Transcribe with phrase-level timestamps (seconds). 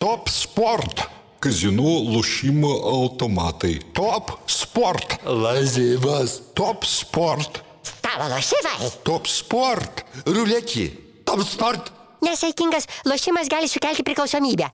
[0.00, 1.02] Top Sport.
[1.44, 3.74] Kazinų lošimo automatai.
[3.92, 5.18] Top Sport.
[5.28, 6.38] Lažybos.
[6.56, 7.60] Top Sport.
[7.84, 8.88] Stalo lošimai.
[9.04, 10.00] Top Sport.
[10.24, 10.86] Ruletį.
[11.28, 11.92] Top sport.
[12.24, 14.70] Nesaikingas lošimas gali sukelti priklausomybę.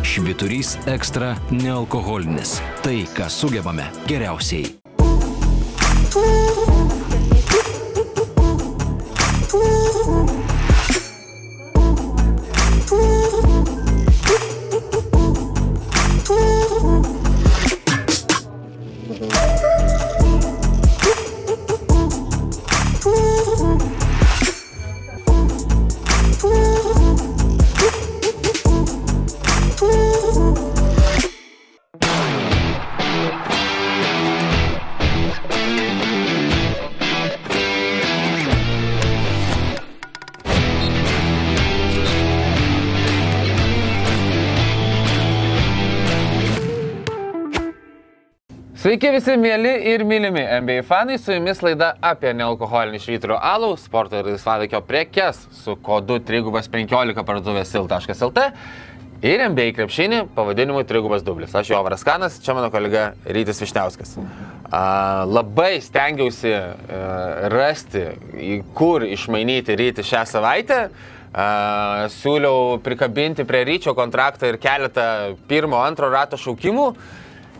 [0.00, 2.56] Šviturys ekstra nealkoholinis.
[2.80, 4.78] Tai, ką sugebame geriausiai.
[48.94, 54.20] Sveiki visi mėly ir mylimi NBA fanai, su jumis laida apie nealkoholinį švyturio alų, sporto
[54.20, 58.44] ir laisvalaikio prekes su kodu 315 parduotuvės sil.lt
[59.26, 61.56] ir NBA krepšinį pavadinimu 3 dublis.
[61.58, 64.14] Aš Jovaras Kanas, čia mano kolega Rytis Višniauskas.
[64.70, 66.70] A, labai stengiausi a,
[67.50, 68.04] rasti,
[68.38, 70.80] į kur išmainyti Rytį šią savaitę.
[71.34, 76.88] A, siūliau prikabinti prie ryčio kontraktą ir keletą pirmo, antro rato šaukimų.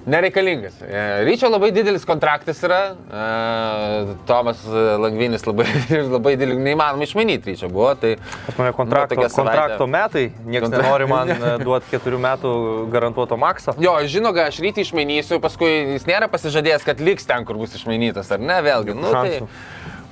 [0.06, 0.74] Nereikalingas.
[0.84, 2.80] E, Ryčio labai didelis kontraktas yra.
[3.08, 4.60] e, Tomas
[5.00, 5.64] Langvinis labai,
[6.14, 7.94] labai didelis, neįmanoma išmanyti Ryčio buvo.
[7.96, 8.10] Tai,
[8.46, 9.54] Pas mane kontrakto, Nu, tokia savaitė.
[9.62, 12.52] kontrakto metai, niekas Kontra- nenori man e, duoti keturių metų
[12.92, 13.72] garantuoto makso.
[13.80, 18.28] jo, žino, aš rytį išmainysiu, paskui jis nėra pasižadėjęs, kad liks ten, kur bus išmainytas,
[18.36, 18.92] ar ne, vėlgi.
[18.98, 19.48] Nu, tai Šansų.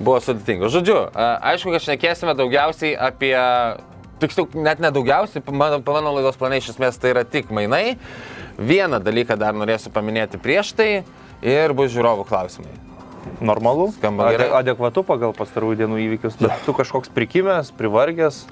[0.01, 0.73] buvo sudėtinga.
[0.73, 0.99] Žodžiu,
[1.53, 3.35] aišku, kad šnekėsime daugiausiai apie,
[4.23, 7.97] tiksliau, net nedaugiausiai, mano, mano laidos planai iš esmės tai yra tik mainai.
[8.59, 10.89] Vieną dalyką dar norėsiu paminėti prieš tai
[11.41, 12.73] ir bus žiūrovų klausimai.
[13.41, 14.49] Normalu, Skamba gerai.
[14.59, 18.43] adekvatu pagal pastarųjų dienų įvykius, bet tu kažkoks prikimęs, privargęs.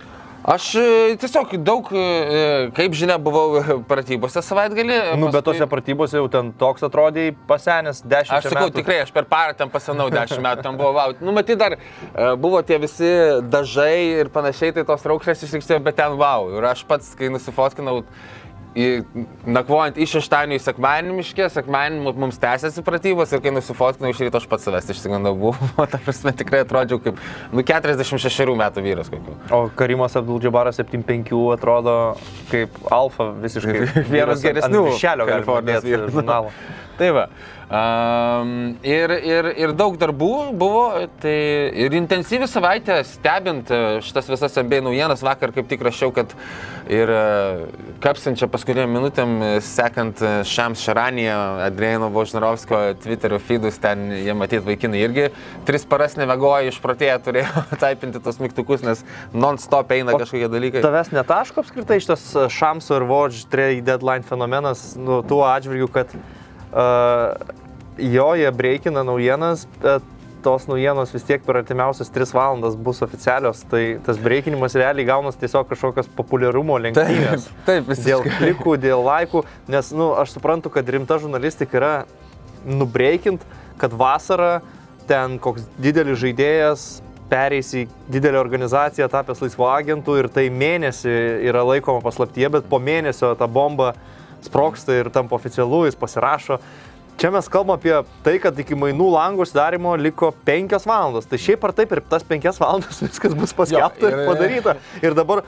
[0.42, 0.84] Aš e,
[1.22, 4.96] tiesiog daug, e, kaip žinia, buvau pratybose savaitgalį.
[5.22, 8.80] Nu, bet paskui- tose pratybose jau ten toks atrodė pasenęs, dešimt Aš sakau, metų.
[8.80, 11.14] tikrai, aš per parą ten pasenau 10 metų, ten buvo, wow.
[11.22, 13.12] nu, matyt, dar e, buvo tie visi
[13.54, 16.50] dažai ir panašiai, tai tos raukšlės išliksėjo, bet ten wow.
[16.58, 18.02] Ir aš pats, kai nusifotkinau,
[18.76, 18.88] į,
[19.52, 24.22] nakvojant iš šeštadienio į sekmadienį miškė, sekmadienį mu- mums tęsiasi pratybos ir kai nusifotkinau iš
[24.24, 27.20] ryto aš pats savęs išsigandau, buvo, ta prasme tikrai atrodžiau kaip,
[27.52, 29.36] nu, 46 metų vyras kokiu.
[29.52, 31.98] O Karimas Abdul-Jabbaras 75 atrodo
[32.52, 33.88] kaip alfa visiškai.
[34.16, 36.56] Vienas geresnių galima Kalifornijos žurnalo.
[37.00, 37.28] Tai va.
[37.72, 40.82] Um, ir, ir, ir daug darbų buvo,
[41.24, 41.36] tai
[41.80, 45.24] ir intensyvi savaitė stebint e, šitas visas MBA naujienas.
[45.24, 46.36] Vakar kaip tik rašiau, kad
[46.92, 47.22] ir e,
[48.04, 51.38] kapsinčia paskutiniam minutėm, e, sekant e, Šams Šaraniją,
[51.70, 55.30] Adriano Vožnarovskio Twitterio feedus, ten jie matyti vaikinai irgi
[55.70, 60.84] tris paras nevegoja, išprotėję turėjo taipinti tos mygtukus, nes non-stop eina O kažkokie dalykai.
[60.84, 67.61] Tavęs netaško apskritai šitas Šamso ir Vodž trade deadline fenomenas, nu, tuo atžvilgiu, kad uh,
[68.02, 70.06] jo jie breikina naujienas, bet
[70.42, 75.38] tos naujienos vis tiek per artimiausias 3 valandas bus oficialios, tai tas breikinimas realiai gaunas
[75.38, 77.48] tiesiog kažkokios populiarumo lenktynės.
[77.70, 78.40] taip, Dėl visiškai.
[78.40, 81.94] klikų, dėl laikų, nes, na, nu, aš suprantu, kad rimta žurnalistika yra
[82.66, 83.46] nubreikint,
[83.82, 84.60] kad vasarą
[85.10, 86.90] ten koks didelis žaidėjas
[87.32, 91.14] pereis į didelę organizaciją, tapęs laisvo agentų ir tai mėnesį
[91.48, 93.94] yra laikoma paslaptyje, bet po mėnesio ta bomba
[94.44, 96.60] sproksta ir tampa oficialu, jis pasirašo.
[97.18, 97.94] Čia mes kalbame apie
[98.26, 101.28] tai, kad iki mainų langų sudarimo liko 5 valandos.
[101.30, 104.76] Tai šiaip ar taip ir tas 5 valandas viskas bus paskelbta ir- ir padaryta.
[105.06, 105.44] Ir dabar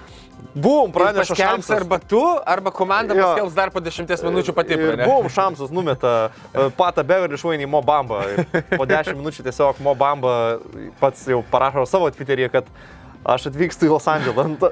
[0.53, 1.74] bum, praneša Šamsas.
[1.79, 3.25] arba tu, arba komanda Jo.
[3.31, 4.78] paskelbs dar po 10 minučių pati.
[5.01, 8.22] Bum, Šamsas numeta e, patą Beverly švainį Mo Bamba.
[8.30, 8.45] Ir
[8.78, 10.59] po 10 minučių tiesiog Mo Bamba
[11.01, 12.69] pats jau parašo savo Twitter'yje, kad
[13.23, 14.45] aš atvykstu į Los Andželą.
[14.53, 14.69] Nu,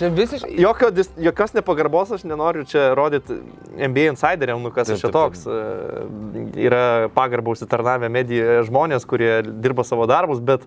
[0.00, 0.54] Čia visiškai.
[0.60, 0.90] Jokio,
[1.20, 3.36] jokios nepagarbos aš nenoriu čia rodyti
[3.76, 5.46] NBA insideriam, nu kas aš čia toks.
[5.46, 6.84] E, Yra
[7.14, 10.64] pagarbą užsitarnavę medijoje žmonės, kurie dirba savo darbus, bet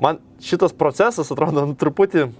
[0.00, 2.30] man šitas procesas atrodo nu, truputį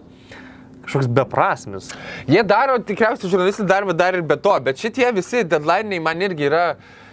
[0.86, 1.92] kažkoks beprasmis.
[2.30, 6.48] Jie daro tikriausiai žurnalistų darbą dar ir be to, bet šitie visi deadline'ai man irgi
[6.48, 6.64] yra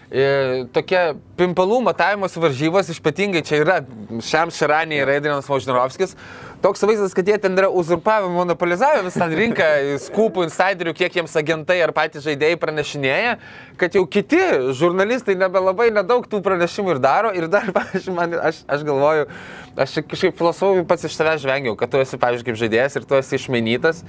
[0.10, 3.80] e, tokia pimpalų matavimos varžybos, ypatingai čia yra
[4.24, 6.16] Šiam Širanė ir Adrianas Vožnarovskis.
[6.62, 9.68] Toks vaizdas, kad jie ten yra uzurpavę, monopolizavę visą rinką,
[10.08, 13.38] skupų, insiderių, kiek jiems agentai ar patys žaidėjai pranešinėja,
[13.78, 14.42] kad jau kiti
[14.78, 17.32] žurnalistai nebelabai nedaug tų pranešimų ir daro.
[17.38, 19.28] Ir dar, pavyzdžiui, man, aš, aš galvoju,
[19.78, 23.18] aš kažkaip filosofui pats iš tavęs žvengiau, kad tu esi, pavyzdžiui, kaip žaidėjas ir tu
[23.20, 24.02] esi išmenytas.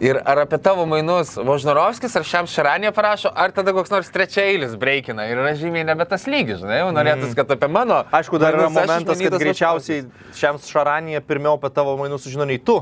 [0.00, 4.76] Ir ar apie tavo mainus Vožnarovskis ar šiam Šaranė parašo, ar tada koks nors trečiailis
[4.80, 8.00] breikina ir yra žymiai nebe tas lygis, žinai, jau norėtųsi, kad apie mano.
[8.16, 10.06] Aišku, dar yra momentas, kad greičiausiai
[10.40, 12.80] šiam šaranėje pirmiau apie tavo mainus sužino nei tu.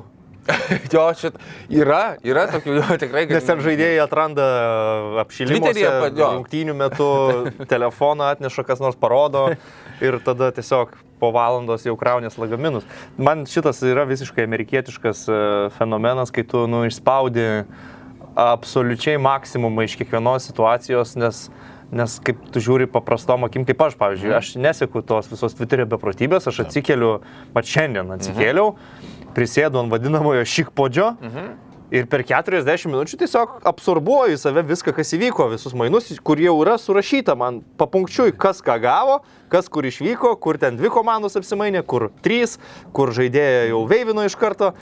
[0.95, 1.37] jo, šit,
[1.73, 3.27] yra, yra tokių, jo, tikrai.
[3.29, 4.47] kad- Nes ten žaidėjai atranda
[6.23, 6.31] jo.
[6.39, 7.09] rungtynių metu,
[7.73, 9.49] telefoną atneša, kas nors parodo
[10.05, 12.87] ir tada tiesiog po valandos jau kraunės lagaminus.
[13.19, 15.39] Man šitas yra visiškai amerikietiškas e,
[15.77, 17.49] fenomenas, kai tu nu, išspaudi
[18.39, 21.49] absoliučiai maksimumą iš kiekvienos situacijos, nes
[21.89, 26.45] Nes kaip tu žiūri paprastom akim, kaip aš, pavyzdžiui, aš neseku tos visos Twitterio beprotybės,
[26.51, 27.15] aš atsikeliu,
[27.55, 28.75] mat šiandien atsikėliau,
[29.37, 31.13] prisėdu ant vadinamojo šikpodžio
[31.95, 36.55] ir per 40 minučių tiesiog absorbuoju į save viską, kas įvyko, visus mainus, kur jau
[36.63, 39.21] yra surašyta man papunkčiui, kas ką gavo,
[39.53, 42.59] kas kur išvyko, kur ten dvi komandos apsimainė, kur trys,
[42.93, 44.75] kur žaidėjai jau veivino iš karto.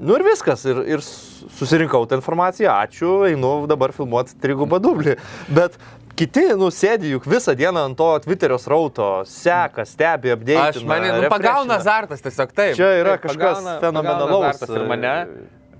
[0.00, 5.18] Nu ir viskas, ir, ir susirinkau tą informaciją, ačiū, einu dabar filmuoti trigubą dublį.
[5.52, 5.76] Bet
[6.20, 10.60] kiti, nu, sėdi juk visą dieną ant to Twitterio srauto, seka, stebi, apdėti.
[10.80, 12.76] Aš mane, nu, pagauna azartas tiesiog taip.
[12.78, 14.60] Čia yra taip, kažkas pagauna- fenomenalaus.
[14.60, 15.16] pagauna Ir mane.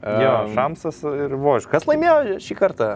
[0.01, 1.67] Jo, Em, Šamsas ir Vož.
[1.69, 2.87] Kas laimėjo šį kartą?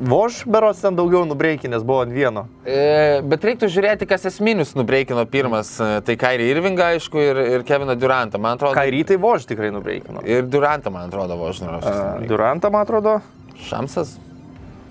[0.00, 2.46] Vož berots ten daugiau nubreikinės buvo ant vieno.
[2.64, 5.74] E, bet reiktų žiūrėti, kas esminius nubreikino pirmas.
[5.78, 8.40] e, Tai Kairį Irvingą, aišku, ir, ir Keviną Durantą.
[8.40, 8.74] Man atrodo.
[8.74, 10.24] Ką rytai Vož tikrai nubreikino.
[10.24, 11.84] Ir Durantą, man atrodo, Vožnaros.
[12.26, 13.20] Durantą, man atrodo.
[13.68, 14.16] Šamsas.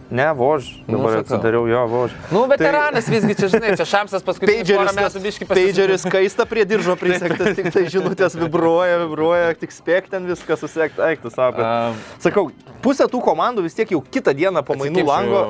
[0.09, 0.65] Ne, Vož.
[0.87, 1.21] Dabar sakau.
[1.21, 2.13] atsidariau jo Vož.
[2.33, 6.63] Nu, veteranas visgi čia, žinai, čia Šamsas paskutinius porą Pageris, metų biški pageris kaista prie
[6.65, 11.61] diržo prisegtas, tik tai žinutės vibruoja, vibruoja, tik spėk ten viską susekti, eiktų savo.
[11.61, 12.47] Um, Sakau,
[12.81, 15.43] pusė tų komandų vis tiek jau kitą dieną po mainų Atsikimšiu lango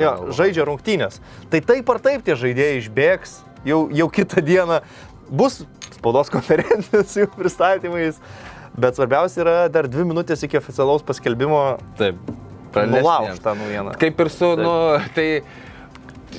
[0.00, 0.32] galvą.
[0.40, 1.20] žaidžia rungtynės.
[1.52, 3.36] Tai taip ar taip tie žaidėjai išbėgs,
[3.68, 4.80] jau, jau kitą dieną
[5.28, 5.60] bus
[5.98, 8.16] spaudos konferencijos jų pristatymais.
[8.76, 12.16] Bet svarbiausia yra dar dvi minutės iki oficialaus paskelbimo taip.
[12.84, 13.96] Nulaužti tą naujieną.
[14.00, 14.74] Kaip ir su, nu,
[15.16, 15.28] tai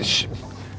[0.01, 0.27] š,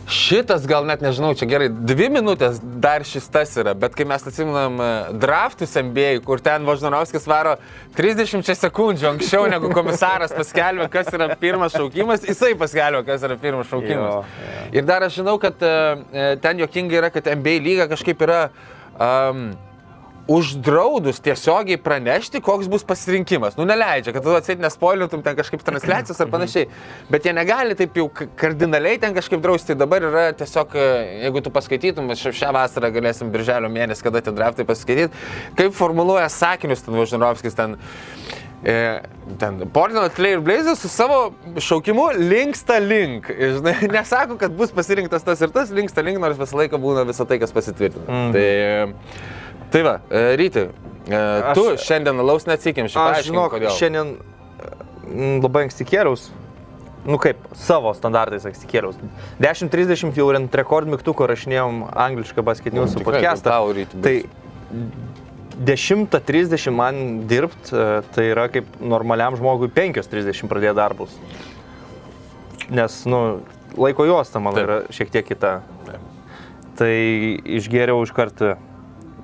[0.09, 4.25] šitas gal net nežinau, čia gerai, dvi minutės dar šis tas yra, bet kai mes
[4.31, 4.89] atsiminam e,
[5.21, 7.57] draftus MBA, kur ten Važnarovskis varo
[7.99, 13.69] 30 sekundžių anksčiau negu komisaras paskelbė, kas yra pirmas šaukimas, jisai paskelbė, kas yra pirmas
[13.69, 14.21] šaukimas.
[14.21, 15.77] Jo, Ir dar aš žinau, kad e,
[16.13, 18.43] e, ten jokingai yra, kad MBA lyga kažkaip yra
[18.97, 19.51] um,
[20.29, 23.57] uždraudus tiesiogiai pranešti, koks bus pasirinkimas.
[23.57, 26.69] Nu, neleidžia, kad tu atsėt nespoilintum ten kažkaip transliacijos ar panašiai.
[27.09, 29.77] Bet jie negali taip jau kardinaliai ten kažkaip drausti.
[29.79, 30.91] Dabar yra tiesiog, e,
[31.25, 35.25] jeigu tu paskaitytum, aš šią vasarą galėsim birželio mėnesį, kada tie draftai paskaityti,
[35.57, 37.79] kaip formuluoja sakinius ten Važinovskis ten.
[38.69, 39.01] E,
[39.39, 41.33] ten Portland Trail Blazers su savo
[41.63, 43.31] šaukimu linksta link.
[43.31, 47.25] Žinai, nesako, kad bus pasirinktas tas ir tas, linksta link, nors visą laiką būna visą
[47.25, 48.05] tai, kas pasitvirtina.
[48.09, 48.33] Mm.
[48.35, 48.49] Tai,
[49.73, 50.67] tai va, e, ryti,
[51.09, 51.21] e,
[51.57, 52.99] tu Aš- šiandien alaus neatsikimši.
[52.99, 53.49] Aš žinau,
[53.79, 56.29] šiandien mm, labai anksti kėliaus.
[57.09, 58.99] Nu kaip, savo standartais anksti kėliaus.
[59.41, 63.55] 10.30 jau ant rekord mygtuko rašinėjom anglišką basket news Nu, podcastą.
[64.03, 64.35] Tai bus.
[65.65, 71.15] 10.30 man dirbt, e, tai yra kaip normaliam žmogui 5.30 pradėti darbus.
[72.69, 73.41] Nes, nu,
[73.79, 74.69] laiko juosta mano Taip.
[74.69, 75.61] yra šiek tiek kita.
[76.79, 76.93] Tai
[77.59, 78.53] išgėriau iš karto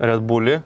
[0.00, 0.58] Red Bullį,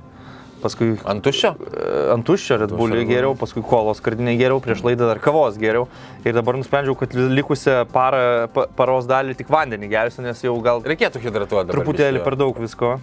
[0.62, 1.52] paskui Ant tuščio?
[1.70, 5.87] E, ant tuščio Red Bullį geriau, paskui kolos skardinę geriau, prieš laidą dar kavos geriau.
[6.25, 10.82] Ir dabar nusprendžiau, kad likusią parą, pa, paros dalį tik vandenį gersiu, nes jau gal
[10.82, 11.70] Reikėtų hidratuoti.
[11.76, 12.99] truputėlį per daug visko.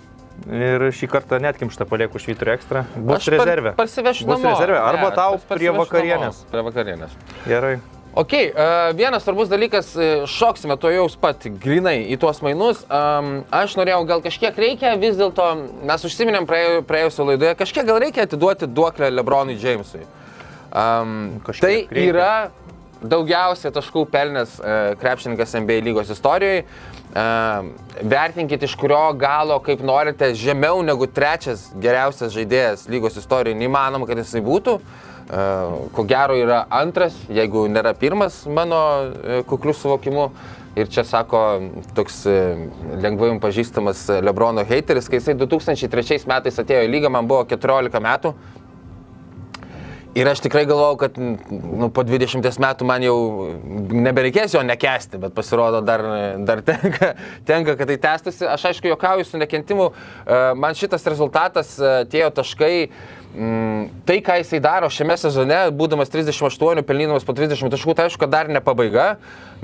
[0.51, 2.81] Ir šį kartą netkimštą palieku švyturį ekstra.
[2.99, 3.71] Bus rezervė.
[3.77, 4.57] Parsivešiu Bus namo.
[4.57, 4.81] rezervė.
[4.83, 6.41] Arba Ne, tau prie vakarienės.
[6.43, 7.13] namo, Prie vakarienės.
[7.47, 7.77] Gerai.
[8.15, 12.85] Ok, uh, vienas svarbus dalykas, e, šoksime to jau pat grinai į tuos mainus.
[13.51, 15.47] Aš norėjau, gal kažkiek reikia, vis dėlto
[15.83, 20.05] mes užsiminėm praėjus, praėjusio laidoje, kažkiek gal reikia atiduoti duoklę Lebronui Jamesui.
[20.71, 22.05] Kažkiek tai reikia.
[22.13, 22.31] yra
[23.03, 26.63] daugiausia taškų pelnęs uh, krepšininkas NBA lygos istorijoje.
[27.15, 33.59] Vertinkit iš kurio galo, kaip norite, žemiau negu trečias geriausias žaidėjas lygos istorijoje.
[33.61, 34.75] Neįmanoma, kad jisai būtų.
[35.95, 40.27] Ko gero yra antras, jeigu nėra pirmas mano uh, kuklių suvokimu.
[40.75, 41.39] Ir čia sako
[41.95, 42.31] toks e,
[42.99, 47.45] lengvai jums pažįstamas e, Lebrono hateris, kai jisai 2003 metais atėjo į lygą, man buvo
[47.47, 48.33] 14 metų.
[50.15, 53.15] Ir aš tikrai galvojau, kad nu, po 20 metų man jau
[53.91, 56.03] nebereikės jo nekesti, bet pasirodo dar,
[56.47, 57.09] dar tenka,
[57.43, 58.45] tenka, kad tai tęstusi.
[58.47, 62.69] Aš aišku, juokauju su nekentimu, e, man šitas rezultatas, e, tie jo taškai,
[63.35, 68.21] mm, tai ką jisai daro šiame sezone, būdamas 38, pelnydamas po 30 taškų, tai aišku,
[68.23, 69.17] kad dar ne pabaiga.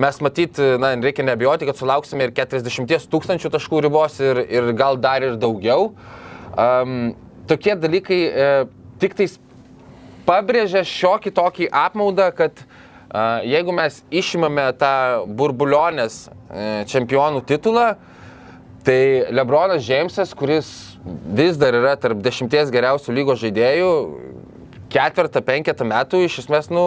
[0.03, 4.99] Mes matyt, na, reikia nebijoti, kad sulauksime ir 40 tūkstančių taškų ribos ir, ir gal
[4.99, 5.93] dar ir daugiau.
[6.59, 7.13] Um,
[7.47, 8.51] tokie dalykai e,
[8.99, 9.39] tik tais
[10.31, 14.93] pabrėžia šiokį tokį apmaudą, kad uh, jeigu mes išimame tą
[15.27, 17.91] burbulionės uh, čempionų titulą,
[18.85, 20.69] tai Lebronas Džeimsas, kuris
[21.35, 23.91] vis dar yra tarp dešimties geriausių lygos žaidėjų,
[24.91, 26.83] ketvirtą, penketą metų iš esmės, nu,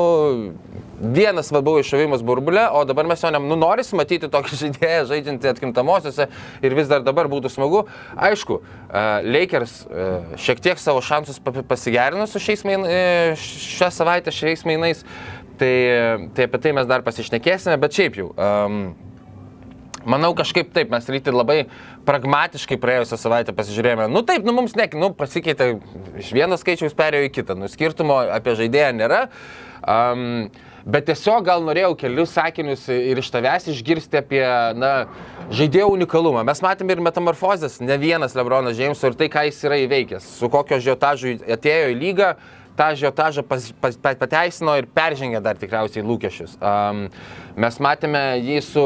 [1.14, 5.06] vienas va buvo iššovimas burbulė, o dabar mes jo ne, nu, norisi matyti tokį žaidėją
[5.12, 6.28] žaidžiantį atkrintamosiose
[6.64, 7.84] ir vis dar dabar būtų smagu.
[8.14, 13.46] Aišku, uh, Lakers uh, šiek tiek savo šansus pasigerino su šiais main, uh,
[13.78, 15.04] šią savaitę šiais mainais,
[15.58, 15.74] tai,
[16.36, 18.30] tai apie tai mes dar pasišnekėsime, bet šiaip jau.
[18.34, 18.86] Um,
[20.04, 21.58] Manau, kažkaip taip, mes ryti labai
[22.08, 24.10] pragmatiškai praėjusią savaitę pasižiūrėjome.
[24.12, 25.74] Nu taip, nu mums ne, nu pasikeitė
[26.20, 29.24] iš vieno skaičiaus perėjo į kitą, nu skirtumo apie žaidėją nėra.
[29.84, 30.48] Um,
[30.84, 34.42] Bet tiesiog gal norėjau kelius sakinius ir iš tavęs išgirsti apie
[34.76, 34.90] na,
[35.48, 36.42] žaidėjo unikalumą.
[36.44, 40.50] Mes matėme ir metamorfozės, ne vienas Lebronas Džeimso ir tai, ką jis yra įveikęs, su
[40.52, 42.28] kokio žiotažu atėjo į lygą,
[42.76, 46.56] tą žiotažą pas, pas, pateisino ir peržengė dar tikriausiai lūkesčius.
[46.58, 47.04] Um,
[47.60, 48.84] mes matėme jį su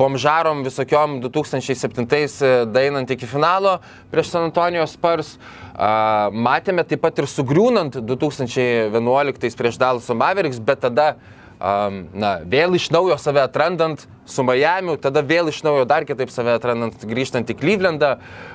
[0.00, 3.78] bomžarom visokiom 2007 dainant iki finalo
[4.12, 5.34] prieš San Antonijos Spurs.
[5.80, 11.14] Uh, matėme taip pat ir sugriūnant 2011 prieš Dallas Mavericks, bet tada
[11.60, 16.32] um, na, vėl iš naujo save atrandant su Miami, tada vėl iš naujo dar kitaip
[16.32, 18.14] save atrandant grįžtant į Clevelandą.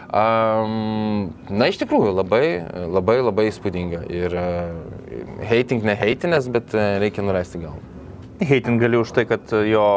[0.09, 2.45] Um, na, iš tikrųjų, labai,
[2.91, 4.05] labai, labai įspūdinga.
[4.13, 7.81] Ir uh, hating ne hatinės, bet uh, reikia nuleisti galvą.
[8.45, 9.87] Hating gali už tai, kad jo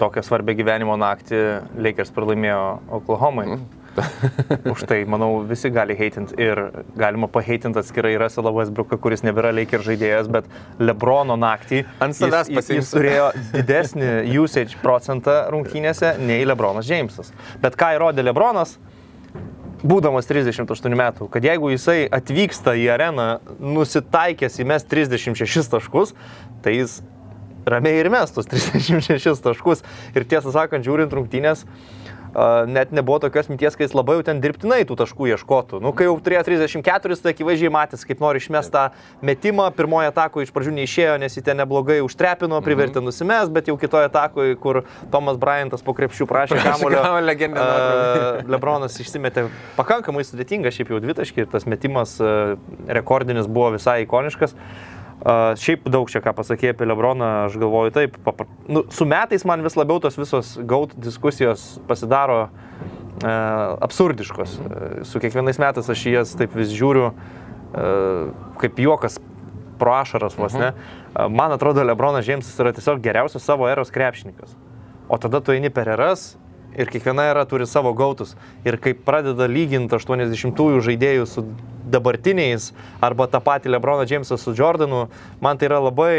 [0.00, 1.40] tokią svarbę gyvenimo naktį
[1.78, 2.62] Lakers pralaimėjo
[2.98, 3.46] Oklahomai.
[3.54, 3.83] Mm.
[4.72, 6.60] Už tai, manau, visi gali heitinti ir
[6.98, 10.48] galima paheitinti atskirai Russell Westbrooką, kuris nebėra Lakers žaidėjas, bet
[10.82, 14.10] Lebrono naktį ant savęs jis, jis, turėjo didesnį
[14.42, 17.32] usage procentą rungtynėse nei Lebronas Jamesas.
[17.62, 18.78] Bet ką įrodė Lebronas?
[19.84, 23.26] būdamas 38 metų, kad jeigu jisai atvyksta į areną
[23.60, 26.14] nusitaikęs įmes 36 taškus,
[26.64, 27.02] tai jis
[27.68, 29.84] ramiai ir mes tus 36 taškus.
[30.16, 32.04] Ir tiesą sakant, žiūrint rungtynės, uh,
[32.66, 35.80] net nebuvo tokios minties, kai jis labai jau ten dirbtinai tų taškų ieškotų.
[35.84, 38.88] Nu, kai jau turėjo 34, tai akivaizdžiai matęs, kaip nori išmest tą
[39.24, 39.68] metimą.
[39.76, 42.66] Pirmoje atakoje iš pradžių neišėjo, nes jį ten neblogai užtrepino, mhm.
[42.66, 43.10] privertė mhm.
[43.10, 44.82] nusimes, bet jau kitoje atakoje, kur
[45.14, 49.46] Tomas Bryantas po krepšių prašė kamulio, uh, Lebronas išsimetė
[49.78, 52.56] pakankamai sudėtinga, šiaip jau dvitaškį ir tas metimas uh,
[52.88, 54.54] rekordinis buvo visai ikoniškas.
[54.54, 54.93] Uh,
[55.24, 58.44] Uh, šiaip daug čia ką pasakė apie Lebroną, aš galvoju taip, papra...
[58.68, 63.30] nu, su metais man vis labiau tos visos gaut diskusijos pasidaro uh,
[63.86, 64.58] absurdiškos.
[64.60, 69.16] Uh, su kiekvienais metais aš jas taip vis žiūriu, uh, kaip juokas
[69.80, 70.74] pro ašaras vos ne.
[70.74, 74.52] Uh, man atrodo, Lebronas Džeimsas yra tiesiog geriausias savo eros krepšininkas.
[75.08, 76.34] O tada tu eini per eras
[76.78, 78.34] ir kiekviena era turi savo gautus.
[78.66, 81.46] Ir kai pradeda lyginti 80-ųjų žaidėjų su
[81.90, 82.72] dabartiniais
[83.04, 85.06] arba tą patį Lebroną Džeimsą su Jordanu,
[85.44, 86.14] man tai yra labai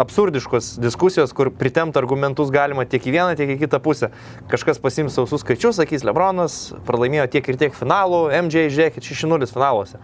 [0.00, 4.08] absurdiškos diskusijos, kur pritemti argumentus galima tiek į vieną, tiek į kitą pusę.
[4.48, 10.00] Kažkas pasims sausus skaičius, sakys, Lebronas pralaimėjo tiek ir tiek finalų, MJ, žiūrėkit, 6-0 finaluose.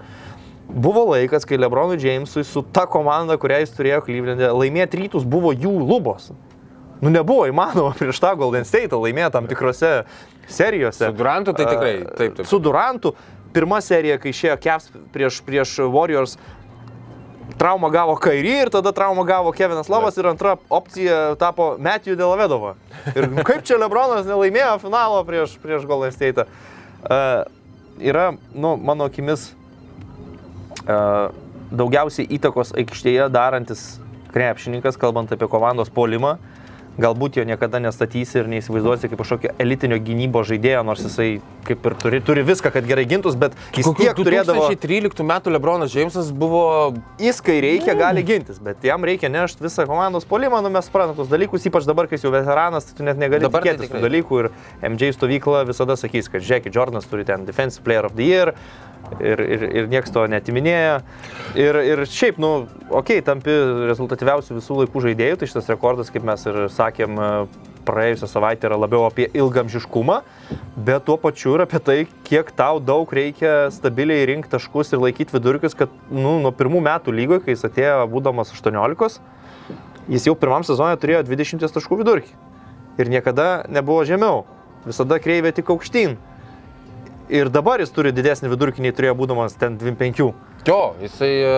[0.66, 5.54] Buvo laikas, kai Lebronui Džeimsui su ta komanda, kurią jis turėjo Klyvlendė, laimėti rytus buvo
[5.54, 6.32] jų lubos.
[7.00, 9.92] Nu nebuvo įmanoma prieš tą Golden State laimėti tam tikrose
[10.48, 11.10] serijose.
[11.10, 12.46] Su Durantu tai tikrai, taip, taip.
[12.48, 13.14] Su Durantu
[13.56, 16.36] pirma serija, kai išėjo Caps prieš, prieš Warriors,
[17.60, 22.74] traumą gavo Kairį ir tada traumą gavo Kevinas Lavas ir antra opcija tapo Matthew Delavedova.
[23.14, 26.44] Ir nu, kaip čia Lebronas nelaimėjo finalo prieš, prieš Golden State.
[27.06, 27.44] Uh,
[28.02, 29.48] yra, nu, mano akimis,
[30.84, 31.32] uh,
[31.70, 33.86] daugiausiai įtakos aikštėje darantis
[34.34, 36.36] krepšininkas, kalbant apie komandos polimą.
[36.36, 36.55] Uh,
[37.00, 41.28] galbūt jo niekada nestatysi ir neįsivaizduosi kaip kažkokio elitinio gynybo žaidėjo, nors jisai
[41.66, 44.68] kaip ir turi, turi viską, kad gerai gintus, bet jis Kokiu, tiek turėdavo...
[44.70, 46.62] 2013 metų Lebronas Džeimsas buvo...
[47.22, 51.18] Jis, kai reikia, gali gintis, bet jam reikia nešti visą komandos polimą, nu mes suprantame
[51.18, 53.92] tos dalykus, ypač dabar, kai jis jau veteranas, tai tu net negali dabar tai tikėtis
[53.94, 54.50] tų dalykų ir
[54.92, 58.54] MJ stovykla visada sakys, kad Jackie Jordanas turi ten Defensive Player of the Year,
[59.20, 60.98] ir, ir, ir niekas to netiminėja.
[61.58, 62.52] Ir, ir šiaip, nu,
[62.88, 63.54] okei, okay, tampi
[63.90, 67.20] rezultatyviausių visų laikų žaidėjų, tai šitas rekordas, kaip mes ir sakėm,
[67.86, 70.18] praėjusią savaitę yra labiau apie ilgamžiškumą,
[70.88, 75.36] bet tuo pačiu ir apie tai, kiek tau daug reikia stabiliai rinkti taškus ir laikyti
[75.36, 79.20] vidurkius, kad nu, nuo pirmų metų lygoje, kai jis atėjo būdamas 18,
[80.12, 82.34] jis jau pirmam sezonė turėjo 20 taškų vidurkį.
[82.96, 84.46] Ir niekada nebuvo žemiau.
[84.86, 86.16] Visada kreivė tik aukštyn.
[87.28, 90.28] Ir dabar jis turi didesnį vidurkį nei turėjo būdamas ten 25.
[90.66, 91.54] Jo, jisai e,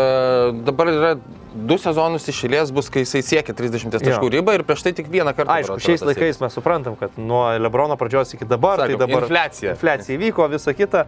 [0.65, 1.11] dabar yra
[1.53, 5.35] du sezonus išėlės bus, kai jisai siekia 30 taškų ribą ir prieš tai tik vieną
[5.37, 5.59] kartą.
[5.59, 9.77] Aišku, šiais laikais mes suprantam, kad nuo Lebrono pradžios iki dabar, Sakom, tai dabar infliacija.
[9.77, 11.05] infliacija įvyko, visa kita.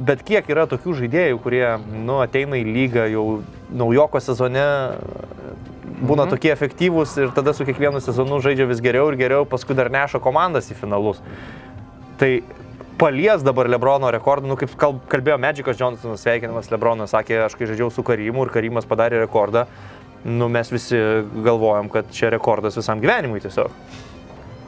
[0.00, 3.24] Bet kiek yra tokių žaidėjų, kurie nu, ateina į lygą jau
[3.68, 4.64] naujoko sezone,
[6.00, 6.32] būna mhm.
[6.32, 10.22] tokie efektyvūs ir tada su kiekvienu sezonu žaidžia vis geriau ir geriau, paskui dar neša
[10.24, 11.20] komandas į finalus.
[12.20, 12.32] Tai
[13.04, 17.68] palies dabar Lebrono rekordą, nu kaip kalb- kalbėjo Medžikas Johnsonas, sveikinamas Lebronas, sakė, aš kai
[17.68, 19.66] žaidžiau su Karimu ir Karimas padarė rekordą,
[20.24, 21.00] nu mes visi
[21.44, 23.82] galvojam, kad čia rekordas visam gyvenimui tiesiog.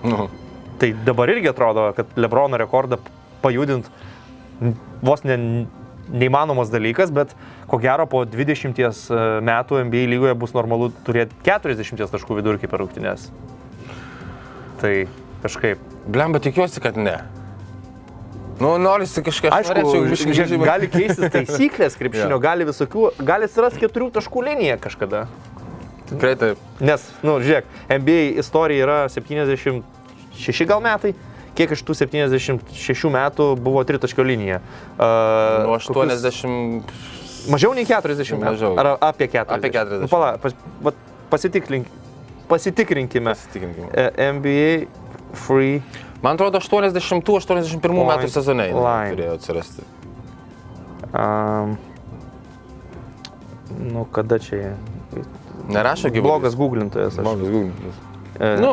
[0.04, 0.28] Nu,
[0.76, 2.98] Tai dabar irgi atrodo, kad Lebrono rekordą
[3.40, 3.88] pajudint
[5.04, 5.36] vos ne,
[6.12, 7.32] neįmanomas dalykas, bet
[7.70, 8.76] ko gero po 20
[9.46, 13.30] metų NBA lygoje bus normalu turėti 40 taškų vidurkį per rungtynės.
[14.82, 14.92] Tai
[15.46, 15.80] kažkaip.
[16.12, 17.16] Blemba, tikiuosi, kad ne.
[18.60, 19.52] Nu, norisi kažkaip.
[19.52, 25.26] Aišku, žiūrėk, gali keistis taisyklės krepšinio, gali visokių, gali atsirasti keturių taškų linija kažkada.
[26.06, 26.60] Tikrai taip.
[26.80, 31.12] Nes, nu, žiūrėk, NBA istorija yra 76 gal metai.
[31.56, 34.60] Kiek iš tų 76 metų buvo tritaškio linija?
[34.96, 36.96] Uh, kokius- 80.
[37.52, 38.50] Mažiau nei 40 metų.
[38.50, 38.72] Mažiau.
[38.80, 39.56] Ar apie 40?
[39.56, 40.04] Apie 40.
[40.04, 40.52] Nu, pala, pas,
[40.84, 40.98] vat
[41.32, 41.88] pasitiklink,
[42.50, 43.32] pasitikrinkime.
[43.32, 43.88] Pasitikinkime.
[43.94, 44.86] E, NBA
[45.46, 45.80] Free
[46.22, 49.84] Man atrodo, 80-81 metų sezonai turėjo atsirasti.
[51.16, 51.76] Um,
[53.92, 54.74] nu, kada čia?
[55.68, 56.26] Nerašo gyvūnas.
[56.28, 57.18] Blogas googlintojas.
[57.20, 58.00] Blogas gyvūnas.
[58.40, 58.72] E, Nu,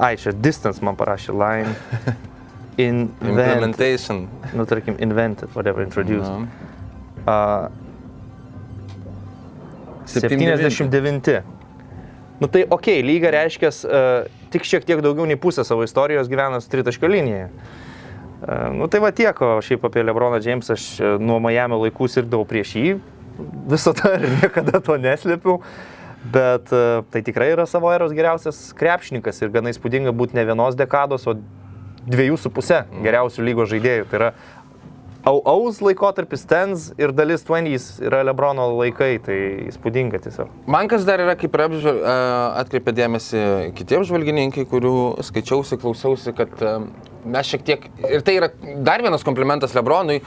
[0.00, 1.74] Ai, čia distance man parašė line.
[2.76, 3.30] Invented.
[3.30, 4.26] implementation.
[4.52, 6.28] Nu, tarkim, invented, whatever, introduced.
[6.28, 6.48] Nu.
[7.24, 7.70] Uh,
[10.06, 11.42] 79.
[12.38, 16.62] Nu tai ok, lyga reiškia uh, tik šiek tiek daugiau nei pusę savo istorijos gyvena
[16.64, 17.50] su tritaškio linija.
[18.36, 22.08] Uh, nu tai va tiek, o šiaip apie Lebroną Jamesą aš e, nuo Miami laikų
[22.12, 22.90] sirgdavau prieš jį
[23.68, 25.60] visada ir niekada to neslėpiau.
[26.26, 30.74] Bet uh, tai tikrai yra savo eros geriausias krepšininkas ir gana įspūdinga būti ne vienos
[30.74, 31.36] dekados, o
[32.06, 34.08] dviejų su pusė geriausių lygos žaidėjų.
[34.10, 34.30] Tai yra
[35.26, 40.52] Auaus laikotarpis tens ir dalis 20 yra Lebrono laikai, tai įspūdinga tiesiog.
[40.70, 41.98] Man kas dar yra, kaip apžval-
[42.62, 43.40] atkreipė dėmesį
[43.74, 44.92] kitiems žvalgininkai, kurių
[45.26, 46.54] skaičiausi, klausiausi, kad
[47.26, 48.52] mes šiek tiek, ir tai yra
[48.86, 50.20] dar vienas komplimentas Lebronui,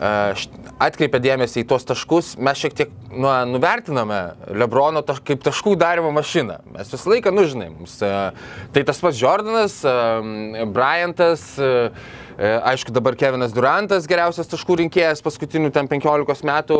[0.00, 0.48] a, š-
[0.80, 4.22] atkreipė dėmesį į tuos taškus, mes šiek tiek nu, nuvertiname
[4.56, 6.62] Lebrono taš, kaip taškų darimo mašiną.
[6.78, 9.82] Mes visą laiką, nu žinai, mums, tai tas pats Jordanas,
[10.72, 11.90] Bryantas, E,
[12.40, 16.78] Aišku, dabar Kevinas Durantas geriausias taškų rinkėjas paskutinių ten 15 metų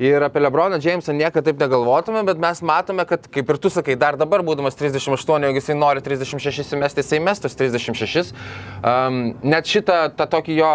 [0.00, 3.98] ir apie Lebroną Jamesą niekada taip negalvotume, bet mes matome, kad kaip ir tu sakai,
[4.00, 8.32] dar dabar būdamas 38, jeigu jisai nori 36 įmesti, jisai mestos 36.
[8.80, 10.72] Um, net šitą tą tokį jo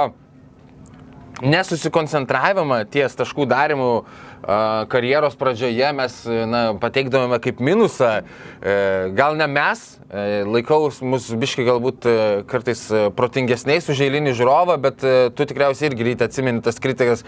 [1.42, 4.27] nesusikoncentravimą ties taškų darimų a,
[4.88, 8.22] karjeros pradžioje mes na, pateikdavome kaip minusą.
[8.62, 8.76] E,
[9.18, 12.16] Gal ne mes, e, laikaus mūsų biški galbūt e,
[12.48, 12.86] kartais
[13.18, 15.04] protingesniais už eilinį žiūrovą, bet
[15.36, 17.26] tu tikriausiai irgi ryte atsimeni tas kritikas,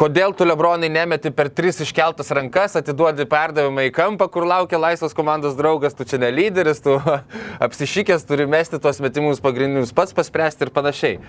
[0.00, 5.16] kodėl tu Lebronai nemeti per tris iškeltas rankas, atiduodi perdavimą į kampą, kur laukia laisvas
[5.16, 6.96] komandos draugas, tu čia ne lyderis, tu
[7.66, 11.20] apsišykęs turi mesti tuos metimus pagrindinius pats paspręsti ir panašiai.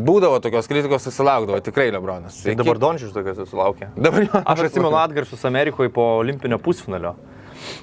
[0.00, 2.40] Būdavo tokios kritikos, susilaukdavo tikrai Lebronas.
[2.42, 3.89] Tai dabar Dončius tokias susilaukė.
[3.96, 4.42] Dabar jo.
[4.44, 7.16] Aš atsimenu atgarsius Amerikoje po olimpinio pusfinalio.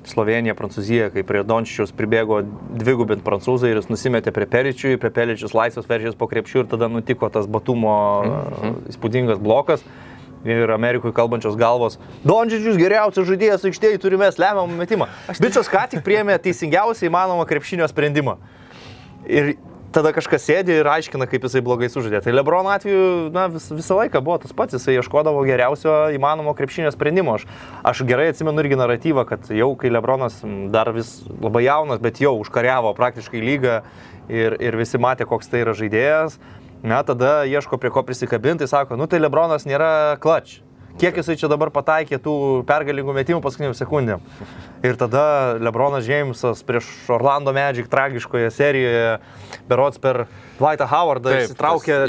[0.07, 2.39] Slovenija, Prancūzija, kai prie Dončičiaus pribėgo
[2.79, 6.89] dvigubint prancūzai ir jis nusimetė prie Peričių, prie Peričius laisvas veržės po krepšių ir tada
[6.89, 8.77] nutiko tas batumo mhm.
[8.93, 9.85] įspūdingas blokas.
[10.47, 15.07] Ir Amerikoje kalbančios galvos, Dončičius geriausias žaidėjas aikštėje, turime lemiamą metimą.
[15.43, 18.37] Bičias ką tik priėmė teisingiausią įmanomą krepšinio sprendimą.
[19.27, 19.57] Ir
[19.95, 22.21] tada kažkas sėdi ir aiškina, kaip jisai blogai sužaidė.
[22.25, 26.91] Tai Lebron atveju na, vis, visą laiką buvo tas pats, jisai ieškodavo geriausio įmanomo krepšinio
[26.95, 27.37] sprendimo.
[27.37, 27.47] Aš,
[27.87, 30.41] aš gerai atsimenu irgi naratyvą, kad jau kai Lebronas
[30.73, 33.81] dar vis labai jaunas, bet jau užkariavo praktiškai lygą
[34.29, 36.37] ir, ir visi matė, koks tai yra žaidėjas,
[36.83, 40.59] na tada ieško prie ko prisikabinti, sako, nu tai Lebronas nėra klač.
[40.97, 42.33] Kiek jisai čia dabar pataikė tų
[42.65, 44.23] pergalingų metimų paskutiniam sekundėm.
[44.85, 49.11] Ir tada Lebronas Džeimsas prieš Orlando Magic tragiškoje serijoje,
[49.69, 50.23] berots per
[50.57, 51.35] Dwightą Howardą,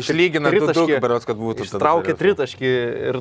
[0.01, 2.73] išlygina du tritaškį, du, berods, kad būtų Ištraukė tritaškį
[3.13, 3.21] ir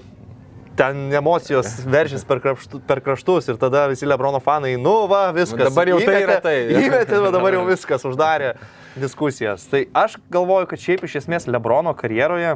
[0.80, 5.68] ten emocijos veržys per, kraštu, per kraštus ir tada visi Lebrono fanai, nu va, viskas.
[5.68, 6.58] Dabar jau tai yra įmetė- tai.
[6.88, 8.54] Įmetė, va dabar jau viskas, uždarė
[8.96, 9.68] diskusijas.
[9.68, 12.56] Tai aš galvoju, kad šiaip iš esmės Lebrono karjeroje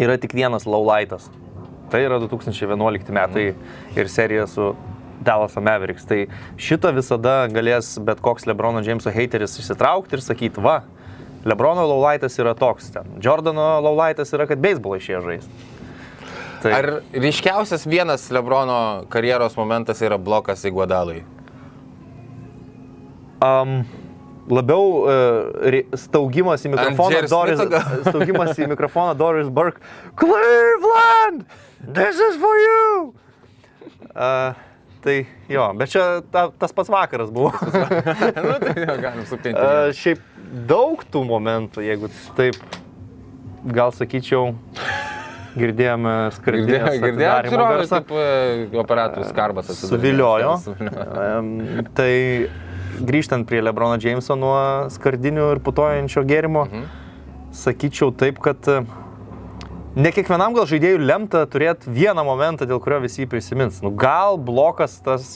[0.00, 1.28] yra tik vienas laulaitas.
[1.90, 3.46] Tai yra 2011 metai
[3.96, 4.72] ir serija su
[5.24, 6.06] Dallas Mavericks.
[6.08, 6.24] Tai
[6.58, 10.80] šitą visada galės bet koks Lebrono Jameso hateris išsitraukti ir sakyti, va,
[11.46, 13.16] Lebrono laulaitas yra toks ten.
[13.22, 15.64] Jordano laulaitas yra, kad beisbolą išėjo žaisti.
[16.64, 21.22] Tai Ar ryškiausias vienas Lebrono karjeros momentas yra blokas į Guadalai?
[23.44, 23.84] um,
[24.48, 27.22] labiau uh, staugimas į mikrofoną.
[27.30, 27.62] Doris,
[28.08, 29.82] staugimas į mikrofoną Doris Burke.
[30.18, 31.46] Cleveland!
[31.86, 33.14] This is for you!
[34.10, 34.54] Uh,
[35.00, 36.02] tai jo, bet čia
[36.34, 37.52] ta, tas pats vakaras buvo.
[38.46, 39.54] nu, tai jau galim suptinti.
[39.54, 40.24] Uh, šiaip
[40.66, 42.58] daug tų momentų, jeigu taip,
[43.70, 44.56] gal sakyčiau,
[45.54, 48.02] girdėjome atidarymo žiūrovai, garsą.
[48.02, 49.70] kaip e, operatorius Karbas.
[51.26, 52.12] Em, tai
[52.98, 54.58] grįžtant prie Lebrono Jameso nuo
[54.90, 56.86] skardinių ir putojančio gėrimo, mhm.
[57.62, 58.74] sakyčiau taip, kad
[59.96, 63.80] ne kiekvienam gal žaidėjui lemta turėti vieną momentą, dėl kurio visi jį prisimins.
[63.84, 65.28] Nu, gal blokas tas,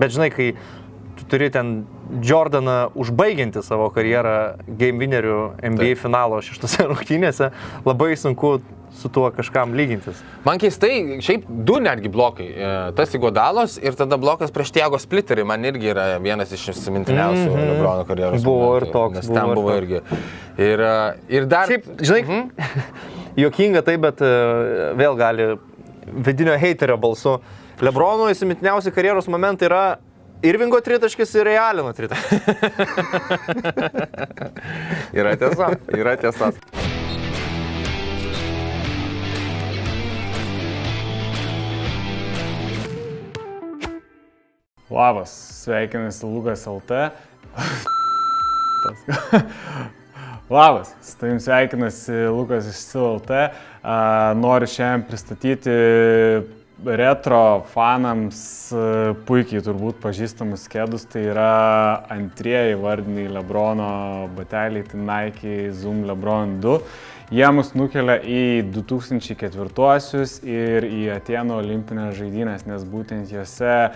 [0.00, 0.52] bet žinai, kai
[1.16, 1.84] tu turi ten
[2.22, 6.02] Jordaną užbaigianti savo karjerą game winnerių NBA Taip.
[6.04, 7.52] finalo šeštose rungtynėse,
[7.86, 8.58] labai sunku
[8.96, 10.20] su tuo kažkam lygintis.
[10.46, 12.46] Man keistai, šiaip du netgi blokai.
[12.48, 16.70] E, Tas į Godalos ir tada blokas prieš Tiago Splitterį man irgi yra vienas iš
[16.72, 17.74] įsimintiniausių mm -hmm.
[17.74, 18.46] Lebrono karjeros.
[18.46, 20.00] Buvo ir momentų, toks, Nes buvo ten ir buvo irgi.
[20.56, 21.68] Ir, e, ir dar...
[21.68, 22.50] Šiaip, žinai, Mhm.
[23.36, 24.28] Jokinga tai, bet e,
[24.96, 25.44] vėl gali
[26.24, 27.34] vidinio haterio balsu.
[27.84, 29.82] Lebrono įsimintiniausi karjeros momentai yra
[30.46, 32.40] Irvingo tritaškis ir Realino tritaškis.
[35.16, 36.50] Yra tiesa, yra tiesa.
[44.92, 45.32] Labas,
[45.64, 46.90] sveikinasi Lukas LT.
[50.50, 53.48] Labas, su tavim sveikinasi Lukas iš.
[53.82, 55.72] A, Noriu šiandien pristatyti
[56.86, 58.42] retro fanams
[59.26, 61.08] puikiai turbūt pažįstamus kėdus.
[61.10, 61.50] Tai yra
[62.14, 63.90] antrieji vardiniai Lebrono
[64.38, 66.78] bateliai, tai Nike Zoom Lebron 2.
[67.34, 73.90] Jie mus nukelia į 2004 ir į Atenų olimpinės žaidynės, nes būtent juose e,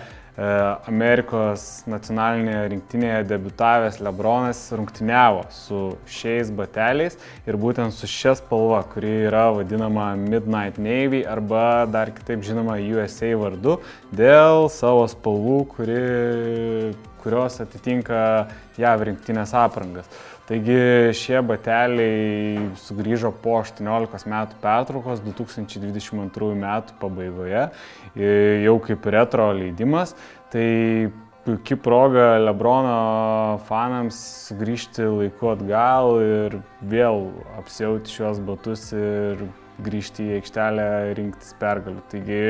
[0.87, 9.11] Amerikos nacionalinėje rinktinėje debutavęs Lebronas rungtyniavo su šiais bateliais ir būtent su šia spalva, kuri
[9.27, 13.81] yra vadinama Midnight Navy arba dar kitaip žinoma USA vardu
[14.15, 16.01] dėl savo spalvų, kuri,
[17.21, 18.47] kurios atitinka
[18.79, 20.07] JAV rinktinės aprangas.
[20.51, 27.61] Taigi šie bateliai sugrįžo po 18 metų pertraukos 2022 metų pabaigoje,
[28.65, 30.11] jau kaip retro leidimas.
[30.51, 30.65] Tai
[31.45, 37.29] puikia proga Lebrono fanams sugrįžti laiku atgal ir vėl
[37.61, 39.47] apsiauti šios batus ir
[39.87, 42.03] grįžti į aikštelę rinktis pergalių.
[42.11, 42.41] Taigi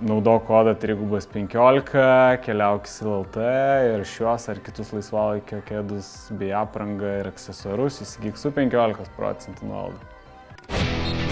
[0.00, 3.48] naudok kodą trigubas 15, keliauk į LT
[3.92, 11.27] ir šios ar kitus laisvalaikio kėdus bei aprangą ir aksesuarus įsigyk su 15 procentų nuolaida.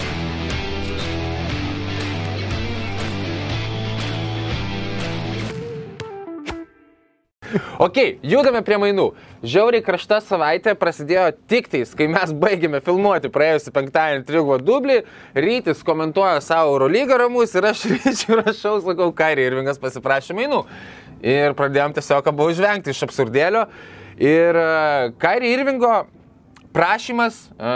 [7.79, 9.07] Ok, judame prie mainų.
[9.45, 14.99] Žiauriai krašta savaitė prasidėjo tik tais, kai mes baigėme filmuoti praėjusią penktadienį trigubo dublį.
[15.37, 20.63] Rytis komentuoja savo Eurolygą ramus ir aš ryčiui rašau, sakau, Kairį Irvingas pasiprašė mainų.
[21.25, 23.65] Ir pradėjom tiesiog abu žvengti iš absurdėlio.
[24.17, 24.61] Ir
[25.21, 25.95] Kairį Irvingo
[26.77, 27.75] prašymas, e,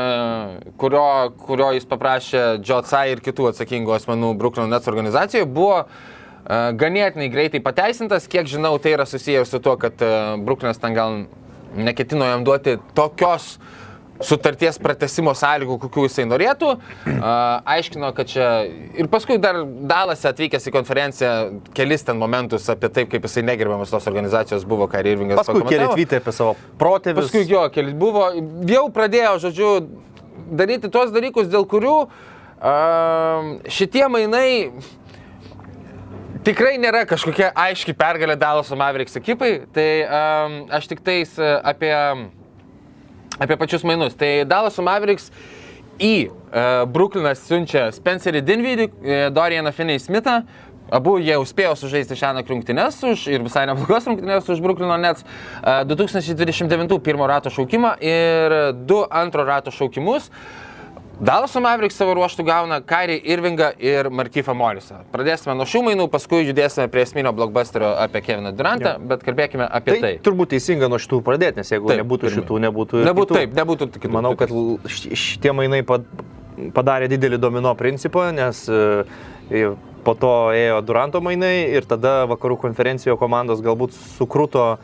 [0.77, 1.05] kurio,
[1.45, 7.61] kurio jis paprašė Džotsai ir kitų atsakingų asmenų Brooklyn Nets organizacijoje, buvo e, ganėtinai greitai
[7.63, 8.27] pateisintas.
[8.31, 10.01] Kiek žinau, tai yra susijęs su tuo, kad
[10.41, 11.23] Brooklynas ten gal
[11.75, 13.55] neketino jam duoti tokios
[14.21, 16.71] sutarties pratesimo sąlygų, kokių jisai norėtų.
[17.17, 17.31] A,
[17.75, 18.49] aiškino, kad čia
[18.97, 21.31] ir paskui dar Dalase atvykęs į konferenciją
[21.77, 25.65] kelis ten momentus apie taip, kaip jisai negerbiamas tos organizacijos buvo, ką ir Irvingas Paskui
[25.65, 27.31] keli tvytai apie savo protėvius.
[27.31, 28.27] Paskui jo, keli buvo,
[28.69, 29.71] jau pradėjo, žodžiu,
[30.61, 34.51] daryti tos dalykus, dėl kurių um, šitie mainai
[36.45, 39.51] tikrai nėra kažkokia aiški pergalė Dalaso Mavericks ekipai.
[39.75, 41.91] Tai um, aš tik tais e, apie,
[43.37, 44.17] apie pačius mainus.
[44.17, 45.29] Tai Dalaso Mavericks
[46.01, 50.41] į uh, Brooklyną siunčia Spencerį Dinvidį, uh, Dorianą Finney Smithą.
[50.91, 55.23] Abu jie spėjo sužaisti šią rungtynes už ir visai neblogas rungtynes už Brooklyno Nets.
[55.61, 58.57] Uh, 2029 pirmo rato šaukimą ir
[58.89, 60.31] du antro rato šaukimus.
[61.21, 65.03] Dalaso Mavericks savo ruoštų gauna Kairį Irvingą ir Markyfą Morisą.
[65.13, 69.93] Pradėsime nuo šių mainų, paskui judėsime prie esminio blockbusterio apie Keviną Durantą, bet kalbėkime apie
[69.93, 70.11] Tai, tai.
[70.25, 72.39] turbūt teisinga nuo šitų pradėti, nes jeigu Taip, nebūtų pirmi.
[72.39, 74.11] šitų, nebūtų ir Nebūtų taip, nebūtų kitų.
[74.15, 74.49] Manau, kad
[74.89, 76.09] šitie mainai pad-
[76.73, 79.61] padarė didelį domino principą, nes e,
[80.01, 84.79] po to ėjo Duranto mainai ir tada vakarų konferencijoje komandos galbūt sukruto,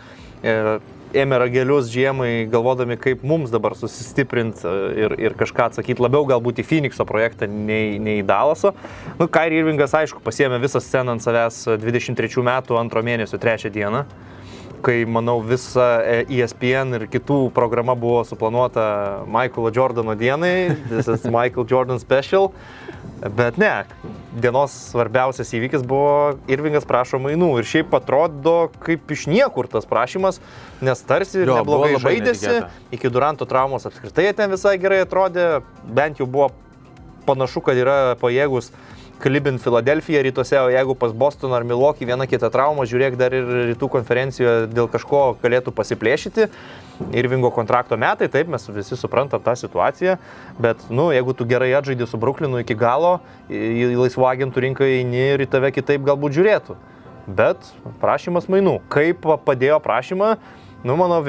[0.45, 0.77] e,
[1.15, 4.67] ėmė ragelius žiemai, galvodami, kaip mums dabar susistiprinti
[5.05, 8.73] ir, ir kažką atsakyti labiau galbūt į Phoenixo projektą nei, nei į Dalaso.
[9.19, 14.05] Nu, Kairi Irvingas, aišku, pasiemė visą sceną ant savęs 23 metų antro mėnesio trečią dieną
[14.81, 21.25] kai, manau, visa e, ESPN ir kitų programa buvo suplanuota Michaelo Jordano dienai, this is
[21.25, 22.51] Michael Jordan special,
[23.35, 23.71] bet ne,
[24.37, 30.41] dienos svarbiausias įvykis buvo Irvingas prašo mainų ir šiaip atrodo kaip iš niekur tas prašymas,
[30.85, 32.69] nes tarsi Jo, neblogai žaidėsi, netikėta.
[32.93, 36.51] iki Duranto traumos apskritai ten visai gerai atrodė, bent jau buvo
[37.27, 38.71] panašu, kad yra pajėgus
[39.17, 43.47] klibint Filadelfiją rytuose, o jeigu pas Bostoną ar Milwaukee viena kita trauma, žiūrėk dar ir
[43.71, 46.51] rytų konferencijoje dėl kažko galėtų pasiplėšyti.
[47.13, 50.17] Irvingo kontrakto metai, taip, mes visi suprantam tą situaciją,
[50.61, 55.21] bet, nu, jeigu tu gerai atžaidži su Brooklynu iki galo, į, laisvų agentų rinką eini
[55.35, 56.77] ir į tave kitaip galbūt žiūrėtų.
[57.27, 57.69] Bet
[58.01, 58.79] prašymas mainų.
[58.89, 60.33] Kaip padėjo prašymą,
[60.87, 61.21] nu, mano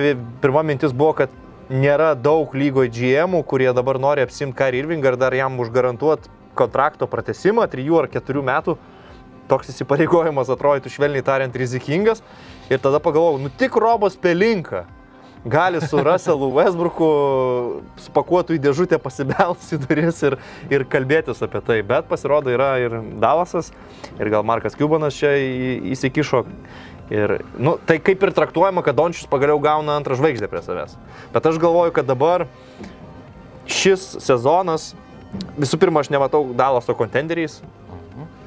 [0.43, 1.33] pirma mintis buvo, kad
[1.69, 7.07] nėra daug lygoje GM, kurie dabar nori apsimti Kari Irvingą ir dar jam užgarantuoti kontrakto
[7.11, 8.79] pratesimą 3 ar 4 metų.
[9.49, 12.21] Toks įsipareigojimas atrodytų švelniai tariant rizikingas.
[12.69, 14.85] Ir tada pagalvojau, nu tik Robas Pelinka
[15.49, 17.09] gali su Russellu Westbrooku
[18.09, 20.37] spakuotų į dėžutę pasibelsti į duris ir,
[20.73, 21.79] ir kalbėtis apie tai.
[21.87, 23.73] Bet pasirodo yra ir Dalasas,
[24.19, 25.35] ir gal Markas Kubanas čia
[25.95, 26.45] įsikišo.
[27.09, 30.99] Ir, nu, tai kaip ir traktuojama, kad Dončius pagaliau gauna antrą žvaigždę prie savęs.
[31.33, 32.45] Bet aš galvoju, kad dabar
[33.69, 34.91] šis sezonas,
[35.57, 37.63] visų pirma, aš nematau Dalaso kontenderiais,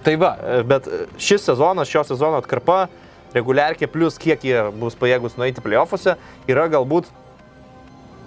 [0.01, 0.31] Tai va,
[0.65, 0.87] Bet
[1.21, 2.87] šis sezonas, šio sezono atkarpa,
[3.35, 6.17] reguliarkė plus kiek jie bus pajėgus nueiti playoffuose,
[6.51, 7.09] yra galbūt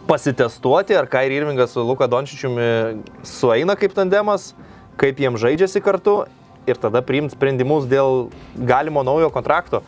[0.08, 4.52] pasitestuoti, ar Kairi Irvingas su Luka Dončičiumi sueina kaip tandemas,
[5.00, 6.24] kaip jiem žaidžiasi kartu
[6.68, 9.82] ir tada priimti sprendimus dėl galimo naujo kontrakto.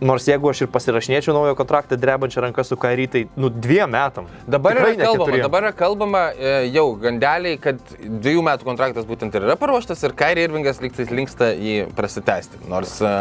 [0.00, 4.30] Nors jeigu aš ir pasirašinėčiau naujo kontraktą drebančią ranką su Kairi, tai nu dviem metam.
[4.48, 5.42] Dabar Tikrai yra kalbama, keturiem.
[5.44, 10.16] dabar yra kalbama e, jau gandeliai, kad dviejų metų kontraktas būtent ir yra paruoštas ir
[10.16, 12.62] Kairi Irvingas lygtais linksta jį prasitęsti.
[12.72, 13.12] Nors e,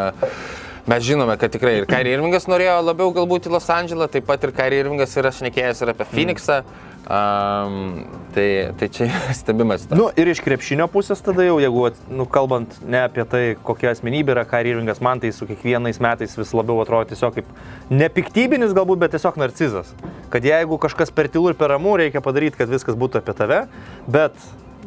[0.87, 4.43] mes žinome, kad tikrai ir Kairi Irvingas norėjo labiau galbūt į Los Andželą, taip pat
[4.45, 6.61] ir Kairi Irvingas yra šnekėjęs ir apie Phoenixą.
[7.09, 9.87] Um, tai, tai čia stebimas.
[9.87, 9.97] tas.
[9.97, 14.35] Nu ir iš krepšinio pusės tada jau, jeigu, nu, kalbant ne apie tai, kokia asmenybė
[14.35, 17.49] yra Kari Irvingas, man tai su kiekvienais metais vis labiau atrodo tiesiog kaip
[17.89, 19.89] nepiktybinis galbūt, bet tiesiog narcizas.
[20.29, 23.63] Kad jeigu kažkas per tylų ir per ramų, reikia padaryti, kad viskas būtų apie tave,
[24.05, 24.37] bet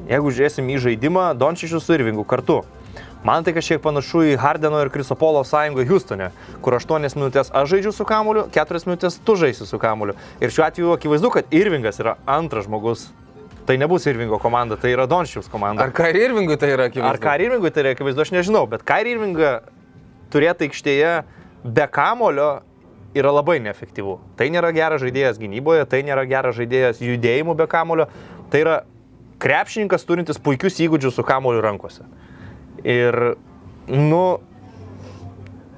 [0.07, 2.61] jeigu žiūrėsim į žaidimą, Dončičius su Irvingu kartu.
[3.23, 6.33] Man tai kažkiek panašu į Hardeno ir Krisopolo sąjungą Houstone,
[6.63, 10.17] kur 8 minutės aš žaidžiu su kamuoliu, 4 minutės tu žaisi su kamuoliu.
[10.43, 13.13] Ir šiuo atveju akivaizdu, kad Irvingas yra antras žmogus.
[13.63, 15.85] Tai nebus Irvingo komanda, tai yra Dončiaus komanda.
[15.87, 17.13] Ar Kairi Irvingui tai yra akivaizdu?
[17.13, 19.53] Ar Kairi Irvingui tai yra akivaizdu, aš nežinau, bet Kairi Irvingą
[20.35, 21.13] turėti aikštėje
[21.63, 22.51] be kamulio
[23.15, 24.17] yra labai neefektyvu.
[24.35, 28.09] Tai nėra geras žaidėjas gynyboje, tai nėra geras žaidėjas judėjimu be kamulio,
[28.51, 28.77] tai yra
[29.43, 32.03] krepšininkas turintis puikius įgūdžius su kamuoliu rankose.
[32.83, 33.19] Ir,
[33.87, 34.25] nu,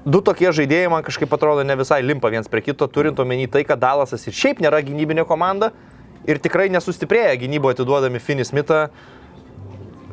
[0.05, 3.65] du tokie žaidėjai man kažkaip atrodo ne visai limpa viens prie kito, turint omeny tai,
[3.67, 5.71] kad Dalasas ir šiaip nėra gynybinė komanda
[6.25, 8.87] ir tikrai nesustiprėja gynyboje atiduodami Finis Smithą,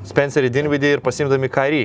[0.09, 1.85] Spencerį Dinvidį ir pasimdami Kairį.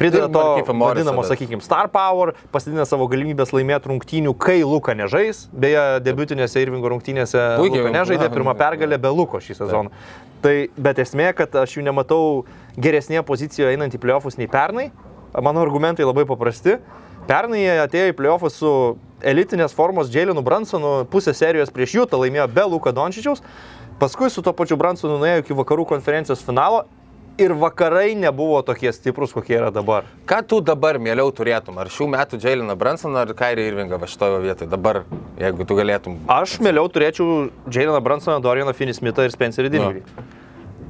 [0.00, 5.42] Prideda to vadinamo, sakykime, star power, pasidina savo galimybės laimėti rungtynių, kai Luka nežais.
[5.52, 9.92] Beje, debutinėse Irvingo rungtynėse Luka nežaidė, pirmą pergalę be Luko šį sezoną.
[10.40, 12.46] Tai, bet esmė, kad aš jų nematau
[12.80, 14.88] geresnėje pozicijoje einant į playoffus nei pernai.
[15.36, 16.78] Mano argumentai labai paprasti.
[17.28, 18.70] Pernai jie atėjo į playoffus su
[19.20, 23.44] elitinės formos Jailenu Bransonu, pusę serijos prieš jų, tą laimėjo be Luka Dončičiaus.
[24.00, 26.86] Paskui su to pačiu Bransonu nuėjo iki vakarų konferencijos finalo
[27.40, 30.04] ir vakarai nebuvo tokie stiprus, kokie yra dabar.
[30.28, 31.78] Ką tu dabar mieliau turėtum?
[31.80, 34.68] Ar šių metų Jailiną Bransoną ar Kairi Irvingą va šitoje vietoje?
[34.70, 35.02] Dabar,
[35.40, 36.18] jeigu tu galėtum.
[36.30, 40.04] Aš mieliau turėčiau Jaileną Bransoną, Dorianą Finismitą ir Spencerį Dinvidį.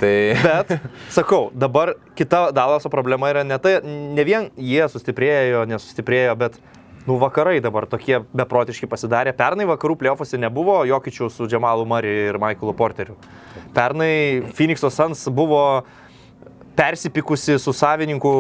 [0.01, 0.13] Tai...
[0.43, 0.75] Bet,
[1.13, 6.57] sakau, dabar kita Dalaso problema yra ne tai, ne vien jie sustiprėjo, nesustiprėjo, bet,
[7.05, 9.37] nu, vakarai dabar tokie beprotiški pasidarė.
[9.37, 13.19] Pernai vakarų plėofuose nebuvo Jokičių su Džemalu Mari ir Michaelu Porteriu.
[13.77, 15.85] Pernai Phoenix'o Suns buvo
[16.81, 18.33] persipikusi su savininkų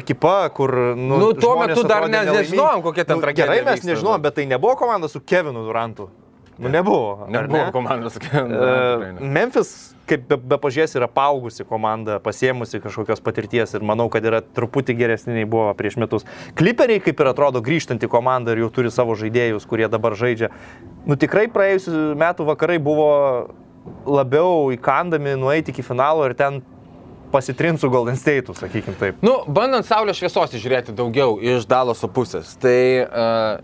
[0.00, 0.72] ekipa, kur...
[0.96, 3.90] Nu, Nu, tuo metu dar ne- nežinojom, kokia ten tragedija Gerai, mes vyksta.
[3.94, 6.08] nežinojom, bet tai nebuvo komanda su Kevinu Durantu.
[6.60, 7.26] Nu, nebuvo.
[7.32, 7.72] Nebuvo ne?
[7.72, 8.18] komandos.
[8.20, 9.70] E, Memphis,
[10.04, 14.96] kaip be, be pažiūrės, yra paaugusi komanda, pasiemusi kažkokios patirties ir manau, kad yra truputį
[14.98, 16.26] geresni nei buvo prieš metus.
[16.60, 20.50] Kliperiai, kaip ir atrodo, grįžtanti komanda ir jau turi savo žaidėjus, kurie dabar žaidžia.
[21.08, 23.08] Nu tikrai praėjusiu metu vakarai buvo
[24.04, 26.60] labiau įkandami nueiti iki finalo ir ten
[27.32, 29.20] pasitrinti su Golden State'u, sakykim taip.
[29.24, 33.60] Nu, bandant Saulės šviesos žiūrėti daugiau iš Daloso pusės, tai uh,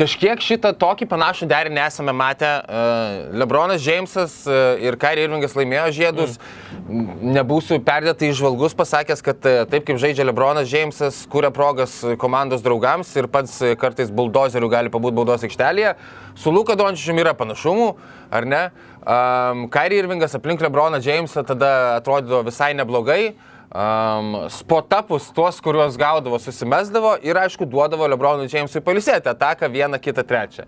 [0.00, 2.48] kažkiek šitą tokį panašų derinį esame matę.
[2.64, 6.38] Uh, Lebronas Džeimsas uh, ir Kairi Irvingas laimėjo žiedus.
[6.86, 7.34] Mm.
[7.36, 13.12] Nebūsiu perdėtai išvalgus pasakęs, kad uh, taip kaip žaidžia Lebronas Džeimsas, kuria progas komandos draugams
[13.20, 15.94] ir pats uh, kartais buldozeriu gali pabūti baudos aikštelėje.
[16.40, 17.92] Su Luka Dončičiumi yra panašumų,
[18.32, 18.64] ar ne?
[19.00, 23.34] Um, Kairi Irvingas aplink Lebroną Džeimsą tada atrodydavo visai neblogai.
[23.70, 30.24] Um, spotapus tuos, kuriuos gaudavo, susimesdavo ir aišku duodavo Lebronui Džeimsui palisėti ataką vieną, kitą,
[30.26, 30.64] trečią.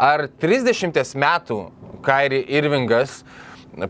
[0.00, 1.58] Ar 30 metų
[2.06, 3.18] Kairi Irvingas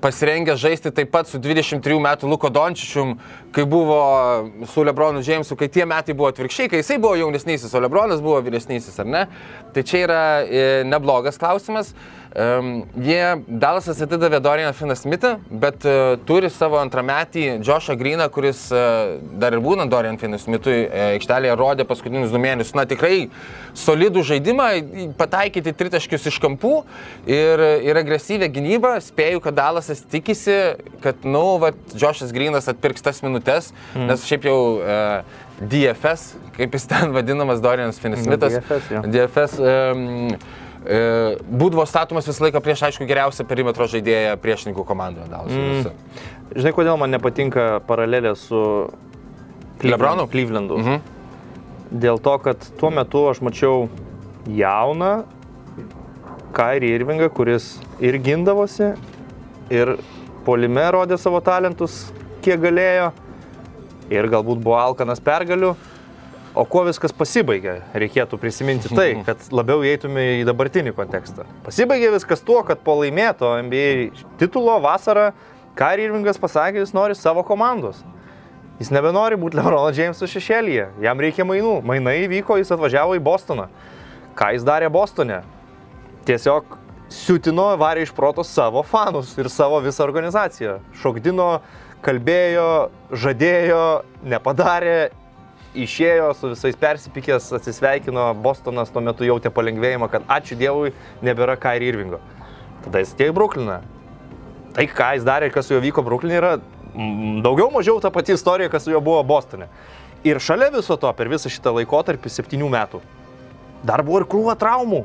[0.03, 3.15] pasirengęs žaisti taip pat su 23 metų Luko Dončičium,
[3.55, 4.01] kai buvo
[4.69, 8.43] su Lebronu Džeimsu, kai tie metai buvo atvirkščiai, kai jisai buvo jaunesnysis, o Lebronas buvo
[8.45, 9.25] vyresnysis, ar ne?
[9.73, 11.95] Tai čia yra e, neblogas klausimas.
[12.39, 12.69] Um,
[13.03, 19.17] jie Dalasas atidavė Dorianą Finą Smithą, bet uh, turi savo antrametį Joshą Greeną, kuris uh,
[19.43, 22.77] dar ir būnant Dorian Finnui Smithui uh, aikštelėje rodė paskutinius du mėnesius.
[22.79, 23.27] Na tikrai
[23.79, 24.69] solidų žaidimą,
[25.19, 26.77] pataikyti tritaškius iš kampų
[27.27, 28.95] ir, ir agresyvę gynybą.
[29.09, 30.57] Spėju, kad Dalasas tikisi,
[31.03, 34.07] kad, nu, va, Joshas Greenas atpirks tas minutės, mm.
[34.13, 38.61] nes šiaip jau uh, DFS, kaip jis ten vadinamas Dorianas Finnus Smithas.
[38.61, 39.03] DFS, jo.
[39.11, 45.29] DFS um, e, būdavo statomas visą laiką prieš, aišku, geriausią perimetro žaidėją priešininkų komandoje.
[45.29, 45.91] Mm.
[46.57, 48.61] Žinai, kodėl man nepatinka paralelė su
[49.85, 50.27] Lebronu?
[50.33, 50.79] Clevelandu.
[50.81, 51.03] Mhm.
[52.03, 53.89] Dėl to, kad tuo metu aš mačiau
[54.49, 55.13] jauną
[56.57, 58.95] Kairį Irvingą, kuris ir gindavosi,
[59.73, 59.99] ir
[60.47, 62.07] polime rodė savo talentus,
[62.45, 63.11] kiek galėjo,
[64.13, 65.75] ir galbūt buvo alkanas pergalių.
[66.59, 71.47] O kuo viskas pasibaigė, reikėtų prisiminti tai, kad labiau įeitume į dabartinį kontekstą.
[71.63, 75.31] Pasibaigė viskas tuo, kad po laimėto NBA titulo vasarą
[75.79, 78.01] Kairi Irvingas pasakė, jis nori savo komandos.
[78.81, 81.77] Jis nebenori būti Lebrono Jameso šešėlyje, jam reikia mainų.
[81.87, 83.69] Mainai įvyko, jis atvažiavo į Bostoną.
[84.39, 85.45] Ką jis darė Bostone?
[86.27, 86.75] Tiesiog
[87.15, 90.81] siutino, varė iš proto savo fanus ir savo visą organizaciją.
[90.99, 91.49] Šokdino,
[92.03, 92.69] kalbėjo,
[93.15, 93.83] žadėjo,
[94.35, 94.99] nepadarė,
[95.77, 101.91] išėjo su visais persipykęs, atsisveikino, Bostonas tuo metu jautė palengvėjimą, kad ačiū Dievui, nebėra Kairi
[101.91, 102.21] Irvingo.
[102.85, 103.79] Tada jis atėjo į Brukliną.
[104.77, 106.57] Tai, ką jis darė ir kas su juo vyko Bruklinė, yra
[107.45, 109.69] daugiau mažiau ta pati istorija, kas su juo buvo Bostone.
[110.27, 113.03] Ir šalia viso to, per visą šitą laikotarpį, septynių metų,
[113.87, 115.05] dar buvo ir krūva traumų.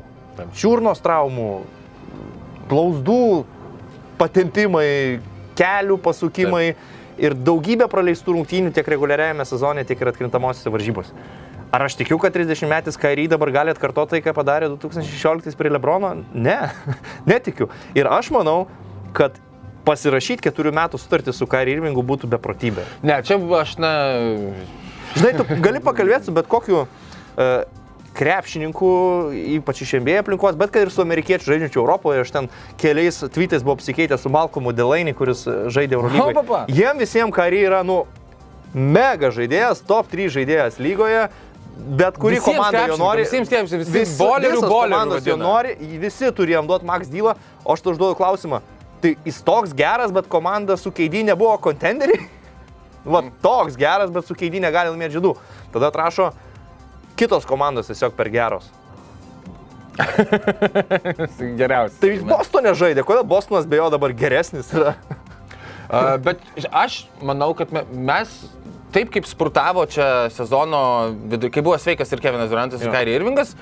[0.58, 1.50] Čiurnos traumų,
[2.70, 3.44] plausdų
[4.18, 5.20] patempimai,
[5.58, 6.72] kelių pasukimai
[7.20, 11.16] ir daugybė praleistų rungtynių tiek reguliariajame sezone, tiek ir atkrintamosiose varžybose.
[11.74, 15.72] Ar aš tikiu, kad 30 metais Kairį dabar gali atkartoti tai, ką padarė 2016 prie
[15.74, 16.12] Lebrono?
[16.34, 16.58] Ne,
[17.30, 17.70] netikiu.
[17.98, 18.68] Ir aš manau,
[19.16, 19.40] kad
[19.84, 22.86] pasirašyti keturių metų sutartį su Kairį Irvingu būtų beprotybė.
[23.02, 23.92] Ne, čia aš, na,
[25.14, 27.52] Žinai, tu gali pakalbėti su bet kokiu uh,
[28.14, 28.88] krepšininku,
[29.58, 32.48] ypač iš NBA aplinkos, bet kad ir su amerikiečiu žaidžiančiu Europoje, aš ten
[32.80, 36.66] keliais tweetais buvau apsikeitęs su Malcolmu Delainį, kuris e, žaidė Eurolygoje.
[36.74, 38.04] Jiem visiems Kairį yra, nu,
[38.74, 41.26] mega žaidėjas, top 3 žaidėjas lygoje.
[41.74, 43.24] Bet kuri Visiems komanda jo nori.
[43.24, 47.32] visiems krepšininkam, visi Vis- bolerių, bolerių jo nori, visi turi jam duoti max dylą,
[47.64, 48.60] o aš tu užduodu klausimą.
[49.02, 52.28] Tai jis toks geras, bet komanda su keidį nebuvo kontenderiai?
[53.12, 55.34] Va, toks geras, bet su keidį negali laimėti žydų.
[55.74, 56.30] Tada atrašo,
[57.18, 58.70] kitos komandos tiesiog per geros.
[62.00, 64.96] Tai jis Bostone žaidė, kodėl Bostonas be jo dabar geresnis yra?
[65.84, 66.40] Uh, bet
[66.72, 68.32] aš manau, kad me- mes
[68.94, 70.80] taip kaip spurtavo čia sezono
[71.30, 73.54] vidu, kai buvo sveikas ir Kevinas Durantas ir Kairi Irvingas,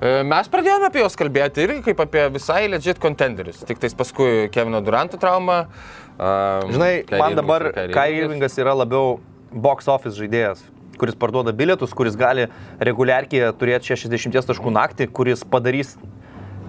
[0.00, 3.62] e, mes pradėjome apie juos kalbėti irgi kaip apie visai legit contenderius.
[3.68, 5.60] Tik tais paskui Kevino Duranto trauma.
[6.18, 8.26] Um, Žinai, Kyrie man dabar ir Kyrie Kai Irvingas.
[8.26, 9.20] Irvingas yra labiau
[9.54, 10.64] box office žaidėjas,
[11.00, 12.46] kuris parduoda bilietus, kuris gali
[12.80, 15.96] reguliarkiai turėti 60 taškų naktį, kuris padarys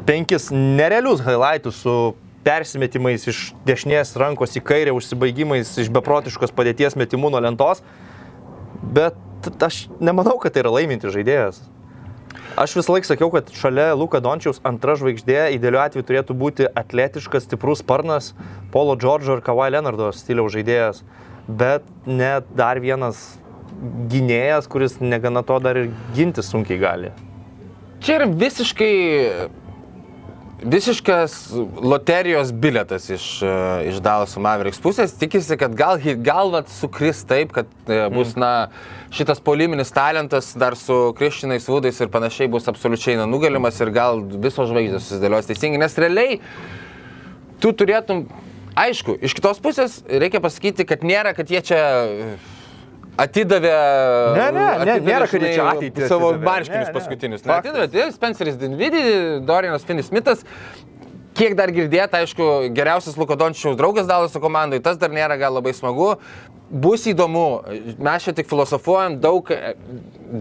[0.08, 1.96] penkis nerealius highlightus su
[2.46, 7.84] persimetimais iš dešinės rankos į kairę, užsibaigimais iš beprotiškos padėties metimų nuo lentos.
[8.82, 11.62] Bet aš nemanau, kad tai yra laiminti žaidėjas.
[12.60, 17.46] Aš visą laiką sakiau, kad šalia Luka Dončiaus antra žvaigždė idealiu atveju turėtų būti atletiškas,
[17.48, 18.34] stiprus sparnas,
[18.74, 21.00] Polo Džordžo ir Kawhi Leonardo stiliaus žaidėjas,
[21.48, 23.22] bet net dar vienas
[24.12, 27.12] gynėjas, kuris negana to dar ir ginti sunkiai gali.
[28.02, 28.94] Čia yra visiškai
[30.62, 33.48] visiškas loterijos biletas iš, e,
[33.90, 35.14] iš Dalas Mavericks pusės.
[35.18, 38.70] Tikisi, kad gal, gal vat sukris taip, kad e, bus, na,
[39.14, 44.70] šitas poliminis talentas dar su Krišinais Vudais ir panašiai bus absoliučiai nenugalimas ir gal visos
[44.70, 46.40] žvaigždės susidėlios teisingai, nes realiai
[47.62, 48.28] tu turėtum,
[48.78, 51.82] aišku, iš kitos pusės reikia pasakyti, kad nėra, kad jie čia
[53.18, 53.74] atidavė.
[54.38, 56.46] Ne, ne, ne, atidavė, nėra, kad čia ateitį Savo atidavė.
[56.48, 56.96] marškinius Ne, ne.
[57.00, 57.44] paskutinius.
[57.46, 57.76] Ne, Faktas.
[57.76, 59.04] atidavė, tai Spenceris Dinvidį,
[59.46, 60.46] Dorianas Finis Smithas.
[61.32, 65.72] Kiek dar girdėta, aišku, geriausias Luko Dončiaus draugas Dalaso komandai, tas dar nėra gal labai
[65.76, 66.18] smagu.
[66.72, 67.64] Bus įdomu,
[68.00, 69.48] mes čia tik filosofuojam, daug,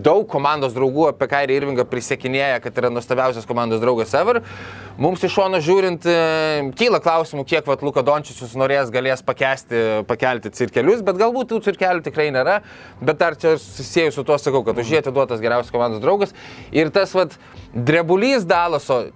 [0.03, 4.39] daug komandos draugų apie Kairį Irvingą prisiekinėja, kad yra nuostabiausias komandos draugas ever.
[4.99, 10.55] Mums iš šono žiūrint, e, kyla klausimų, kiek vat, Luka Dončius norės, galės pakesti, pakelti
[10.55, 12.61] cirkelius, bet galbūt tų cirkelių tikrai nėra.
[13.03, 16.37] Bet dar čia susijęs su tuo sakau, kad už jį atiduotas geriausias komandos draugas.
[16.71, 17.35] Ir tas vat,
[17.75, 19.09] drebulys Dalaso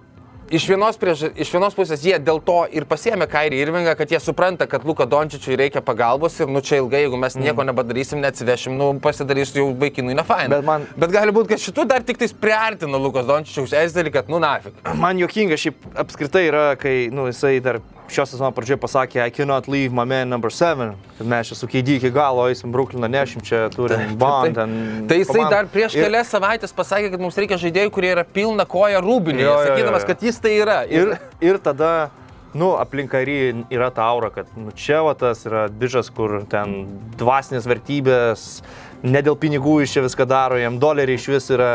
[0.45, 1.23] Iš vienos, priež...
[1.41, 5.07] iš vienos pusės jie dėl to ir pasiemė Kairį Irvingą, kad jie supranta, kad Luka
[5.09, 9.71] Dončičiui reikia pagalbos ir nu čia ilgai, jeigu mes nieko nebadarysim, neatsivešim, nu pasidarys jau
[9.81, 10.53] vaikinui ne fain.
[10.53, 14.29] Bet man- Bet gali būti, kad šitų dar tik tais priartino Lukas Dončičiaus esdelį, kad
[14.29, 14.77] nu nafik.
[14.93, 19.67] Man juokinga šiaip apskritai yra, kai nu, jisai dar šios sezono pradžioje pasakė, I cannot
[19.67, 23.41] leave my man number 7, kad mes čia su Keidį iki galo eisim Brooklyną, nešim
[23.41, 24.55] čia, turim bond.
[24.55, 25.49] ten Tai jisai komandą.
[25.49, 29.41] dar prieš Ir- kelias savaitės pasakė, kad mums reikia žaidėjų, kurie yra pilna koja rūbinė,
[29.41, 30.77] Jo, jo, jo, sakydamas, kad jis tai yra.
[30.89, 32.09] Ir, ir tada,
[32.53, 36.85] nu, aplink karį yra ta aura, kad nu, čia va tas yra bižas, kur ten
[37.17, 38.61] dvasinės vertybės,
[39.05, 41.71] ne dėl pinigų iš čia viską daro, jam doleriai iš vis yra...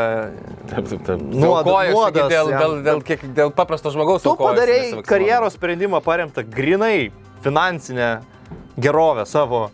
[0.71, 1.21] Taip, taip, taip.
[1.31, 4.23] Nuoda- Nuodas, dėl, dėl, dėl, kiek, dėl paprasto žmogaus.
[4.25, 7.11] Tu padarėjai karjeros sprendimą paremtą grinai
[7.45, 8.11] finansinę
[8.81, 9.69] gerovę savo.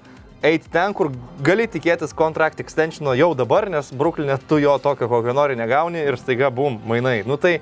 [0.46, 1.10] Eiti ten, kur
[1.42, 6.18] gali tikėtis contract extensiono jau dabar, nes Brooklynė tu jo tokio, kokio nori, negauni ir
[6.22, 7.24] staiga bum, mainai.
[7.26, 7.56] Nu tai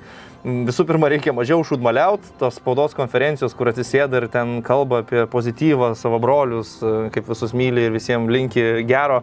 [0.44, 5.94] visų pirma reikia mažiau šūdmaliaut, tos spaudos konferencijos, kur atsisėda ir ten kalba apie pozityvą,
[5.98, 9.22] savo brolius, e, kaip visus myli ir visiems linki gero.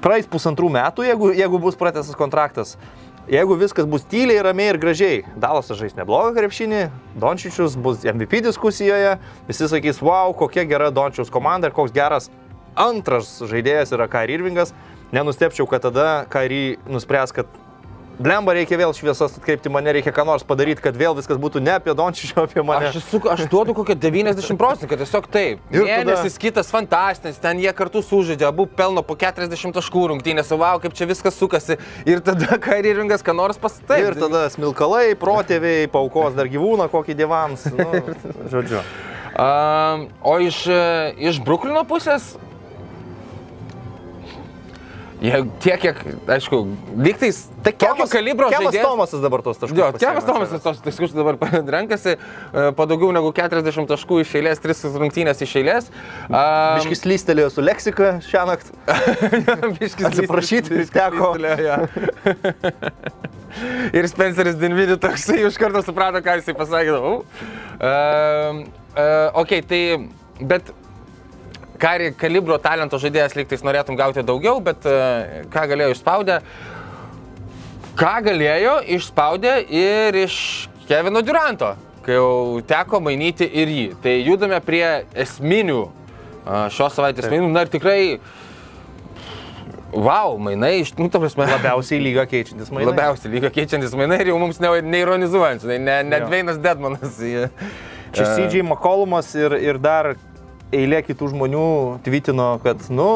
[0.00, 2.76] Praeis pusantrų metų, jeigu, jeigu bus pratęsas kontraktas.
[3.30, 6.86] Jeigu viskas bus tyliai, ramiai ir gražiai, Dalasas žais neblogą krepšinį,
[7.20, 12.30] Dončičius bus MVP diskusijoje, visi sakys, wow, kokia gera Dončičiaus komanda ir koks geras
[12.80, 14.72] antras žaidėjas yra Kairi Irvingas.
[15.12, 17.59] Nenustepčiau, kad tada Kairi nuspręs, kad
[18.20, 21.74] blemba reikia vėl šviesas atkreipti mane, reikia ką nors padaryti, kad vėl viskas būtų ne
[21.78, 22.90] apie Dončičių, o apie mane.
[22.90, 25.62] Aš, esu, aš duodu kokią 90 procentų, kad tiesiog taip.
[25.72, 30.06] Ir Ir tada- Mėnesis kitas fantastinis, ten jie kartu sužaidė, abu pelno po 40 taškų
[30.12, 31.78] rungtynės, wow, kaip čia viskas sukasi.
[32.08, 34.02] Ir tada Kairiringas, ką nors pastatai.
[34.04, 37.66] Ir tada smilkalai, protėviai, paukos dar gyvūną kokį dievams.
[37.72, 37.88] Nu,
[38.52, 38.84] žodžiu.
[39.40, 40.80] Um, o iš, e,
[41.30, 42.34] iš Bruklino pusės
[45.20, 45.98] Jie tiek, kiek,
[46.32, 46.62] aišku,
[46.96, 48.86] lygtais Tai tokio kalibro žaidėjas.
[48.86, 49.76] Tomasas dabar tos taškus.
[49.76, 51.36] Jo, ant Tomasas tos taškus dabar
[51.76, 52.18] renkasi e,
[52.76, 55.90] po daugiau negu 40 taškų iš eilės, 3 rungtynės iš eilės.
[56.30, 58.70] Um, Biškis lystelėjo su leksika šią naktį.
[59.76, 61.34] Biškis Atsiprašyti, teko.
[63.98, 66.96] Ir Spenceris Dinvidį toksai iš karto suprato, ką jisai pasakė.
[66.96, 67.20] Uh,
[67.82, 68.64] uh,
[69.42, 69.82] ok, tai,
[70.40, 70.72] bet
[71.80, 76.40] kari, kalibro talento žaidėjas lygtais norėtum gauti daugiau, bet uh, ką galėjo išspaudę?
[78.00, 80.36] Ką galėjo išspaudė ir iš
[80.88, 81.74] Kevino Duranto,
[82.06, 83.88] kai jau teko mainyti ir jį.
[84.02, 84.84] Tai judame prie
[85.20, 87.50] esminių a, šios savaitės mainų.
[87.52, 88.00] Na ir tikrai,
[89.92, 92.88] wow, mainai, iš, nu, ta prasme, Labiausiai lygą keičiantis mainai.
[92.92, 96.26] labiausiai lygio keičiantis mainai ir jau mums ne, neironizuojant, ne, ne Jo.
[96.30, 97.20] Dveinas Dedmanas.
[98.10, 100.14] Čia E, CJ McCollumas ir, ir dar
[100.72, 101.66] eilė kitų žmonių
[102.06, 103.10] tvitino, kad, nu,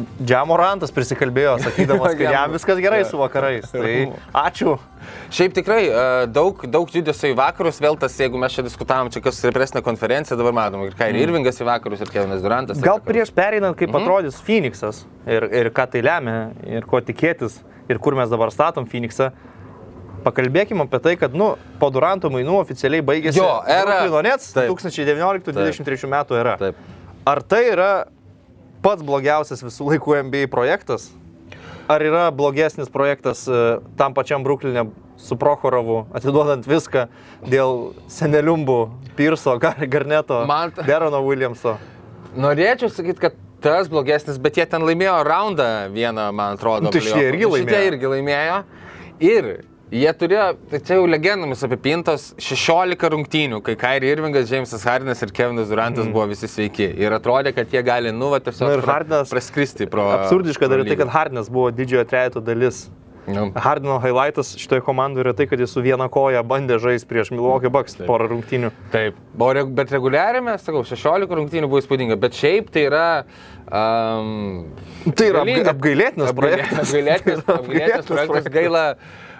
[0.00, 3.66] Džiamorantas prisikalbėjo, sakydamas, kad jam viskas gerai su vakarais.
[3.72, 3.90] Tai
[4.46, 4.76] ačiū.
[5.34, 9.22] Šiaip tikrai e, daug, daug judesio į vakarus, vėl tas, jeigu mes čia diskutavom, čia
[9.24, 12.80] kas stipresnė konferencija, dabar matom, ir Kairi Irvingas į vakarus, ir Kevinas Durantas.
[12.84, 16.38] Gal prieš pereinant, kaip atrodys Phoenixas ir, ir ką tai lemia,
[16.68, 17.58] ir ko tikėtis,
[17.90, 19.32] ir kur mes dabar statom Phoenixą,
[20.24, 24.02] pakalbėkime apie tai, kad, nu, po Duranto mainų oficialiai baigėsi Jo, era.
[24.06, 24.70] Brooklyn Nets Taip.
[24.74, 26.56] 2019-2023 metų era.
[26.60, 26.76] Taip.
[27.28, 27.90] Ar tai yra
[28.84, 31.10] pats blogiausias visų laikų NBA projektas?
[31.90, 34.86] Ar yra blogesnis projektas e, tam pačiam Brooklynė
[35.20, 37.08] su Prochorovu, atiduodant viską
[37.50, 38.76] dėl seneliumbų,
[39.18, 41.74] Pirso, Gar Garneto, Man- Derono Williamso?
[42.38, 46.86] Norėčiau sakyti, kad tas blogesnis, bet jie ten laimėjo raundą vieną, man atrodo.
[46.86, 47.34] Nu, tai šitie playoffų.
[47.34, 47.90] irgi Šitie laimėjo.
[47.90, 48.60] irgi laimėjo.
[49.20, 49.50] Ir
[49.90, 55.34] jie turėjo, tai čia jau legendomis apipintos 16 rungtynių, kai Kairi Irvingas, Jamesas Hardinas ir
[55.34, 56.14] Kevinas Durantas mm.
[56.14, 56.86] buvo visi sveiki.
[57.00, 60.08] Ir atrodė, kad jie gali, nu, va, tiesiog pra- Hardinas- praskristi pro...
[60.20, 62.86] Absurdiška dar tai, kad Hardinas buvo didžiojo trejato dalis.
[63.30, 63.50] Nu.
[63.54, 67.70] Hardino highlightas šitoje komandoje yra tai, kad jis su viena koja bandė žaisti prieš Milwaukee
[67.70, 68.70] Bucks porą rungtynių.
[68.90, 73.04] Taip, o reg- bet reguliariame, sakau, 16 rungtynių buvo įspūdinga, bet šiaip tai yra...
[73.70, 74.70] Um,
[75.14, 76.80] Tai yra apgailėtinas apgailė- projektas.
[76.88, 78.84] Apgailėtinas, apgailėtinas apgailėtinas projektas, gaila,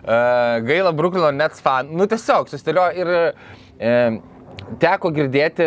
[0.04, 1.92] gaila Bruklino Nets fan.
[1.96, 4.18] Nu tiesiog, susidėlio ir uh,
[4.80, 5.66] teko girdėti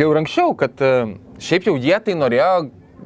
[0.00, 2.52] jau anksčiau, kad uh, šiaip jau jie tai norėjo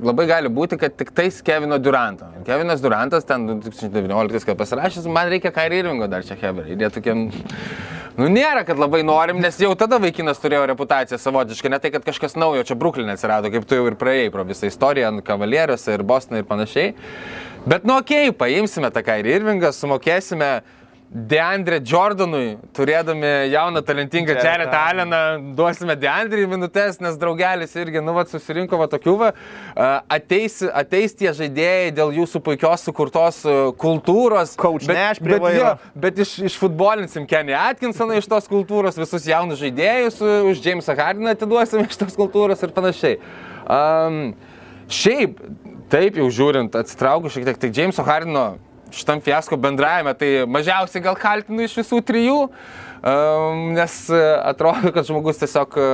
[0.03, 2.27] labai gali būti, kad tik tais Kevino Duranto.
[2.47, 6.73] Kevinas Durantas ten 2019 kai pasirašęs, man reikia Kairi Irvingo dar čia Hebrai.
[6.75, 7.15] Ir jie tokie,
[8.19, 12.07] nu nėra, kad labai norim, nes jau tada vaikinas turėjo reputaciją savotišką, ne tai, kad
[12.07, 15.95] kažkas naujo čia Bruklinė atsirado, kaip tu jau ir praėjai pro visą istoriją, ant Kavalieriuose
[15.95, 16.95] ir Bostonai ir panašiai.
[17.67, 20.49] Bet nu okei, okay, paimsime tą Kairi Irvingą, sumokėsime
[21.15, 25.21] Deandre Jordanui, turėdami jauną talentingą Jared Alleną,
[25.57, 29.31] duosime Deandre minutės, nes draugelis irgi, nu, vat, susirinko va tokių, va,
[30.13, 33.41] ateis, ateis tie žaidėjai dėl jūsų puikios sukurtos
[33.81, 34.57] kultūros.
[34.61, 35.63] Coach bet, Nash prie bet, vairo.
[35.63, 41.33] jo, bet iš, išfutbolinsim Kenny Atkinsoną iš tos kultūros, visus jaunus žaidėjus, už Jamesą Hardiną
[41.33, 43.21] atiduosim iš tos kultūros ir panašiai.
[43.65, 44.35] Um,
[44.91, 45.39] šiaip,
[45.95, 48.55] taip jau žiūrint, atsitraukiu šiek tiek, tai Jameso Hardino
[48.95, 54.21] šitam fiasko bendravime, tai mažiausiai gal kaltinu iš visų trijų, um, nes e,
[54.51, 55.87] atrodo, kad žmogus tiesiog e,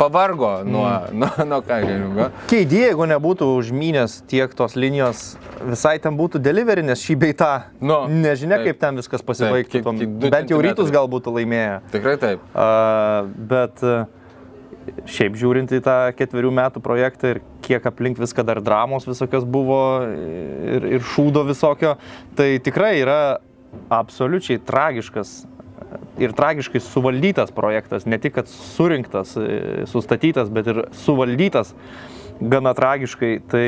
[0.00, 1.18] pavargo nuo, mm.
[1.20, 2.28] nuo, nuo kairingo.
[2.50, 7.50] Keidė, jeigu nebūtų užmynęs tiek tos linijos, visai ten būtų delivery, nes šį beitą.
[7.80, 8.70] Nu, nežinia, taip.
[8.70, 9.84] kaip ten viskas pasibaigtų.
[10.30, 11.76] Bent jau rytus gal būtų laimėję.
[11.92, 12.48] Tikrai taip.
[12.54, 14.08] Uh, bet uh,
[15.08, 19.80] šiaip žiūrint į tą ketverių metų projektą ir kiek aplink viską dar dramos visokios buvo
[20.06, 21.96] ir, ir šūdo visokio,
[22.36, 23.20] tai tikrai yra
[23.92, 25.40] absoliučiai tragiškas
[26.20, 31.72] ir tragiškai suvaldytas projektas, ne tik kad surinktas, e, sustatytas, bet ir suvaldytas
[32.40, 33.32] gana tragiškai.
[33.50, 33.64] Tai,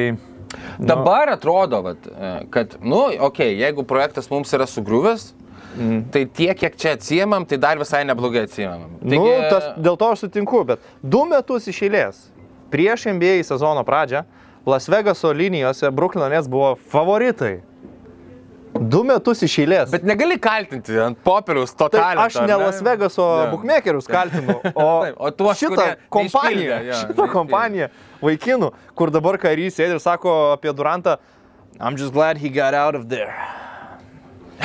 [0.78, 5.32] nu, Dabar atrodo, vat, e, kad, nu, okei, okay, jeigu projektas mums yra sugriuvęs,
[5.76, 6.02] mm.
[6.14, 9.00] tai tiek, kiek čia atsijėmam, tai dar visai neblogai atsijėmam.
[9.02, 12.22] Nu, tas, dėl to aš sutinku, bet du metus iš eilės
[12.72, 14.24] prieš NBA sezono pradžią
[14.66, 17.60] Las Vegaso linijose Bruklino Nets buvo favoritai.
[18.78, 19.90] Du metus iš eilės.
[19.92, 22.22] Bet negali kaltinti ant popieriaus to tai talento.
[22.24, 23.48] aš ne ar Las Vegaso Jo.
[23.50, 27.90] bookmakerius kaltinu, o, Taip, o tuos, šitą kompaniją, jo, šitą kompaniją
[28.22, 31.18] vaikinų, kur dabar karys sėdi ir sako apie Durantą,
[31.80, 33.34] I'm just glad he got out of there.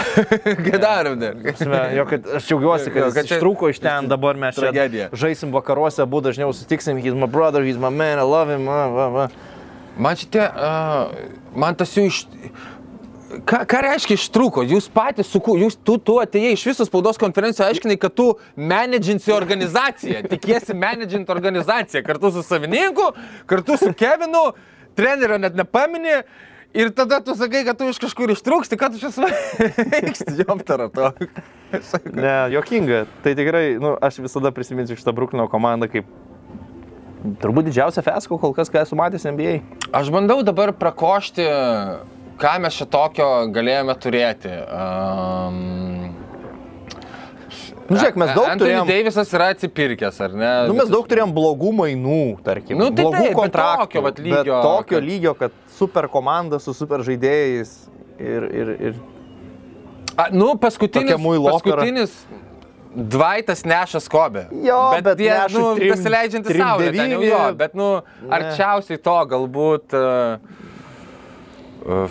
[0.71, 1.35] Gedarim dar.
[1.43, 5.09] Prasme, Jo, kad aš džiaugiuosi, kad Jo, kad čia- ištrūko iš ten, dabar mes Tragedija.
[5.13, 8.65] žaisim vakaruose, abu dažniau sutiksim, he's my brother, he's my man, I love him.
[8.67, 9.27] Va, va, va.
[9.97, 11.09] Man šitie, uh,
[11.57, 12.23] man tas jų iš...
[13.43, 14.63] Ką, ką reiškia ištrūko?
[14.63, 18.29] Jūs patys, su, ku- jūs, tu, tu atėjai iš visos spaudos konferencijos, aiškinai, kad tu
[18.55, 23.09] menedžinsi organizaciją, tikiesi menedžinti organizaciją kartu su savininku,
[23.49, 24.45] kartu su Kevinu,
[24.95, 26.21] trenerio net nepamini.
[26.78, 30.86] Ir tada tu sakai, kad tu iš kažkur ištrūksti, kad tu čia sveiksti, jom tara
[30.93, 31.09] to.
[32.13, 33.07] Ne, jokinga.
[33.25, 36.05] Tai tikrai, nu, aš visada prisiminsiu šitą Bruklino komandą kaip
[37.41, 39.57] turbūt didžiausia fesko kol kas, ką esu matęs NBA.
[39.97, 41.47] Aš bandau dabar prakošti,
[42.38, 44.53] ką mes šitokio galėjome turėti.
[44.69, 45.86] Um,
[47.88, 48.89] Nu, žiūrėk, mes daug Anthony turėjom.
[48.89, 50.53] Davisas yra atsipirkęs, ar ne?
[50.67, 52.79] Nu, mes daug turėjom blogų mainų, tarkim.
[52.79, 53.85] Nu, tai blogų bet kontraktų.
[53.85, 57.71] tokio vat bet lygio, tokio kad- lygio, kad super komanda su super žaidėjais
[58.19, 58.99] ir, ir, ir
[60.17, 62.25] A, nu, paskutinis, paskutinis
[62.97, 64.47] Dvaitas neša skobę.
[64.65, 67.89] Jo, bet jie, neša nu, trim saulė, ten jau jo, bet, nu,
[68.33, 69.93] arčiausiai to galbūt.
[69.93, 70.39] Uh,
[71.85, 72.09] uh,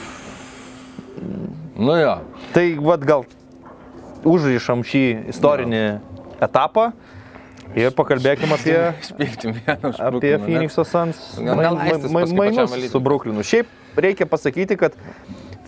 [1.74, 2.14] nu jo.
[2.55, 3.27] Tai vad gal
[4.27, 5.03] užrišam šį
[5.33, 5.83] istorinį
[6.43, 6.91] etapą
[7.77, 8.77] ir pakalbėkime apie,
[9.99, 10.33] apie?
[10.45, 11.37] Phoenix'o Suns
[12.37, 13.43] mainus su Brooklynu.
[13.47, 13.66] Šiaip
[13.97, 14.97] reikia pasakyti, kad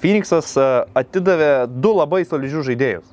[0.03, 0.69] Phoenix'as a,
[1.01, 3.07] atidavė du labai solidžius žaidėjus,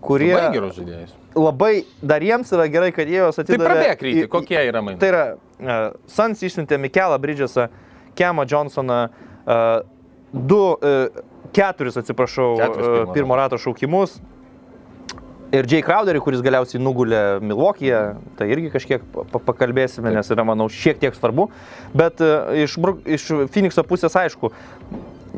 [0.00, 1.10] kurie Labai gerus žaidėjus.
[1.36, 1.72] labai
[2.02, 3.66] dar jiems yra gerai, kad jie juos Tai atidavė.
[3.68, 5.00] prabėg ryti, į- į- kokie yra mainai.
[5.02, 7.68] Tai yra, uh, Suns išsiuntė Mikelą Bridgesą,
[8.16, 9.82] Kemą Johnsoną, uh,
[10.32, 11.22] du, uh,
[11.52, 14.16] keturis, atsiprašau, Keturis pirmo rato šaukimus.
[15.50, 18.02] Ir Jay Crowderį, kuris galiausiai nugulė Milwaukee'e,
[18.38, 21.48] tai irgi kažkiek pa- pa- pakalbėsime, nes yra, manau, šiek tiek svarbu.
[21.96, 22.76] Bet uh, iš,
[23.10, 24.52] iš Phoenix'o pusės, aišku,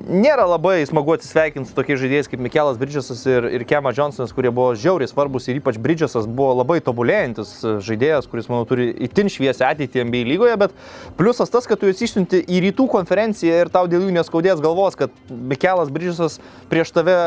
[0.09, 4.49] nėra labai smagu atsisveikinti su tokiais žaidėjais kaip Mikelas Bridgesas ir, ir Kema Johnsonas, kurie
[4.53, 9.29] buvo žiauriai svarbus ir ypač Bridgesas buvo labai tobulėjantis e, žaidėjas, kuris, manau, turi itin
[9.33, 10.77] šviesę ateitį NBA lygoje, bet
[11.21, 14.97] pliusas tas, kad tu juos išsiunti į rytų konferenciją ir tau dėl jų neskaudės galvos,
[14.97, 16.41] kad Mikelas Bridgesas
[16.73, 17.19] prieš tave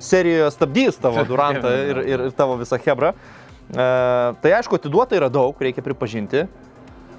[0.00, 3.12] serijoje stabdys tavo Durantą ir, ir, ir tavo visą Hebrą.
[3.12, 3.86] E,
[4.42, 6.46] tai aišku, atiduota yra daug, reikia pripažinti.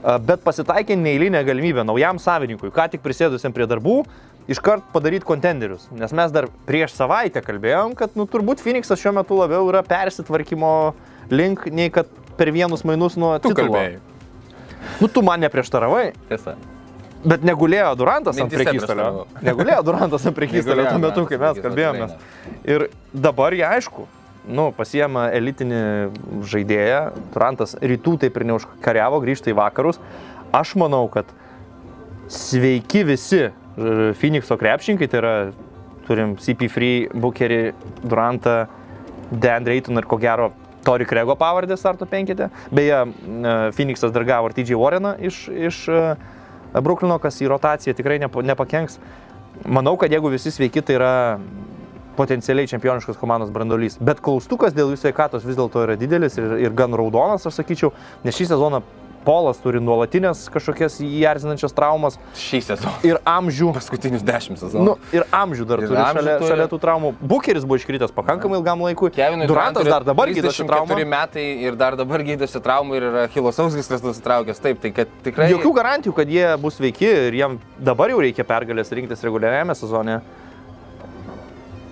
[0.01, 3.99] A, Bet pasitaikė neįlinė galimybė naujam savininkui, ką tik prisėdusiam prie darbų,
[4.51, 5.86] iškart padaryti kontenderius.
[5.93, 10.71] Nes mes dar prieš savaitę kalbėjom, kad nu, turbūt Phoenixas šiuo metu labiau yra persitvarkymo
[11.32, 12.09] link, nei kad
[12.39, 13.77] per vienus mainus nuo Tu titulo.
[13.77, 13.99] kalbėjai.
[14.97, 16.55] Nu, tu man neprieštaravai, Tiesa.
[17.26, 19.26] Bet negulėjo Durantas ant prekystalio.
[19.45, 22.15] Negulėjo Durantas ant prekystalio tuo metu, kai mes kalbėjomės.
[22.15, 24.05] tikrai Ir dabar jie aišku,
[24.51, 25.82] nu, pasiema elitinį
[26.51, 27.01] žaidėją,
[27.34, 30.01] Durantas rytų taip ir neužkariavo, grįžta į vakarus.
[30.55, 31.30] Aš manau, kad
[32.32, 33.51] sveiki visi e,
[34.19, 35.36] Phoenixo krepšininkai, tai yra
[36.07, 37.61] turim CP Free, Bookerį,
[38.03, 38.65] Durantą,
[39.32, 40.51] Dan Drayton ir ko gero
[40.84, 42.49] Tori Krego pavardę starto penkite.
[42.74, 46.03] Beje, e, Phoenixas dar gavo ir TJ Warreną iš, iš e,
[46.74, 48.99] Brooklyno, kas į rotaciją tikrai nepa, nepakenks.
[49.67, 51.13] Manau, kad jeigu visi sveiki, tai yra
[52.15, 53.97] potencialiai čempioniškas komandos brandolys.
[54.03, 57.91] Bet klaustukas dėl jų sveikatos vis dėlto yra didelis ir, ir gan raudonas, aš sakyčiau,
[58.26, 58.82] nes šį sezoną
[59.26, 62.93] Polas turi nuolatinės kažkokias įerzinančias traumas Šį sezoną.
[63.05, 63.69] ir amžių.
[63.76, 64.86] Paskutinius dešimt sezonų.
[64.88, 66.49] Nu, ir amžių dar Ir turi amžių šalia, turi.
[66.51, 67.13] šalia tų traumų.
[67.22, 69.11] Bukeris buvo iškritęs pakankamai ilgam laikui.
[69.13, 71.05] Kevinui Durantas dar dabar gydosi 34 traumą.
[71.13, 74.59] metai ir dar dabar gydosi traumų ir yra Hilos Ausgislas nusitraukęs.
[74.61, 75.51] Taip, tai kad tikrai...
[75.53, 80.22] Jokių garantijų, kad jie bus sveiki ir jiem dabar jau reikia pergalės rinktis reguliariame sezone.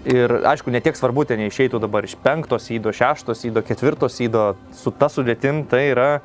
[0.10, 4.56] Ir aišku, netiek svarbu ten jie išeitų dabar iš penktos įdo, šeštos įdo, ketvirtos įdo.
[4.74, 6.22] Su ta sudėtim tai yra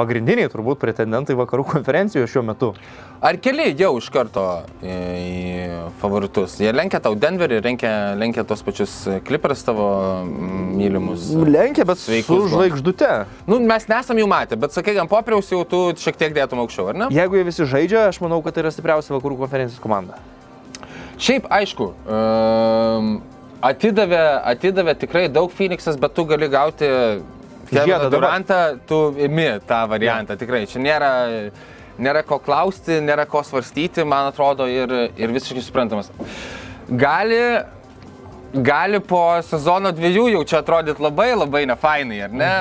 [0.00, 2.72] pagrindiniai turbūt pretendentai vakarų konferencijoje šiuo metu.
[3.20, 4.44] Ar keli jau iš karto
[4.80, 6.56] į, į favoritus?
[6.62, 8.94] Jie lenkia tau Denverį, lenkia, lenkia tos pačius
[9.28, 9.88] Clippers tavo
[10.24, 11.26] mm, mylimus.
[11.44, 13.10] Lenkia, bet su žvaigždute.
[13.50, 16.88] Nu, mes nesam jų matę, bet sakai, ant popieriaus jau tu šiek tiek dėtum aukščiau,
[16.92, 17.10] ar ne?
[17.14, 20.16] Jeigu jie visi žaidžia, aš manau, kad tai yra stipriausia vakarų konferencijos komanda.
[21.20, 23.12] Šiaip, aišku, um,
[23.68, 24.22] atidavė,
[24.54, 26.88] atidavė tikrai daug Phoenixas, bet tu gali gauti
[27.70, 28.10] Žiedą.
[28.10, 30.64] Durantą, tu imi tą variantą, tikrai.
[30.70, 31.10] Čia nėra,
[32.02, 36.10] nėra ko klausti, nėra ko svarstyti, man atrodo, ir, ir visiškai suprantamas.
[36.90, 37.40] Gali,
[38.66, 42.54] gali po sezono dviejų jau čia atrodyti labai labai nefainai, ar ne?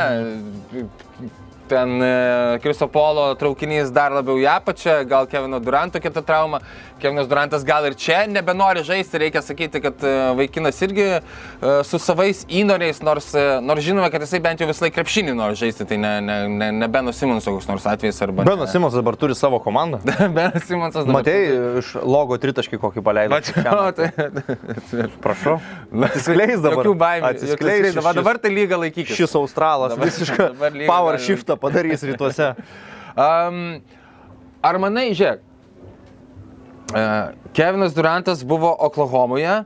[1.70, 2.14] Ten e,
[2.64, 6.64] Kriso Polo traukinys dar labiau į apačią, gal Kevino Duranto kita trauma.
[7.00, 11.22] Kevinas Durantas gal ir čia nebenori žaisti, reikia sakyti, kad e, vaikinas irgi e,
[11.88, 15.56] su savais įnoriais, nors, e, nors žinome, kad jisai bent jau visą laiką krepšinį nori
[15.60, 18.43] žaisti, tai ne, ne, ne, ne Benas Simonso koks nors atvejis arba...
[18.43, 20.02] ne- Benas Simons dabar turi savo komandą.
[20.38, 21.47] Benas Simonsas dabar- Matei,
[21.82, 23.38] iš logo tritaškį kokį paleido.
[23.38, 24.12] Mačiau, tai...
[25.24, 25.58] Prašau.
[26.10, 26.84] Atsiskleis dabar.
[26.84, 27.30] Jokių baimių.
[27.34, 27.86] Atsiskleis.
[27.95, 29.16] Va, šis- dabar tai lyga laikykis.
[29.18, 31.26] Šis australas Dabar- visišką dabar lygiai power galim.
[31.28, 32.52] shiftą padarys rytuose.
[33.20, 33.62] Um,
[34.64, 35.41] ar manai, žiūrėk,
[37.54, 39.64] Kevinas Durantas buvo Oklahomoje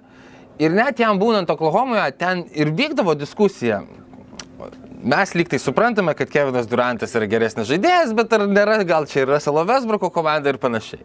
[0.60, 3.84] ir net jam būnant Oklahomoje, ten ir vykdavo diskusija.
[5.04, 9.26] Mes lyg tai suprantame, kad Kevinas Durantas yra geresnis žaidėjas, bet ar nėra, gal čia
[9.26, 11.04] yra Salo Vesbruko komanda ir panašiai.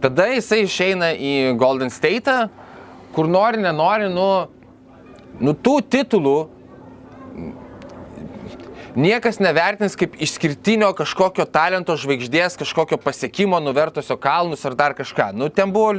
[0.00, 2.36] Tada jisai išeina į Golden State,
[3.16, 4.28] kur nori, nenori, nu,
[5.40, 6.36] nu tų titulų
[8.96, 15.30] niekas nevertins kaip išskirtinio kažkokio talento žvaigždės, kažkokio pasiekimo, nuvertusio kalnus ar dar kažką.
[15.36, 15.92] Nu, ten buvo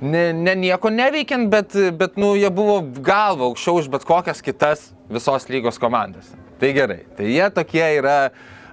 [0.00, 4.90] ne, ne nieko neveikiant, bet, bet nu, jie buvo galva aukščiau už bet kokias kitas
[5.10, 6.32] visos lygos komandas.
[6.60, 8.18] Tai gerai, tai jie tokie yra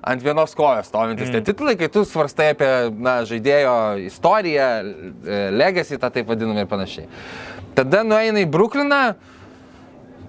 [0.02, 1.34] ant vienos kojos stovintis mm.
[1.36, 3.76] tie titulai, kai tu svarstai apie na, žaidėjo
[4.08, 7.06] istoriją, e, legacy, tą taip vadinam ir panašiai.
[7.78, 9.02] Tada nueina į Brukliną,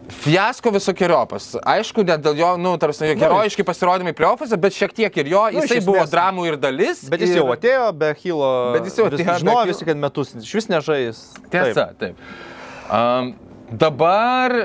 [0.08, 1.52] Fiasko visokiojopas.
[1.62, 5.44] Aišku, ne dėl jo, nu, tarsi, jo herojiški pasirodymai pliofuose, bet šiek tiek ir jo,
[5.54, 7.04] Nu, jisai buvo esmės- dramų ir dalis.
[7.12, 7.40] Bet jis ir...
[7.42, 8.50] jau atėjo be Hilo.
[8.74, 11.22] Bet jis jau atėjo be Žinojo visi, kad metus iš vis nežais.
[11.52, 12.18] Tiesa, taip.
[12.90, 13.34] Um,
[13.70, 14.56] dabar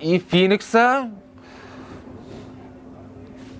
[0.00, 0.88] į Phoenixą.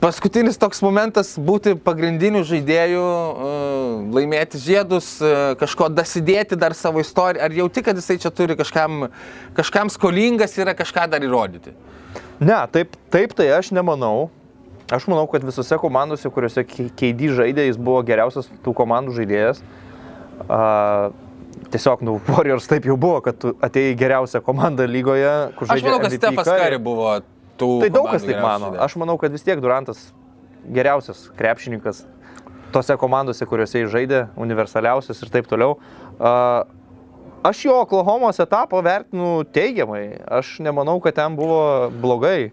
[0.07, 7.43] Paskutinis toks momentas būti pagrindiniu žaidėju, uh, laimėti žiedus, uh, kažko dasidėti dar savo istoriją.
[7.43, 9.09] Ar jauti, kad jisai čia turi kažkam,
[9.59, 11.75] kažkam skolingas yra kažką dar įrodyti?
[12.39, 14.29] Ne, taip, taip tai aš nemanau.
[14.95, 19.65] Aš manau, kad visose komandose, kuriuose Keidį žaidė, jis buvo geriausias tų komandų žaidėjas.
[20.47, 20.61] A,
[21.75, 26.05] tiesiog, nu, Warriors taip jau buvo, kad atėjai geriausią komandą lygoje, kur Aš žaidė manau,
[26.05, 26.53] kad MVP Stefas.
[26.63, 27.17] Kari buvo
[27.61, 27.71] tų.
[27.85, 28.71] Tai daug kas taip mano.
[28.71, 28.85] žaidėjas.
[28.87, 30.09] Aš manau, kad vis tiek Durantas
[30.67, 32.05] geriausias krepšininkas
[32.75, 35.77] tose komandose, kuriuose jis žaidė, universaliausias ir taip toliau.
[37.47, 40.19] Aš jo Oklahomos etapą vertinu teigiamai.
[40.41, 42.51] Aš nemanau, kad ten buvo blogai.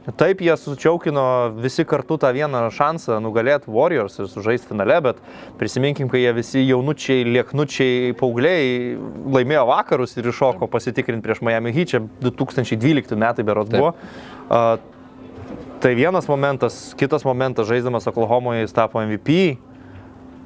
[0.00, 1.22] Taip, jie sučiaukino
[1.60, 5.18] visi kartu tą vieną šansą nugalėti Warriors ir sužaisti finale, bet
[5.60, 8.94] prisiminkim, kai jie visi jaunučiai, lieknučiai, paaugliai
[9.36, 13.76] laimėjo vakarus ir iššoko pasitikrinti prieš Miami Heat, čia 2012 metai berot Taip.
[13.76, 13.92] buvo.
[14.48, 14.78] A,
[15.84, 19.58] tai vienas momentas, kitas momentas, žaiddamas Oklahomoje jis tapo MVP.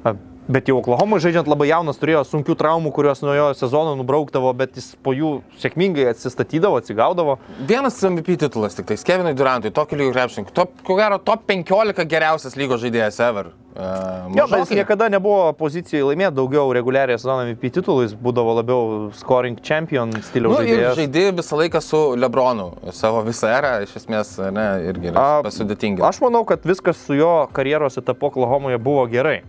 [0.03, 0.17] A,
[0.47, 4.75] Bet jau Oklahoma žaidžiant labai jaunas turėjo sunkių traumų, kurios nuo jo sezono nubraukdavo, bet
[4.77, 7.39] jis po jų sėkmingai atsistatydavo, atsigaudavo.
[7.65, 10.53] Vienas MVP titulas tik tai, Kevinui Durantui, tokio lygio krepšininkui.
[10.53, 13.49] Top, ko gero, top 15 geriausias lygos žaidėjas ever.
[13.75, 18.53] Uh, Jo, bet jis niekada nebuvo pozicijoje laimėti daugiau reguliariai sezono MVP titulų, jis būdavo
[18.61, 20.95] labiau scoring champion Nu, stiliaus ir žaidėjas.
[21.01, 22.69] žaidė visą laiką su Lebronu.
[22.95, 26.05] Savo visą erą, iš esmės, ne, irgi yra A, pasudėtinga.
[26.07, 29.41] Aš manau, kad viskas su jo karjeros etapu Oklahomoje buvo gerai.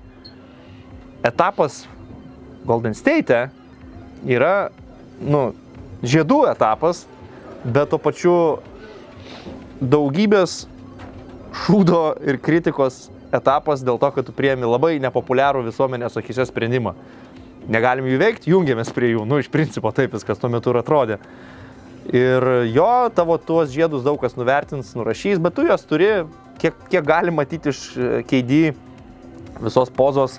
[1.27, 1.85] Etapas
[2.67, 3.47] Golden State
[4.27, 4.71] yra,
[5.23, 5.51] nu,
[6.07, 7.05] žiedų etapas,
[7.65, 8.37] bet tuo pačiu
[9.81, 10.65] daugybės
[11.65, 16.95] šūdo ir kritikos etapas dėl to, kad tu priemi labai nepopuliarų visuomenės akise sprendimą.
[17.73, 19.25] Negalim jų veikti, jungiamės prie jų.
[19.27, 21.19] Nu, iš principo taip viskas tuo metu ir atrodė.
[22.15, 26.11] Ir jo, tavo tuos žiedus daug kas nuvertins, nurašys, bet tu juos turi,
[26.63, 28.61] kiek, kiek gali matyti iš e, keidį
[29.65, 30.37] visos pozos,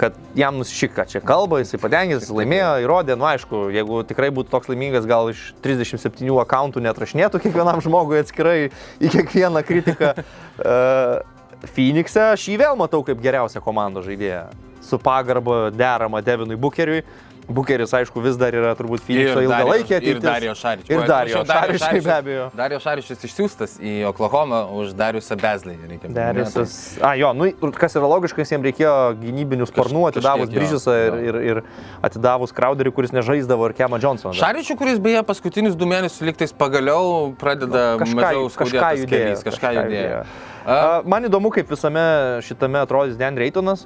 [0.00, 4.70] kad jam nusišika čia kalba, jisai patenkintas, laimėjo, įrodė, nu aišku, jeigu tikrai būtų toks
[4.72, 8.58] laimingas, gal iš 37 akantų netrašinėtų kiekvienam žmogui atskirai
[8.98, 10.16] į kiekvieną kritiką.
[10.58, 11.22] Uh,
[11.74, 14.48] Phoenix'e aš jį vėl matau kaip geriausią komandos žaidėją.
[14.84, 17.04] Su pagarba derama Devinui Bukeriui.
[17.48, 20.22] Bukeris, aišku, vis dar yra turbūt Phoenix'o ilgalaikė Ir ateitis.
[20.24, 20.90] Dario Šaričius.
[20.94, 22.44] Ir Dario Šaričius, be abejo.
[22.56, 25.74] Dario Šaričius išsiųstas į Oklahomą už Dariusą Bezlį.
[26.08, 26.96] Dariusas.
[27.04, 31.18] A, jo, nu, ir kas yra logiška, jiems reikėjo gynybinių sparnų, Kaž- atidavus Bridžesą ir,
[31.28, 31.60] ir, ir
[32.08, 34.32] atidavus Crowderį, kuris nežaisdavo, ir Kemą Johnsoną.
[34.32, 34.40] dar.
[34.40, 39.44] Šaričių, kuris beje paskutinius du mėnesius liktais pagaliau pradeda kažką, mažiau kažką skaudėtas judėjo.
[39.50, 40.24] kažką judėjo.
[40.64, 43.84] A, man įdomu, kaip visame šitame atrodys Dan Reitonas.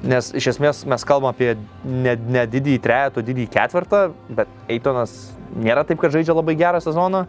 [0.00, 1.52] Nes iš esmės mes kalbam apie
[1.84, 5.12] ne, ne didįjį trejetą, didįjį ketvirtą, bet Eitonas
[5.60, 7.26] nėra taip, kad žaidžia labai gerą sezoną.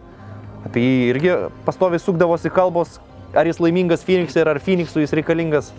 [0.64, 1.34] Apie jį irgi
[1.66, 2.96] pastoviai sukdavosi kalbos,
[3.36, 5.72] ar jis laimingas Phoenix'e ir ar Phoenix'ui jis reikalingas.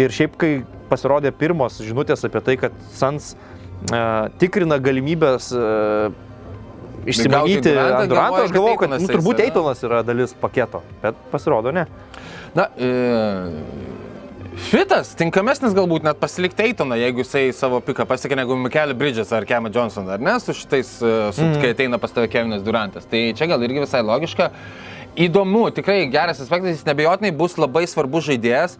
[0.00, 0.52] Ir šiaip, kai
[0.88, 6.14] pasirodė pirmos žinutės apie tai, kad Sans uh, tikrina galimybės uh,
[7.06, 9.42] išsimanyti Durantą, ant Duranto, galvoja, aš kad galvoju, kad nu, turbūt?
[9.44, 11.84] Eitonas yra dalis paketo, bet pasirodo ne.
[12.54, 12.90] Na, e,
[14.54, 19.46] Fitas tinkamesnis galbūt net pasilikti Eitoną, jeigu jisai savo piką pasiekė negu Mikelį Bridges ar
[19.48, 21.56] Kemą Johnson, ar ne, su šitais, e, su, mm.
[21.62, 23.08] kai ateina pas tave Kevinas Durantas.
[23.10, 24.50] Tai čia gal irgi visai logiška.
[25.26, 28.78] Įdomu, tikrai geras aspektas, jis nebejotinai bus labai svarbus žaidėjas.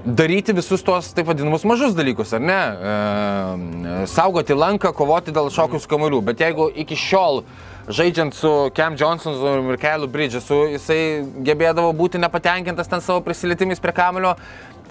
[0.00, 2.60] Daryti visus tuos taip vadinamus mažus dalykus, ar ne?
[2.70, 6.22] E, saugoti lanką, kovoti dėl šokių skamalių.
[6.30, 7.42] Bet jeigu iki šiol
[7.90, 11.00] žaidžiant su Cam Johnsonu ir Mirkeliu Bridgesu, jisai
[11.46, 14.34] gebėdavo būti nepatenkintas ten savo prisilietimais prie kamulio,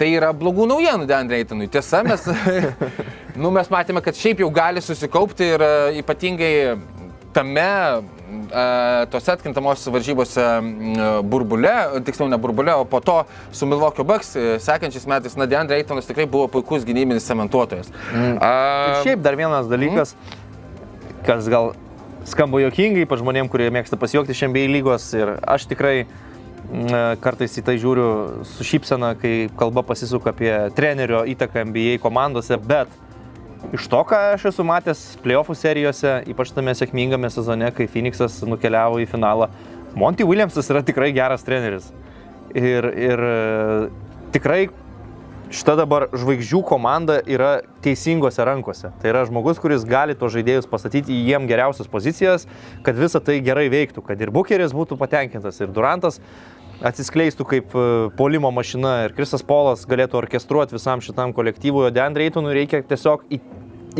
[0.00, 1.68] tai yra blogų naujienų Dan Reitonui.
[1.72, 2.24] Tiesa, mes,
[3.40, 6.52] nu, mes matėme, kad šiaip jau gali susikaupti ir e, ypatingai
[7.36, 7.66] tame,
[8.48, 8.64] e,
[9.12, 10.94] tose atkintamos varžybose m,
[11.30, 11.74] burbule,
[12.06, 13.18] tiksliau ne burbule, o po to
[13.52, 17.92] su Bucks e, sekančiais metais, na, Dan Reitonas tikrai buvo puikus gynybinis cementuotojas.
[18.14, 18.40] Mm.
[18.40, 20.16] Ir šiaip dar vienas dalykas,
[21.28, 21.74] kas gal
[22.24, 26.29] skamba jokingai, ypač žmonėm, kurie mėgsta pasijuokti iš NBA lygos ir aš tikrai mm,
[27.22, 32.92] kartais į tai žiūriu su šypsena, kai kalba pasisuka apie trenerio įtaką NBA komandose, bet
[33.74, 39.00] iš to, ką aš esu matęs playoffų serijose, ypač tame sėkmingame sezone, kai Phoenixas nukeliavo
[39.02, 39.50] į finalą,
[39.98, 41.90] Monty Williamsas yra tikrai geras treneris.
[42.54, 43.24] Ir, ir
[44.34, 44.68] tikrai
[45.50, 48.92] šita dabar žvaigždžių komanda yra teisingose rankose.
[49.02, 52.46] Tai yra žmogus, kuris gali tos žaidėjus pastatyti į jiem geriausias pozicijas,
[52.86, 56.20] kad visa tai gerai veiktų, kad ir Bucheris būtų patenkintas, ir Durantas
[56.86, 62.16] atsiskleistų kaip e, polimo mašina, ir Krisas Polas galėtų orkestruoti visam šitam kolektyvui, o Dan
[62.16, 63.40] Reitonui reikia tiesiog į,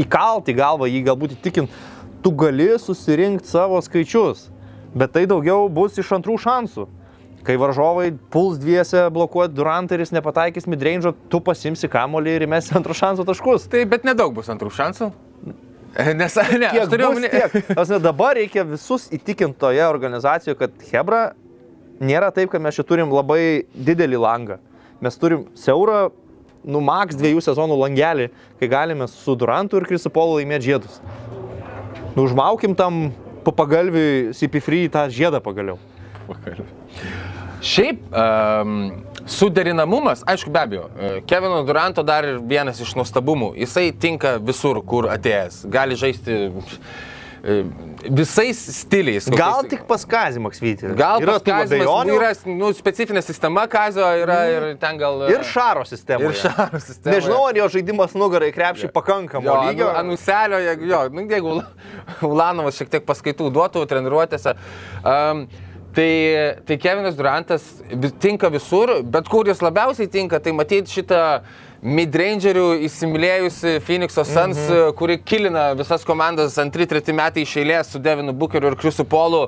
[0.05, 1.83] įkalti galvą, jį galbūt įtikinti,
[2.25, 4.49] tu gali susirinkti savo skaičius,
[4.95, 6.89] bet tai daugiau bus iš antrų šansų.
[7.45, 12.75] Kai varžovai puls dviese blokuoti Durantą ir jis nepataikys midrange'o, tu pasimsi kamolį ir įmesi
[12.77, 13.65] antrų šansų taškus.
[13.73, 15.09] Tai bet nedaug bus antrų šansų.
[16.21, 17.15] Nes, ne, aš turėjau
[17.75, 21.23] prasme, Dabar reikia visus įtikinti toje organizacijoje, kad Hebra
[22.01, 24.59] nėra taip, kad mes čia turim labai didelį langą.
[25.01, 26.11] Mes turim siaurą,
[26.65, 28.31] nu, maks dviejų sezonų langelį,
[28.61, 31.01] kai galime su Durantu ir Krisipolu laimėti žiedus.
[32.17, 33.11] Nu, užmaukim tam
[33.47, 35.79] papagalviui CP3 tą žiedą pagaliau.
[37.61, 38.77] Šiaip um,
[39.29, 43.53] suderinamumas, aišku, be abejo, e, Kevino Duranto dar ir vienas iš nuostabumų.
[43.61, 45.67] Jisai tinka visur, kur atėjęs.
[45.73, 46.39] Gali žaisti
[48.11, 49.29] visais stiliais.
[49.29, 50.91] Gal kokiais- tik pas Kazį Maksvitį.
[50.99, 52.17] Gal yra abejonių.
[52.19, 55.23] yra nu, specifinė sistema Kazio yra ir ten gal...
[55.29, 56.25] e, Ir Šaro sistema.
[56.25, 57.15] Ir Šaro sistema.
[57.17, 59.89] Nežinau, ar jo žaidimas nugarai krepšį pakankamo Jo, lygio.
[59.89, 61.67] anu- Anuselio, jeigu, jo, nu, jeigu Ula-
[62.33, 64.57] Ulanovas šiek tiek paskaitų duotų treniruotėse.
[65.05, 65.47] Um,
[65.95, 66.11] tai,
[66.67, 67.65] tai Kevinas Durantas
[68.23, 71.41] tinka visur, bet kur jis labiausiai tinka, tai matyti šitą
[71.83, 74.97] midrangerių įsimylėjusi Phoenix'o Suns, mhm.
[74.99, 79.47] kuri kilina visas komandas antri, treti metai iš eilės su Devinu Bookeriu ir Chrisu Polu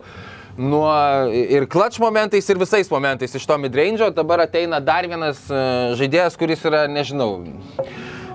[0.57, 0.93] nuo
[1.33, 4.11] ir clutch momentais, ir visais momentais iš to midrange'o.
[4.13, 5.61] Dabar ateina dar vienas e,
[6.01, 7.45] žaidėjas, kuris yra, nežinau,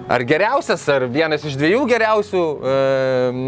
[0.10, 2.78] ar geriausias, ar vienas iš dviejų geriausių e,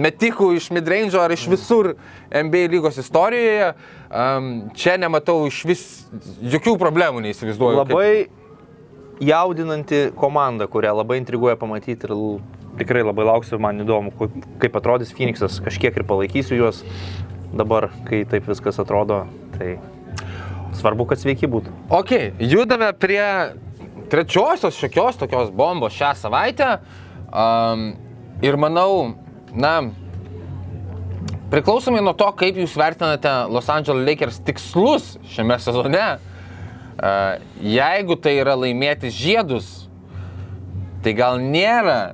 [0.05, 1.95] metikų iš midrange'o, ar iš visur
[2.29, 3.73] NBA lygos istorijoje.
[4.09, 5.87] Um, čia nematau iš vis
[6.41, 7.81] jokių problemų, neįsivaizduoju.
[7.83, 8.13] Labai
[9.19, 12.15] jaudinanti komanda, kurią labai intriguoja pamatyti ir
[12.79, 14.13] tikrai labai lauksiu, man įdomu,
[14.61, 16.83] kaip atrodys Phoenixas, kažkiek ir palaikysiu juos
[17.55, 19.25] dabar, kai taip viskas atrodo.
[19.57, 19.73] Tai
[20.79, 21.73] svarbu, kad sveiki būtų.
[21.91, 23.23] Ok, judame prie
[24.09, 26.77] trečiosios šiokios tokios bombos šią savaitę.
[27.29, 27.91] Um,
[28.45, 29.15] ir manau,
[29.53, 29.73] na,
[31.51, 36.07] priklausomai nuo to, kaip jūs vertinate Los Angeles Lakers tikslus šiame sezone,
[37.63, 39.89] jeigu tai yra laimėti žiedus,
[41.03, 42.13] tai gal nėra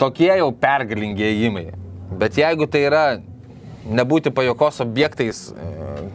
[0.00, 1.68] tokie jau pergalingi ėjimai.
[2.14, 3.04] Bet jeigu tai yra
[3.84, 5.46] nebūti pajokos objektais,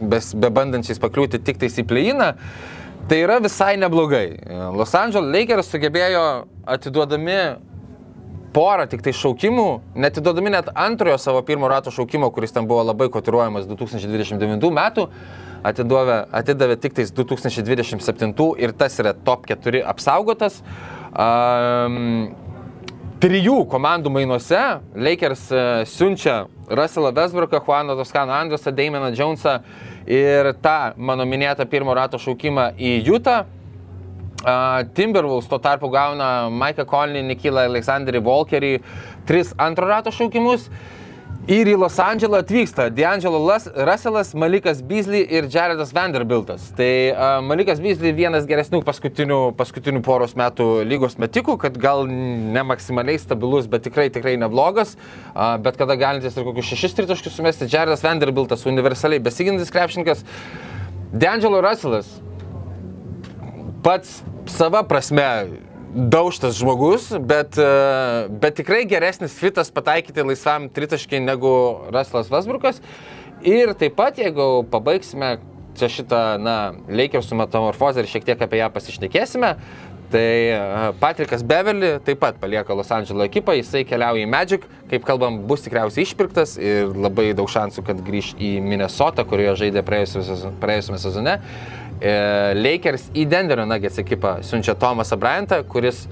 [0.00, 2.32] bebandančiais pakliūti tik tais į pleiną,
[3.10, 4.26] tai yra visai neblogai.
[4.76, 6.24] Los Angeles Lakers sugebėjo
[6.66, 7.40] atiduodami
[8.54, 9.68] porą tik tai šaukimų,
[10.02, 15.06] netiduodami net antrojo savo pirmo rato šaukimo, kuris ten buvo labai kotiruojamas 2029 metų,
[15.66, 20.60] atidavė, atidavė tik tais 2027 ir tas yra top 4 apsaugotas.
[21.10, 22.30] Um,
[23.20, 24.60] trijų komandų mainuose
[24.96, 29.58] Lakers e, siunčia Russellą Westbrooką, Juaną Toskano Andersą, Damianą Jonesą
[30.08, 32.94] ir tą mano minėtą pirmo rato šaukimą į.
[34.40, 38.70] Uh, Timberwolves tuo tarpu gauna Mike'ą Conley, Nikilą Aleksanderį Walkerį,
[39.28, 40.70] tris antro rato šaukimus.
[41.48, 46.66] Ir į Los Andželą atvyksta D'Angelo Russellas, Malikas Beasley ir Jaredas Vanderbiltas.
[46.76, 52.64] Tai uh, Malikas Beasley vienas geresnių paskutinių, paskutinių poros metų lygos metikų, kad gal ne
[52.68, 54.98] maksimaliai stabilus, bet tikrai, tikrai neblogas,
[55.32, 57.70] uh, bet kada galintis ir kokius šešis tritaškius sumesti.
[57.72, 60.26] Jaredas Vanderbiltas, universaliai besiginantis krepšininkas.
[61.10, 62.12] D'Angelo Russellas,
[63.80, 65.24] pats sava prasme
[65.94, 71.52] daužtas žmogus, bet, e, bet tikrai geresnis fitas pataikyti laisvam tritaškiai negu
[71.90, 72.80] Ruslas Vasbrukas.
[73.42, 75.38] Ir taip pat, jeigu pabaigsime
[75.78, 76.56] čia šitą, na,
[76.90, 79.54] Lakersų metamorfozę ir šiek tiek apie ją pasišnekėsime,
[80.10, 80.60] tai e,
[81.00, 85.64] Patrikas Beverly taip pat palieka Los Andželo ekipą, jisai keliauja į Magic, kaip kalbam, bus
[85.66, 91.38] tikriausiai išpirktas ir labai daug šansų, kad grįž į Minnesotą, kurioje žaidė praėjusiame sezone.
[92.00, 92.12] E,
[92.56, 96.06] Lakers į Denverio Nuggets ekipą siunčia Tomasą Bryantą, kuris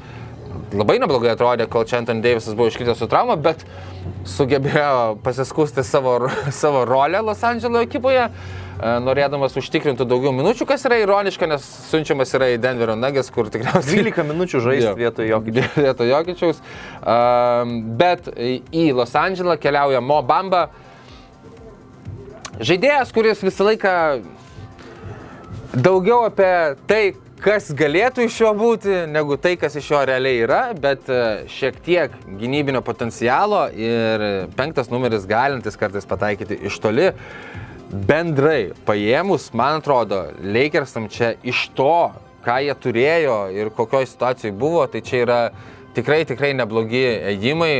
[0.76, 3.64] labai neblogai atrodė, kol čia Anton Davisas buvo iškritęs su trauma, bet
[4.28, 6.18] sugebėjo pasiskusti savo,
[6.60, 12.36] savo rolę Los Andželo ekipoje, e, norėdamas užtikrinti daugiau minučių, kas yra ironiška, nes siunčiamas
[12.36, 15.64] yra į Denverio Nuggets, kur tikriausiai 12 minučių žaisti vietoj jokio.
[15.78, 16.60] Vietoj Jokičiaus.
[18.02, 20.66] Bet į Los Andželą keliauja Mo Bamba.
[22.58, 23.94] Žaidėjas, kuris visą laiką
[25.74, 26.52] daugiau apie
[26.88, 27.02] tai,
[27.42, 31.20] kas galėtų iš jo būti, negu tai, kas iš jo realiai yra, bet e,
[31.52, 34.24] šiek tiek gynybinio potencialo ir
[34.58, 37.10] penktas numeris galintis kartais pataikyti iš toli.
[37.88, 42.12] Bendrai paėmus, man atrodo, Lakersam čia iš to,
[42.44, 45.40] ką jie turėjo ir kokioje situacijoje buvo, tai čia yra
[45.96, 47.74] tikrai, tikrai neblogi ėjimai.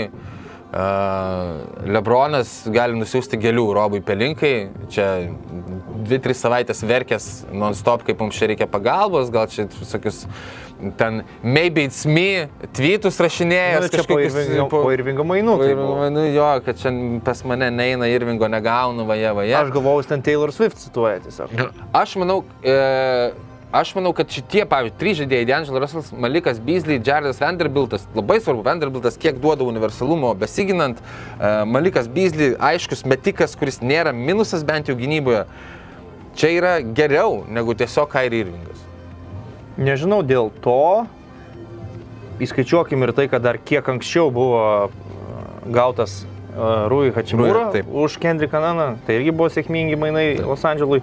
[1.89, 4.55] Lebronas gali nusiųsti gėlių Robui Pelinkai,
[4.93, 5.07] čia
[6.09, 10.25] 2-3 savaitės verkės non-stop, kaip mums čia reikia pagalbos, gal čia visokius
[10.97, 12.47] ten maybe it's me
[12.77, 13.83] tweetus rašinėjęs.
[13.83, 15.73] Nu, čia po Irvingo- po Irvingo mainų tai.
[16.15, 16.93] Nu jo, kad čia
[17.25, 19.55] pas mane neina Irvingo negaunu, vaje, vaje.
[19.59, 21.51] Aš galvojau, ten Taylor Swift cituoja tiesiog.
[21.93, 23.33] Aš manau, e,
[23.73, 28.65] aš manau, kad šitie, pavyzdžiui, trys žaidėjai, D'Angelo Russellas, Malikas Beasley, Jaredas Vanderbiltas, labai svarbu,
[28.65, 34.97] Vanderbiltas kiek duoda universalumo besiginant, e, Malikas Beasley, aiškus metikas, kuris nėra minusas bent jau
[34.97, 35.45] gynyboje,
[36.39, 38.85] čia yra geriau negu tiesiog Kairi Irvingas.
[39.79, 41.07] Nežinau dėl to,
[42.43, 45.09] įskaičiuokim ir tai, kad dar kiek anksčiau buvo uh,
[45.69, 47.13] gautas uh, Rui
[47.75, 47.91] taip.
[47.91, 51.03] už Kendrick Kananą, tai irgi buvo sėkmingi mainai Los Andželui.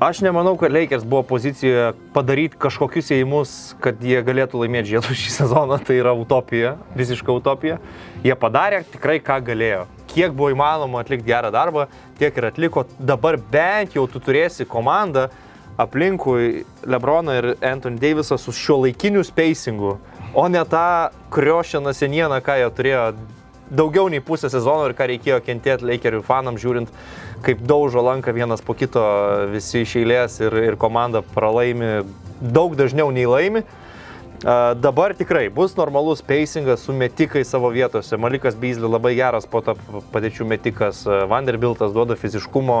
[0.00, 5.30] Aš nemanau, kad Lakers buvo pozicijoje padaryti kažkokius įėjimus, kad jie galėtų laimėti žiedų šį
[5.32, 5.78] sezoną.
[5.80, 7.78] Tai yra utopija, visiška utopija.
[8.20, 9.86] Jie padarė tikrai, ką galėjo.
[10.12, 11.86] Kiek buvo įmanoma atlikti gerą darbą,
[12.20, 12.84] tiek ir atliko.
[13.00, 15.30] Dabar bent jau tu turėsi komandą
[15.80, 19.96] aplinkui Lebroną ir Anthony Davisą su šio laikiniu spacingu,
[20.36, 23.08] o ne tą kriošeną senieną, ką jie turėjo
[23.70, 26.92] daugiau nei pusę sezono ir ką reikėjo kentėti Lakerių fanams, žiūrint,
[27.46, 29.02] kaip daužo lanką vienas po kito
[29.52, 32.04] visi iš eilės ir, ir komanda pralaimi
[32.40, 33.64] daug dažniau nei laimi.
[33.64, 33.85] A,
[34.80, 38.16] dabar tikrai bus normalus pacingas su metikai savo vietose.
[38.16, 39.76] Malikas Beasley labai geras po to
[40.12, 41.04] padėčių metikas.
[41.30, 42.78] Vanderbiltas duoda fiziškumo,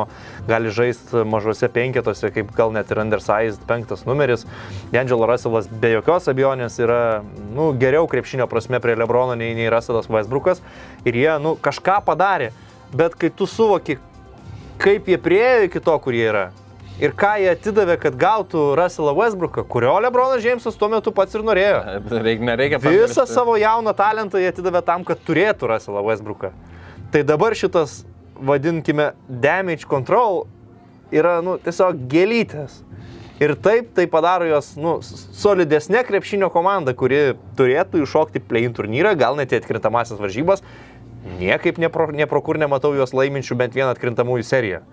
[0.48, 4.46] gali žaisti mažose penketuose, kaip gal net ir undersized penktas numeris.
[4.92, 7.00] D'Angelo Russellas be jokios abejonės yra
[7.54, 10.62] nu, geriau krepšinio prasme prie Lebrono nei, nei Russellas Westbrookas.
[11.04, 12.52] Ir jie nu, kažką padarė.
[12.96, 13.98] Bet kai tu suvoki,
[14.82, 16.46] kaip jie priejo iki to, kur jie yra.
[16.96, 21.42] Ir ką jie atidavė, kad gautų Russellą Westbrooką, kurio Lebronas Džeimsas tuo metu pats ir
[21.44, 21.82] norėjo.
[22.24, 23.26] Reik, nereikia Visą pamiršti.
[23.34, 26.54] savo jauną talentą jie atidavė tam, kad turėtų Russellą Westbrooką.
[27.12, 27.98] Tai dabar šitas,
[28.40, 30.46] vadinkime, damage control
[31.12, 32.80] yra, nu, tiesiog gėlytės.
[33.44, 34.96] Ir taip tai padaro jos, nu,
[35.36, 40.64] solidesnė krepšinio komanda, kuri turėtų iššokti play-in turnyrą, gal net į atkrintamasias varžybas.
[41.36, 44.86] Niekaip nepro, nepro nematau juos laiminčių bent vieną atkrintamųjų seriją.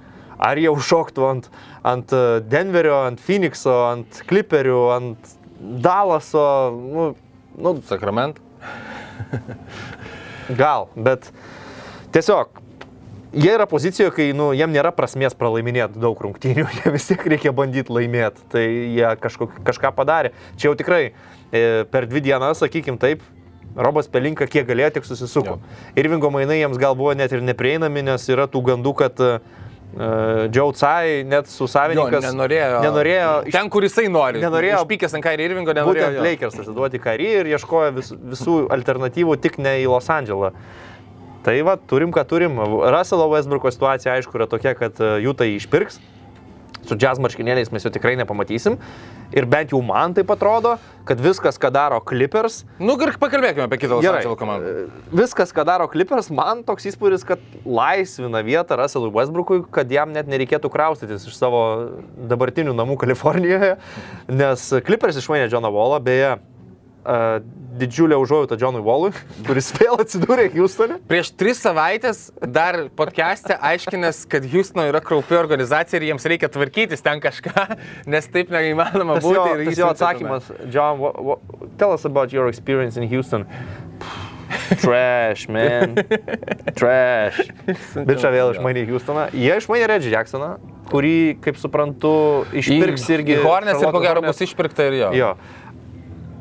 [0.43, 1.47] Ar jie užšoktų ant,
[1.87, 5.37] ant e, Denverio, ant Phoenixo, ant Clipperių, ant
[5.83, 7.05] Dallaso, nu,
[7.55, 8.41] nu, Sakrament.
[10.61, 11.29] Gal, bet
[12.11, 12.59] tiesiog
[13.33, 17.55] jie yra pozicijoje, kai nu, jiem nėra prasmės pralaiminėti daug rungtynių, jie vis tiek reikia
[17.55, 20.33] bandyti laimėti, tai jie kažko, kažką padarė.
[20.57, 23.23] Čia jau tikrai e, per dvi dienas, sakykim taip,
[23.73, 25.55] Robas Pelinka kiek galėjo, tik susisuko.
[25.97, 29.62] Irvingo mainai jiems gal buvo net ir neprieinami, nes yra tų gandų, kad uh,
[29.93, 32.79] Joe Tsai net su Jo, savininkas nenorėjo.
[32.81, 34.41] nenorėjo iš- Ten, kur jisai nori.
[34.41, 35.93] Nenorėjo- Užpykęs ant Kairį Irvingo, nenorėjo.
[35.93, 36.23] Būtent jo.
[36.25, 40.51] Lakers atiduoti karį ir ieškojo vis, visų alternatyvų tik ne į Los Andželą.
[41.43, 42.57] Tai va, turim, ką turim.
[42.57, 45.99] Russello Westbrooko situacija, aišku, yra tokia, kad e, jų tai išpirks.
[46.88, 48.77] Su jazz marškinėliais mes jo tikrai nepamatysim.
[49.34, 50.75] Ir bent jau man tai atrodo,
[51.07, 54.67] kad viskas, ką daro Clippers, Nu, ir pakalbėkime apie kitą Los komandą.
[54.86, 60.13] e, viskas, ką daro Clippers, man toks įspūdis, kad laisvina vietą Russellui Westbrookui, kad jam
[60.13, 61.63] net nereikėtų kraustytis iš savo
[62.29, 63.77] dabartinių namų Kalifornijoje,
[64.29, 66.38] nes Clippers išmainė Johną Wallą, beje,
[67.03, 67.43] uh,
[67.77, 69.11] didžiulę užuojautą Johnui Wallui,
[69.47, 70.99] kuris vėl atsidūrė Houstone.
[71.09, 77.05] Prieš tris savaitės dar podcast'e aiškinęs, kad Houstono yra kraupi organizacija ir jiems reikia tvarkytis
[77.05, 77.79] ten kažką,
[78.13, 79.39] nes taip neįmanoma būti.
[79.39, 83.47] jo, ir jis jo atsakymas, John, what, what, tell us about your experience in Houston.
[84.83, 85.95] Trash, man.
[86.77, 87.41] Trash.
[88.05, 89.27] Bičia vėl išmainė Houstoną.
[89.33, 90.53] Jie išmainė Reggie Jacksoną,
[90.91, 92.13] kurį, kaip suprantu,
[92.53, 93.37] išpirks irgi.
[93.39, 95.11] į Hornets ir ko gero bus išpirkta ir jo.
[95.17, 95.31] Jo.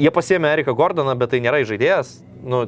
[0.03, 2.17] Jie pasiemė Eriką Gordoną, bet tai nėra žaidėjas.
[2.43, 2.65] Nu,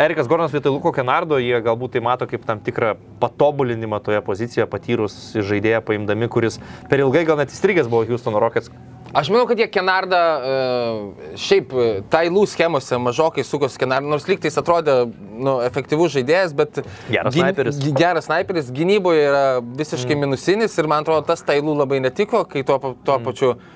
[0.00, 4.64] Erikas Gordonas vietoj Luko Kenardo, jie galbūt tai mato kaip tam tikrą patobulinimą toje pozicijoje,
[4.72, 6.56] patyrus žaidėją paimdami, kuris
[6.88, 8.72] per ilgai gal net įstrigęs buvo Houstono Rockets.
[9.12, 14.56] Aš manau, kad jie Kenardą uh, šiaip uh, tailų schemose mažokai sukosi Kenardą, nors lygtais
[14.60, 16.80] atrodė nu, efektyvus žaidėjas, bet
[17.12, 17.80] Geras snaiperis.
[17.84, 20.24] gi- geras sniperis, gynyboje yra visiškai mm.
[20.24, 23.28] minusinis ir man atrodo, tas tailų labai netiko, kai tuo, tuo mm.
[23.28, 23.74] pačiu uh,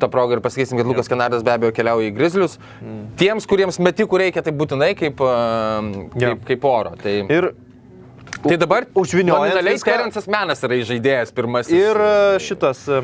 [0.00, 2.56] tą progą ir pasakysim, kad Lukas Kenardas be abejo keliauja į Grizzlius.
[3.20, 6.34] Tiems, kuriems metikų reikia, tai būtinai kaip, Jo.
[6.34, 6.94] kaip, kaip oro.
[7.00, 7.50] Tai, Ir,
[8.42, 8.86] tai dabar
[9.78, 11.72] viską- Terensas Menas yra žaidėjas pirmasis.
[11.72, 13.02] ir e, šitas e,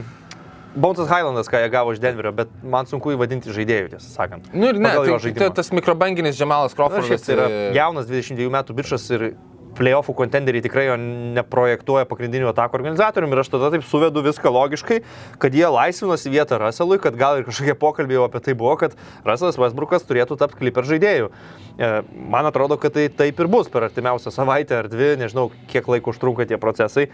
[0.77, 4.51] Bonesas Highlandas, ką jie gavo iš Denverio, bet man sunku įvadinti žaidėjų, tiesą sakant.
[4.53, 8.51] Nu ir ne, tai, tai tas mikrobanginis Džemalas Na, šiaip tai yra e, jaunas 22
[8.53, 9.31] metų bičias ir
[9.77, 10.97] playoffų kontenderiai tikrai jo
[11.37, 15.01] neprojektuoja pagrindinių atakų organizatoriumi ir aš tada taip suvedu viską logiškai,
[15.43, 18.97] kad jie laisvinosi vietą Russellui, kad gal ir kažkokie pokalbiai apie tai buvo, kad
[19.27, 21.31] Russellas Westbrookas turėtų tapti kliper žaidėjų.
[21.77, 21.93] E,
[22.37, 26.13] Man atrodo, kad tai taip ir bus per artimiausią savaitę ar dvi, nežinau, kiek laiko
[26.13, 27.07] užtrunka tie procesai.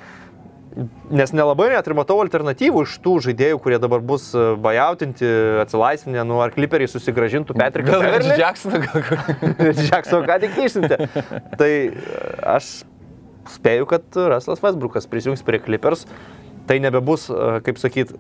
[1.13, 5.29] Nes nelabai net ir matau alternatyvų iš tų žaidėjų, kurie dabar bus e, bajautinti,
[5.61, 7.99] atsilaisvinę, nu ar kliperiai susigražintų Patricką.
[8.01, 8.07] Gal?
[8.17, 10.99] Reggie Jacksoną gal Džeksoną ką tik išsiuntė.
[11.61, 11.93] Tai e,
[12.55, 12.73] aš
[13.53, 16.07] spėju, kad Ruslas Westbrookas prisijungs prie Clippers.
[16.71, 18.17] Tai nebebus, e, kaip sakyt,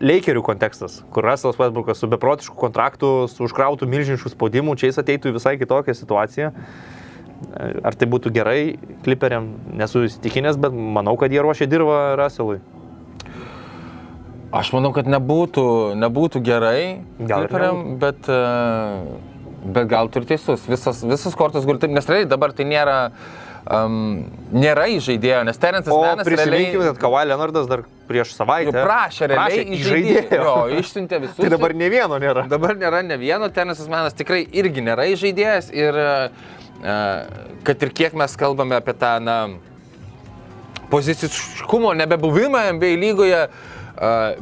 [0.00, 5.32] Lakerių kontekstas, kur Ruslas Westbrookas su beprotišku kontraktu, su užkrautų milžiniškų spaudimų, čia jis ateitų
[5.32, 6.52] į visai kitokią situaciją.
[6.52, 6.96] E,
[7.56, 8.60] Ar tai būtų gerai
[9.04, 12.60] Clipperiam, nesu įsitikinęs, bet manau, kad jie ruošia dirbą Russellui.
[14.56, 15.66] Aš manau, kad nebūtų,
[16.00, 16.80] nebūtų gerai,
[17.18, 20.64] Gal ir Clipperiam, bet, e, bet gal tu ir teisus.
[20.70, 22.96] Visas, visas kortas guli taip, nes realiai dabar tai nėra,
[23.66, 23.98] um,
[24.54, 29.30] nėra įžaidėjo, nes Terensas Menas prisiminkime, realiai kad Kawhi Leonardas dar prieš jau savaitę prašė,
[29.34, 30.40] realiai įžaidėjo.
[30.40, 31.40] Jo, išsiuntė visus.
[31.42, 32.46] Tai dabar ne vieno nėra.
[32.50, 36.12] Dabar nėra ne vieno, Terensas Menas tikrai irgi nėra įžaidėjas ir e,
[37.66, 39.38] kad ir kiek mes kalbame apie tą, na,
[40.90, 43.75] poziciškumo nebebuvimą NBA lygoje, Uh,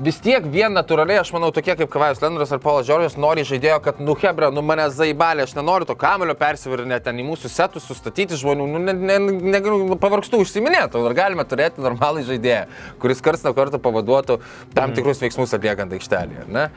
[0.02, 3.76] vis tiek vien natūraliai, aš manau, tokie kaip Kavajus Lendras ar Polas Džordžas nori žaidėjo,
[3.84, 7.86] kad, nu, Hebra, nu, mane zaibalė, aš nenoriu to kamulio persivirinę ten į mūsų setus,
[7.86, 12.64] sustatyti žmonių, nu, negaliu, ne, ne, negaliu- nu, pavargstu užsiminėti, ar galime turėti normalų žaidėją,
[12.98, 14.40] kuris karts nuo karto pavaduotų
[14.74, 16.68] tam tikrus veiksmus atliekant aikštelėje, ne?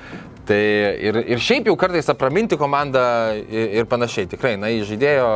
[0.48, 0.62] Tai
[1.10, 3.02] ir, ir šiaip jau kartais apraminti komandą
[3.42, 5.28] ir, ir panašiai, tikrai, na, žaidėjo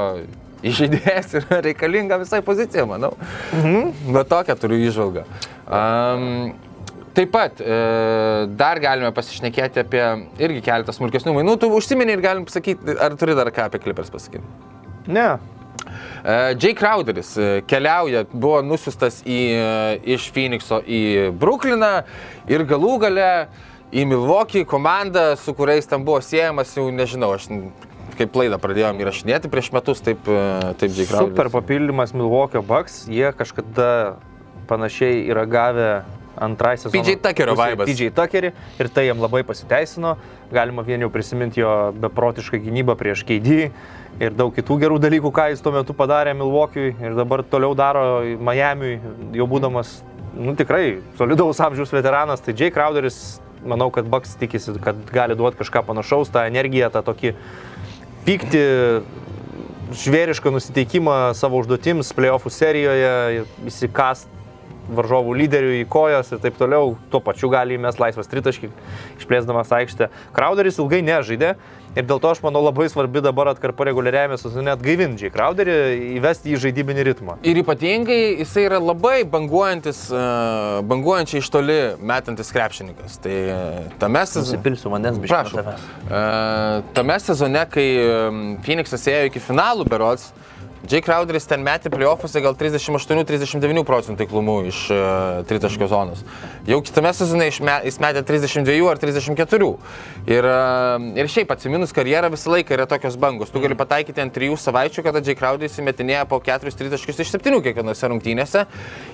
[0.61, 3.15] Išžaidėjas yra reikalinga visai pozicija, manau.
[3.57, 4.11] Mhm.
[4.13, 5.23] Bet tokią turiu išvalgą.
[5.65, 6.53] Um,
[7.15, 7.77] taip pat e,
[8.59, 10.03] dar galime pasišnekėti apie
[10.41, 11.57] irgi keletą smulkesnių mainų.
[11.61, 14.43] Tu užsimeni ir galim pasakyti, ar turi dar ką apie klipers pasakyti.
[15.11, 15.27] Ne.
[16.23, 19.41] E, Jay Crowderis e, keliauja, buvo nusiustas į,
[20.15, 21.93] iš Phoenixo į Brooklyną
[22.51, 23.31] ir galų gale
[23.91, 27.49] į Milwaukee komandą, su kuriais ten buvo siejamas, jau nežinau, aš
[28.15, 31.33] kaip laidą pradėjom įrašinėti prieš metus, taip, taip Jay Crowderis.
[31.33, 33.03] Super papildymas Milwaukee Bucks.
[33.11, 33.91] Jie kažkada
[34.71, 35.91] panašiai yra gavę
[36.41, 36.97] antrai sezono.
[36.97, 37.89] PJ Tuckerio vaibas.
[37.89, 40.15] PJ Tuckerį ir tai jam labai pasiteisino.
[40.51, 41.71] Galima vien jau prisiminti jo
[42.01, 43.69] beprotišką gynybą prieš KD
[44.21, 48.03] ir daug kitų gerų dalykų, ką jis tuo metu padarė Milwaukee ir dabar toliau daro
[48.41, 48.97] Miamiui,
[49.37, 49.99] jau būdamas,
[50.35, 52.43] nu tikrai, solidaus amžiaus veteranas.
[52.43, 57.05] Tai Jay Crowderis, manau, kad Bucks tikisi, kad gali duoti kažką panašaus, tą energiją, tą
[57.07, 57.35] tokį
[58.25, 58.65] pykti,
[60.01, 64.40] žvėrišką nusiteikimą savo užduotims playoffų serijoje, įsikast
[64.95, 68.71] varžovų lyderių į kojas ir taip toliau, tuo pačiu gali įmest laisvas tritaškį,
[69.21, 70.09] išplėsdamas aikštę.
[70.35, 71.55] Crowderis ilgai nežaidė
[71.95, 75.75] ir dėl to aš manau labai svarbi dabar atkarpa reguliariajame sezone atgaivinti Crowderį,
[76.19, 77.37] įvesti į žaidybinį ritmą.
[77.47, 80.21] Ir ypatingai jisai yra labai banguojantis, e,
[80.91, 83.19] banguojančiai iš toli metantis krepšininkas.
[83.23, 83.59] Tai e,
[84.01, 84.47] tame sezone...
[84.51, 85.65] Nusipilsiu vandens Prašau.
[85.65, 86.23] E,
[86.95, 87.85] Tame sezone, kai
[88.65, 90.31] Phoenixas ėjo iki finalų berots,
[90.89, 96.23] Jay Crowderis ten metė playoffuose gal 38-39 procentų taiklumų iš uh, tritaškio zonos.
[96.69, 99.69] Jau kitame sezone išme, jis metė 32 ar 34.
[100.31, 103.53] Ir, uh, ir šiaip atsiminus karjerą visą laiką yra tokios bangos.
[103.53, 107.61] Tu gali pataikyti ant 3 savaičių, kada Jay Crowderis įmetinėja po 4 tritaškius iš 7
[107.67, 108.65] kiekvienose rungtynėse.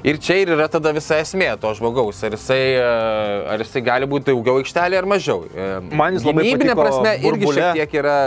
[0.07, 2.23] Ir čia ir yra tada visa esmė to žmogaus.
[2.23, 5.43] Ar jisai, uh, ar jisai gali būti daugiau aikštelė ar mažiau.
[5.51, 7.59] E, Man jis labai Gynybinė patiko prasme irgi burbule.
[7.59, 8.17] šiek tiek yra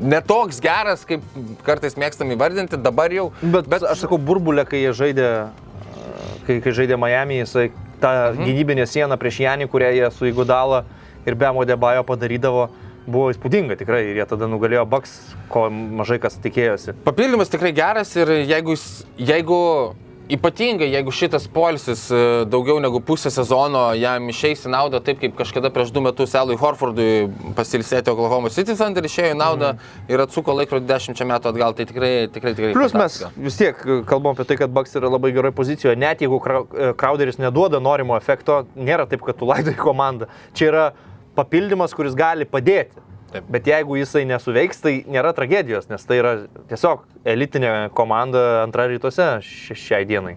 [0.00, 1.24] netoks geras, kaip
[1.66, 3.30] kartais mėgstam įvardinti, dabar jau.
[3.42, 5.28] Bet, bet aš sakau, burbulė, kai jie žaidė,
[6.46, 7.70] kai, kai žaidė Miami, jisai
[8.02, 8.44] tą mhm.
[8.44, 10.84] gynybinę sieną prieš Janį, kurią jie su Igudala
[11.26, 12.68] ir Bemo Debajo padarydavo,
[13.06, 15.14] buvo įspūdinga tikrai ir jie tada nugalėjo Bucks,
[15.52, 16.96] ko mažai kas tikėjosi.
[17.06, 18.76] Papildymas tikrai geras ir jeigu,
[19.18, 19.60] jeigu
[20.28, 22.18] ypatingai, jeigu šitas polisis e,
[22.50, 26.56] daugiau negu pusę sezono jam išeis į naudą, taip kaip kažkada prieš du metus Elui
[26.58, 30.10] Horfordui pasilsėti Oklahoma City Thunder išėjo į naudą mhm.
[30.10, 32.74] ir atsuko laikrodį dešimčia metų atgal, tai tikrai, tikrai, tikrai.
[32.74, 33.46] Plus mes fantastika.
[33.46, 36.66] vis tiek kalbam apie tai, kad Bucks yra labai geroje pozicijoje, net jeigu Krau-
[36.98, 40.30] Crowderis neduoda norimo efekto, nėra taip, kad tu laidai komandą.
[40.58, 40.86] Čia yra
[41.38, 43.04] papildymas, kuris gali padėti.
[43.36, 43.48] Taip.
[43.52, 46.34] Bet jeigu jisai nesuveiks, tai nėra tragedijos, nes tai yra
[46.70, 50.36] tiesiog elitinė komanda antra rytuose ši- šiai dienai.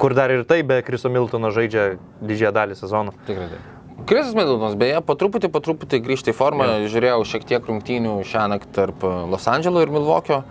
[0.00, 3.12] Kur dar ir tai be Kriso Miltono žaidžia didžiąją dalį sezono.
[3.28, 3.76] Tikrai taip.
[4.08, 6.64] Krisas Middletonas, beje, po truputį, po truputį grįžta į formą.
[6.64, 6.88] Ja.
[6.88, 10.44] Žiūrėjau šiek tiek rungtynių šią naktį tarp e, Los Andželo ir Milvokio.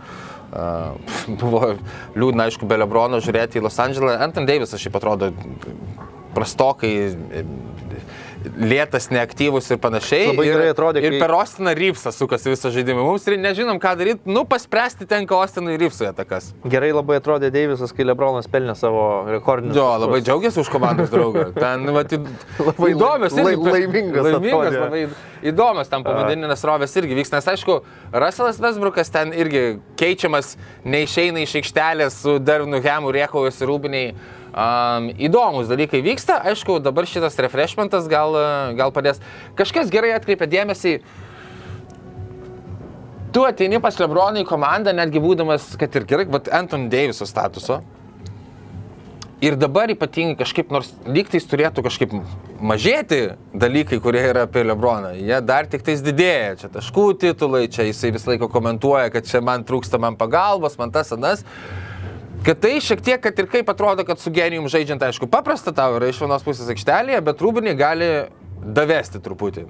[0.49, 0.97] Uh,
[1.41, 1.75] buvo
[2.17, 4.15] liūdna, aišku, be Lebrono žiūrėti į Los Andželą.
[4.21, 5.29] Anton Davisas šiaip atrodo
[6.33, 6.93] prastokai,
[8.45, 10.29] lėtas, neaktyvus ir panašiai.
[10.31, 13.03] Labai ir, gerai atrodė, Ir kai- per Ostiną Rypsą sukasi visą žaidimą.
[13.03, 14.19] Mums ir nežinom, ką daryti.
[14.25, 16.53] Nu, paspręsti tenka Ostinui Rypsui atakas.
[16.65, 19.75] Gerai labai atrodė Deivisas, kai Lebronas pelnė savo rekordinį.
[19.75, 21.49] Jo, labai džiaugiasi už komandos draugą.
[21.59, 23.35] Ten, va, Labai įdomios.
[23.35, 24.79] lai- irgi- laimingas laimingas atrodė.
[24.79, 25.09] labai
[25.43, 27.31] įdomios tam povandeninės rovės irgi vyks.
[27.35, 27.81] Nes aišku,
[28.13, 34.13] Russellas Vesbrukas ten irgi keičiamas, neišeina iš aikštelės su Dervinu Hemu, Riekovas ir Rūbiniai.
[34.49, 38.33] Um, įdomus dalykai vyksta, aišku, dabar šitas refreshmentas gal,
[38.79, 39.21] gal padės.
[39.59, 40.95] Kažkas gerai atkreipia dėmesį,
[43.35, 47.83] tu ateini pas Lebroną į komandą, netgi būdamas, kad ir gerai, bet Anton Daviso statuso.
[49.39, 52.11] Ir dabar ypatingai kažkaip, nors lygtais turėtų kažkaip
[52.59, 56.57] mažėti dalykai, kurie yra apie Lebroną, jie dar tik tais didėja.
[56.59, 60.91] Čia taškų titulai, čia jisai visą laiką komentuoja, kad čia man trūksta man pagalbos, man
[60.91, 61.45] tas anas.
[62.45, 65.97] Kad tai šiek tiek, kad ir kaip atrodo, kad su genijum žaidžiant, aišku, paprasta tau
[65.97, 68.11] yra iš vienos pusės aikštelėje, bet rūbinį gali
[68.63, 69.65] davesti truputį.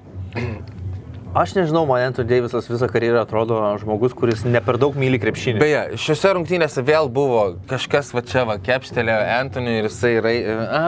[1.34, 5.61] Aš nežinau, man Anthony Davisas visą karjerą atrodo žmogus, kuris ne per daug myli krepšinį.
[5.61, 10.34] Beje, šiuose rungtynėse vėl buvo kažkas va čia va kepštelėjo Antoniui ir jisai yra...
[10.34, 10.81] A,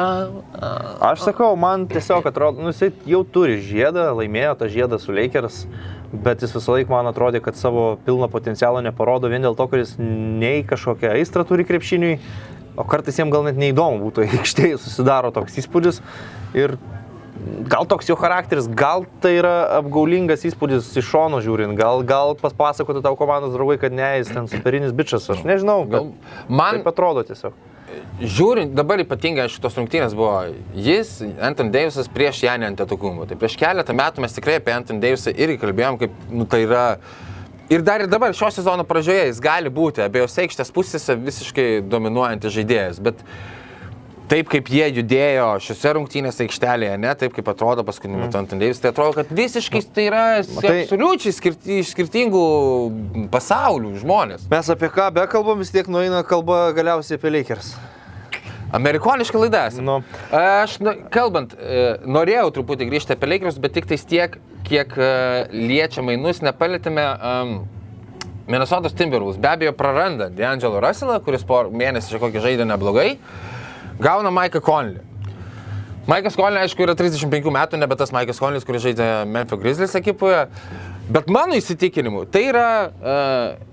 [0.57, 0.72] a,
[1.11, 5.68] Aš sakau, man tiesiog atrodo, nu, jisai jau turi žiedą, laimėjo tą žiedą su Lakers,
[6.13, 9.83] bet jis visą laiką man atrodė, kad savo pilno potencialo neparodo vien dėl to, kad
[9.83, 12.17] jis nei kažkokią aistrą turi krepšiniui,
[12.79, 16.01] o kartais jiems gal net neįdomu būtų aikštėje, susidaro toks įspūdis
[16.57, 16.77] ir
[17.71, 23.03] gal toks jo charakteris, gal tai yra apgaulingas įspūdis iš šono žiūrint, gal, gal papasakotų
[23.05, 26.11] tau komandos draugai, kad ne, jis ten superinis bičias, aš nežinau, gal
[26.51, 27.55] Man atrodo tiesiog.
[28.22, 30.35] Žiūrint, dabar ypatingai šitos rungtynės buvo
[30.77, 33.26] jis, Anton Davisas prieš Janį Antetokumą.
[33.30, 36.85] Tai prieš keletą metų mes tikrai apie Anton Davisą irgi kalbėjom, kaip, nu tai yra...
[37.72, 42.51] Ir dar ir dabar šio sezono pradžioje jis gali būti abiejose aikštės pusėse visiškai dominuojantis
[42.57, 43.22] žaidėjas, bet
[44.32, 48.80] taip kaip jie judėjo šiuose rungtynėse aikštelėje, ne taip kaip atrodo paskutiniu metu Anton Davis,
[48.80, 50.24] tai atrodo, kad visiškai tai yra
[50.56, 52.44] Matai- absoliučiai skirti, iš skirtingų
[53.34, 54.48] pasaulių žmonės.
[54.52, 57.76] Mes apie ką bekalbam, vis tiek nueina kalba galiausiai apie Lakers.
[58.72, 59.66] Amerikoniška laida.
[59.68, 59.84] esam.
[59.84, 59.98] Nu.
[60.32, 65.12] Aš, na, kalbant, e, norėjau truputį grįžti apie Lakers, bet tik tais tiek, kiek e,
[65.52, 67.56] liečia mainus, nepalėtėme um,
[68.48, 69.41] Minnesotos Timberwolves.
[69.44, 73.18] Be abejo, praranda D'Angelo Russellą, kuris po mėnesį čia kokį žaidė neblogai,
[74.02, 75.02] gauna Maiką Conley.
[76.10, 80.48] Maikas Conley, aišku, yra 35 metų, nebe tas Maikas Conley, kuris žaidė Memphis Grizzlies ekipoje,
[81.14, 83.68] bet mano įsitikinimu, tai yra uh,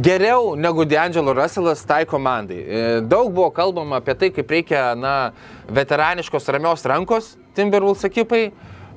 [0.00, 2.56] geriau negu D'Angelo Russellas tai komandai.
[2.56, 5.32] E, Daug buvo kalbama apie tai, kaip reikia, na,
[5.70, 8.48] veteraniškos ramios rankos Timberwolves ekipai.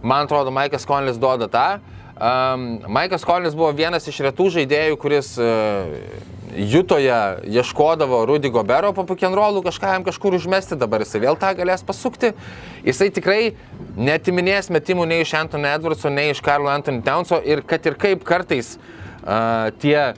[0.02, 1.68] Man atrodo, Maikas Conlis duoda tą.
[2.18, 5.92] Um, Maikas Conlis buvo vienas iš retų žaidėjų, kuris uh,
[6.58, 11.86] Jutoje ieškodavo Rudy Gobero po pukienrolų kažką jam kažkur užmesti, dabar jisai vėl tą galės
[11.86, 12.32] pasukti.
[12.88, 13.42] Jisai tikrai
[13.94, 18.26] netiminės metimų nei iš Anthony Edwardso, nei iš Karlo Anthony Townso ir kad ir kaip
[18.26, 20.16] kartais uh, tie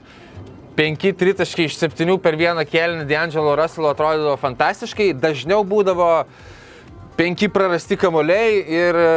[0.78, 6.08] penki tritaškai iš septynių per vieną kėlinį D'Angelo Russello atrodydavo fantastiškai, dažniau būdavo
[7.20, 9.10] penki prarasti kamuoliai ir e,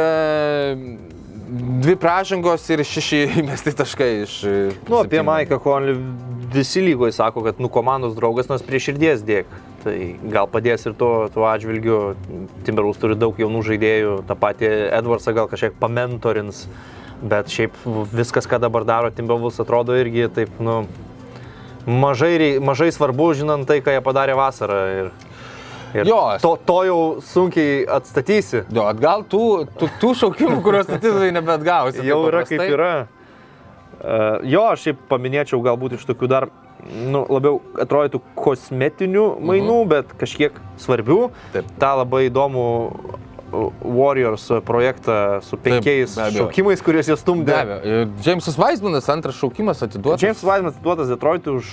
[1.54, 4.38] dvi pražangos ir šeši įmesti taškai iš...
[4.88, 5.22] Nu, apie.
[5.24, 5.96] Maiką Conley
[6.54, 9.50] visi lygoje sako, kad, nu, komandos draugas, nors prie širdies dėk.
[9.84, 9.94] Tai
[10.32, 11.98] gal padės ir tuo, tuo atžvilgiu.
[12.66, 14.70] Timberwolves turi daug jaunų žaidėjų, tą patį
[15.00, 16.64] Edwardsą gal kažkiek pamentorins,
[17.22, 17.76] bet šiaip
[18.14, 20.82] viskas, ką dabar daro Timberwolves, atrodo irgi taip, nu,
[21.86, 24.80] mažai, mažai svarbu, žinant tai, ką jie padarė vasarą.
[25.02, 25.12] Ir,
[25.94, 28.64] ir Jo, to, to jau sunkiai atstatysi.
[28.74, 29.44] Jo, atgal tų,
[29.78, 32.04] tų, tų šaukimų, kuriuos statytojai nebeatgausi.
[32.06, 32.92] Jau taip yra kaip yra.
[34.04, 36.48] Uh, jo, aš šiaip paminėčiau galbūt iš tokių dar,
[36.84, 39.92] nu, labiau atrodytų kosmetinių mainų, mhm.
[39.94, 41.20] bet kažkiek svarbių.
[41.54, 41.70] Taip.
[41.80, 43.14] Ta labai įdomų uh,
[43.80, 46.44] Warriors projektą su penkiais be abejo.
[46.44, 47.54] šaukimais, kuriuos jie Be stumdė.
[47.60, 48.02] abejo.
[48.20, 50.22] Džeimsas Vaismanas antras šaukimas atiduotas.
[50.22, 51.72] James Wiseman atiduotas Detroitui už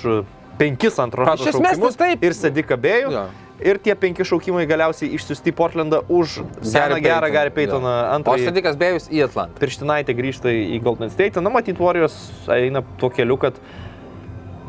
[0.60, 2.24] penkis antro rato esmės, šaukimus tai taip.
[2.24, 3.12] ir Sedika Bėjų.
[3.16, 3.24] Jo.
[3.62, 8.48] Ir tie penki šaukimai galiausiai išsiusti Portlandą už seną gerą Gary Paytoną O antrąjį.
[8.50, 9.60] Sadikas Bėjus į Atlantą.
[9.62, 11.38] Pirštinaitė grįžta į Golden State.
[11.46, 12.16] Na, matyt, Warriors
[12.50, 13.60] eina tuo keliu, kad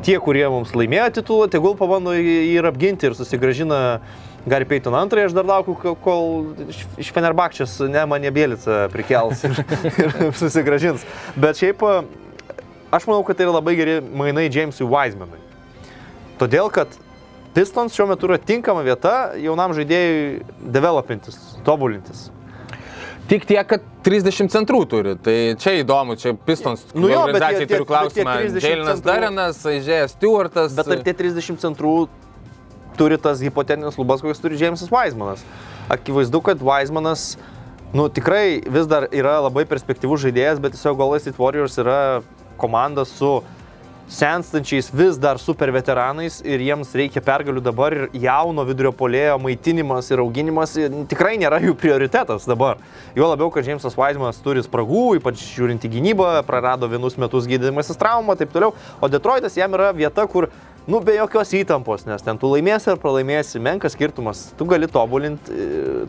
[0.04, 3.78] tie, kurie mums laimėjo titulą, tegul pabando jį ir apginti ir susigražina
[4.44, 5.30] Gary Payton antrąjį.
[5.30, 6.52] Aš dar laukiu, kol-
[7.00, 9.56] iš- Fenerbakčias ne mane Bielica prikels ir,
[10.04, 11.06] ir susigražins.
[11.40, 11.80] Bet šiaip
[12.92, 15.40] aš manau, kad tai yra labai geri mainai Jamesui Wisemanui.
[16.43, 16.90] Todėl, kad
[17.55, 20.40] Pistons šiuo metu yra tinkama vieta jaunam žaidėjui
[20.74, 21.36] developintis,
[21.66, 22.31] tobulintis.
[23.31, 25.12] Tik tiek, kad 30 centrų turi.
[25.23, 28.24] Tai čia įdomu, čia Pistons Nu jo, organizacijai turiu klausimą.
[28.24, 30.74] bet tie 30 Džeilinas Darenas, Aizėjas Stewartas.
[30.74, 31.94] Bet ar tie 30 centrų
[32.98, 35.47] turi tas hipotetinis lubas, kokias turi Jamesas Weismanas?
[35.93, 37.36] Akivaizdu, kad Weismanas,
[37.94, 42.01] nu, tikrai vis dar yra labai perspektyvus žaidėjas, bet tiesiog Golden State Warriors yra
[42.60, 43.39] komanda su
[44.09, 50.11] senstančiais vis dar super veteranais ir jiems reikia pergalių dabar ir jauno vidurio polėjo maitinimas
[50.11, 52.83] ir auginimas ir tikrai nėra jų prioritetas dabar.
[53.16, 58.01] Jo labiau, kad Jamesas Weismanas turi spragų, ypač žiūrint į gynybą, prarado vienus metus gydymasis
[58.01, 60.51] traumą, taip toliau, o Detroitas jam yra vieta, kur
[60.86, 64.48] Nu, be jokios įtampos, nes ten tu laimėsi ar pralaimėsi, menkas skirtumas.
[64.59, 65.54] Tu gali tobulinti,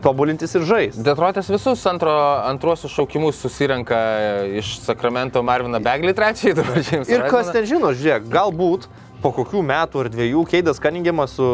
[0.02, 1.04] tobulintis ir žaisti.
[1.06, 2.10] Detroitas visus antro,
[2.48, 4.00] antruosius šaukimus susirenka
[4.58, 7.14] iš Sakramento Marviną Beglį trečiąjį dabar Jamesą.
[7.14, 8.88] Ir kas ten žino, žiūrėk, galbūt
[9.24, 11.46] po kokių metų ar dviejų Keidas Kaningiamas su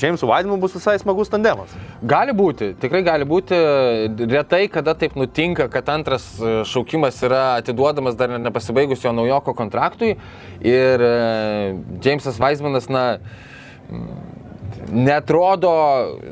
[0.00, 1.72] Jamesu Weidmanu bus visai smagus tandemas.
[2.04, 3.56] Gali būti, tikrai gali būti.
[4.28, 10.14] Retai, kada taip nutinka, kad antras e, šaukimas yra atiduodamas dar nepasibaigus jo naujoko kontraktui.
[10.60, 11.14] Ir e,
[12.04, 13.06] Jamesas Weismanas, na,
[14.92, 15.72] netrodo,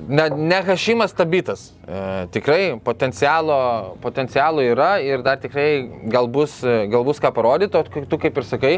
[0.08, 1.70] ne, ne Hašimas tabitas.
[1.86, 7.80] E, tikrai potencialo, potencialo yra ir dar tikrai gal bus, e, gal bus ką parodyti,
[7.80, 8.76] o tu kaip ir sakai,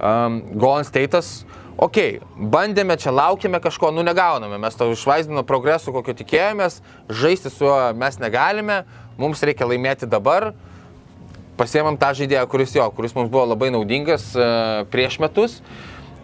[0.00, 1.42] um, Golden State'as.
[1.78, 1.98] Ok,
[2.34, 7.76] bandėme čia, laukėme kažko, nu negauname, mes to išvaizdino progresu, kokio tikėjomės, žaisti su juo
[7.94, 8.80] mes negalime,
[9.20, 10.50] mums reikia laimėti dabar,
[11.58, 15.60] pasiemam tą žaidėją, kuris jo, kuris mums buvo labai naudingas uh, prieš metus,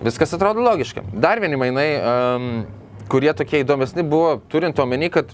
[0.03, 1.07] viskas atrodo logiška.
[1.23, 2.51] Dar vieni mainai, um,
[3.11, 5.31] kurie tokie įdomesni buvo, turint omeny, kad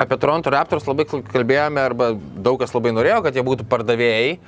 [0.00, 4.38] apie Toronto Raptors labai kal- kalbėjome arba daug kas labai norėjo, kad jie būtų pardavėjai.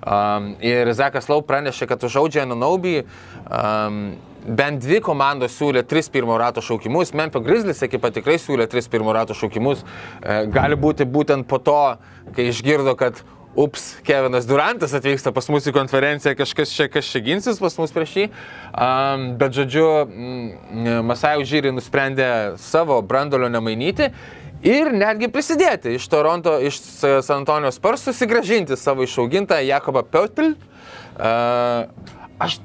[0.00, 4.02] Um, ir Zekas Lau pranešė, kad už Audžią Nanaubį um,
[4.46, 7.12] bent dvi komandos siūlė tris pirmo rato šaukimus.
[7.16, 9.84] Memphis Grizzlies ekipa tikrai siūlė tris pirmo rato šaukimus.
[9.84, 11.82] E, gali būti būtent po to,
[12.36, 13.20] kai išgirdo, kad
[13.58, 17.92] ups, Kevinas Durantas atvyksta pas mus į konferenciją, kažkas čia, kas čia ginsis pas mus
[17.94, 18.26] prieš jį.
[18.70, 19.86] Um, bet žodžiu,
[21.06, 22.30] Masajų Žyri nusprendė
[22.62, 24.12] savo brandolio nemainyti
[24.66, 30.54] ir netgi prisidėti iš Toronto, iš San Antonijos Spurs susigražinti savo išaugintą Jakobą Peutel.
[31.20, 31.88] Uh,
[32.40, 32.58] aš,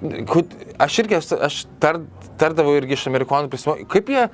[0.80, 2.00] aš irgi, aš, aš tar,
[2.40, 4.28] tardavau irgi iš amerikonų prisimenu, kaip jie,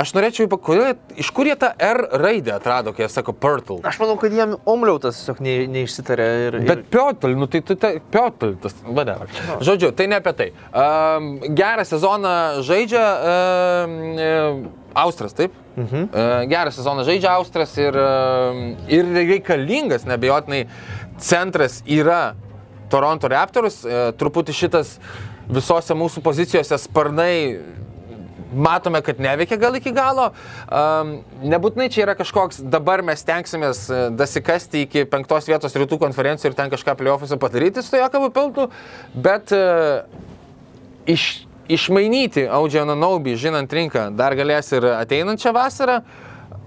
[0.00, 3.78] aš norėčiau, kodėl, iš kur jie tą R raidę atrado, kai jie sako Purtle.
[3.86, 6.58] Aš manau, kad jiem omliautas tiesiog ne, neišsitarė ir...
[6.68, 9.30] Bet Piotr, nu tai tu, ta, Piotr, tas, whatever.
[9.64, 10.48] Žodžiu, tai ne apie tai.
[10.70, 12.34] Um, gerą sezoną
[12.66, 13.04] žaidžia
[13.84, 14.66] um,
[14.96, 15.54] Austras, taip?
[15.76, 16.08] Mhm.
[16.08, 20.66] Uh, gerą sezoną žaidžia Austras ir, um, ir reikalingas, nebejotinai,
[21.22, 22.36] centras yra
[22.92, 23.82] Toronto Raptors.
[23.84, 24.96] Uh, truputį šitas
[25.46, 27.34] visose mūsų pozicijose sparnai
[28.54, 30.30] matome, kad neveikia gal iki galo.
[30.66, 31.16] Um,
[31.46, 36.58] nebūtinai čia yra kažkoks, dabar mes tenksimės e, dasikasti iki penktos vietos rytų konferencijų ir
[36.58, 38.68] ten kažką plėofuose padaryti su to Jakobu Piltu,
[39.14, 40.06] bet uh,
[41.10, 46.00] iš, išmainyti Audžianą Naubį, žinant rinką, dar galės ir ateinančią vasarą.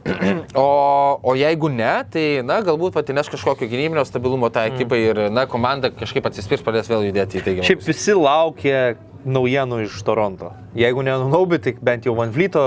[0.58, 5.44] O, o jeigu ne, tai, na, galbūt patineš kažkokio gynybinio stabilumo tą ekipą ir, na,
[5.50, 7.68] komanda kažkaip atsispirs, pradės vėl judėti į teigiamą.
[7.68, 8.80] Šiaip visi laukia
[9.26, 10.54] naujienų iš Toronto.
[10.78, 12.64] Jeigu ne Nunaubi, tai bent jau Van Vlyto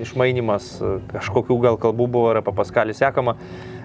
[0.00, 0.74] išmainimas,
[1.12, 3.36] kažkokių gal kalbų buvo ir apie Paskalį sekama.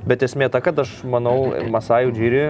[0.07, 2.44] Bet esmė ta, kad aš manau, Masajų Džiri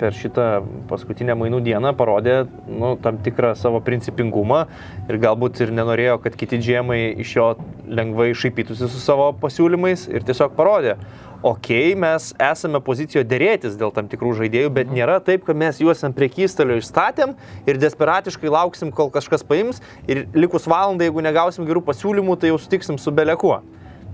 [0.00, 0.46] per šitą
[0.90, 4.64] paskutinę mainų dieną parodė nu, tam tikrą savo principingumą
[5.10, 7.48] ir galbūt ir nenorėjo, kad kiti džiemai iš jo
[7.86, 10.96] lengvai šaipytųsi su savo pasiūlymais ir tiesiog parodė,
[11.42, 15.80] okei, okay, mes esame pozicijoje dėrėtis dėl tam tikrų žaidėjų, bet nėra taip, kad mes
[15.82, 17.36] juos ant priekystalio išstatėm
[17.66, 22.60] ir desperatiškai lauksim, kol kažkas paims ir likus valandai, jeigu negausim gerų pasiūlymų, tai jau
[22.62, 23.60] sutiksim su belekuo.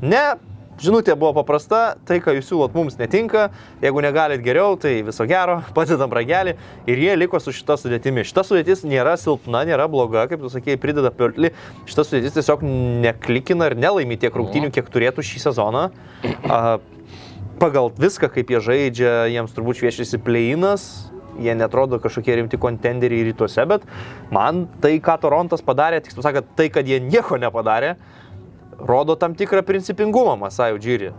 [0.01, 0.39] Ne,
[0.83, 3.49] žinutė buvo paprasta, tai, ką jūs siūlot, mums netinka,
[3.83, 6.55] jeigu negalit geriau, tai viso gero, padedam ragelį
[6.91, 8.25] ir jie liko su šita sudėtimi.
[8.29, 11.53] Šita sudėtis nėra silpna, nėra bloga, kaip tu sakėjai, prideda piortlį,
[11.91, 12.65] šita sudėtis tiesiog
[13.05, 15.89] neklikina ir nelaimi tiek rungtynių, kiek turėtų šį sezoną.
[16.47, 16.63] A,
[17.61, 20.87] pagal viską, kaip jie žaidžia, jiems turbūt šviečiasi pleinas,
[21.39, 23.87] jie netrodo kažkokie rimti kontenderiai rytuose, bet
[24.35, 27.95] man tai, ką Torontas padarė, tiksliau sakant, tai, kad jie nieko nepadarė,
[28.79, 31.13] rodo tam tikrą principingumą Masajų Džiri.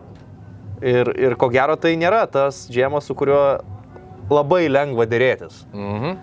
[0.80, 3.60] Ir, ir ko gero tai nėra tas džiemas, su kuriuo
[4.32, 5.66] labai lengva dėrėtis.
[5.76, 6.20] Mhm.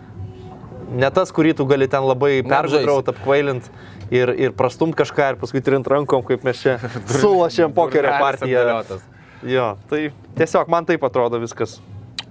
[0.96, 2.52] Ne tas, kurį tu gali ten labai Neapžaisi.
[2.52, 3.68] pergudraut, apkvailint
[4.14, 6.78] ir, ir prastumt kažką ir paskui trint rankom, kaip mes čia
[7.20, 8.80] sulašėm pokerio partiją.
[9.44, 11.78] Jo, tai tiesiog man taip atrodo viskas.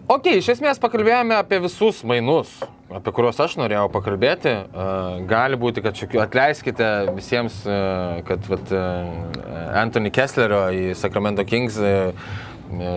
[0.07, 2.51] Ok, iš esmės pakalbėjome apie visus mainus,
[2.93, 4.51] apie kuriuos aš norėjau pakalbėti.
[4.69, 11.45] Uh, gali būti, kad šiokių atleiskite visiems, uh, kad vat, uh, Anthony Kesslerio į Sacramento
[11.49, 12.13] Kings uh,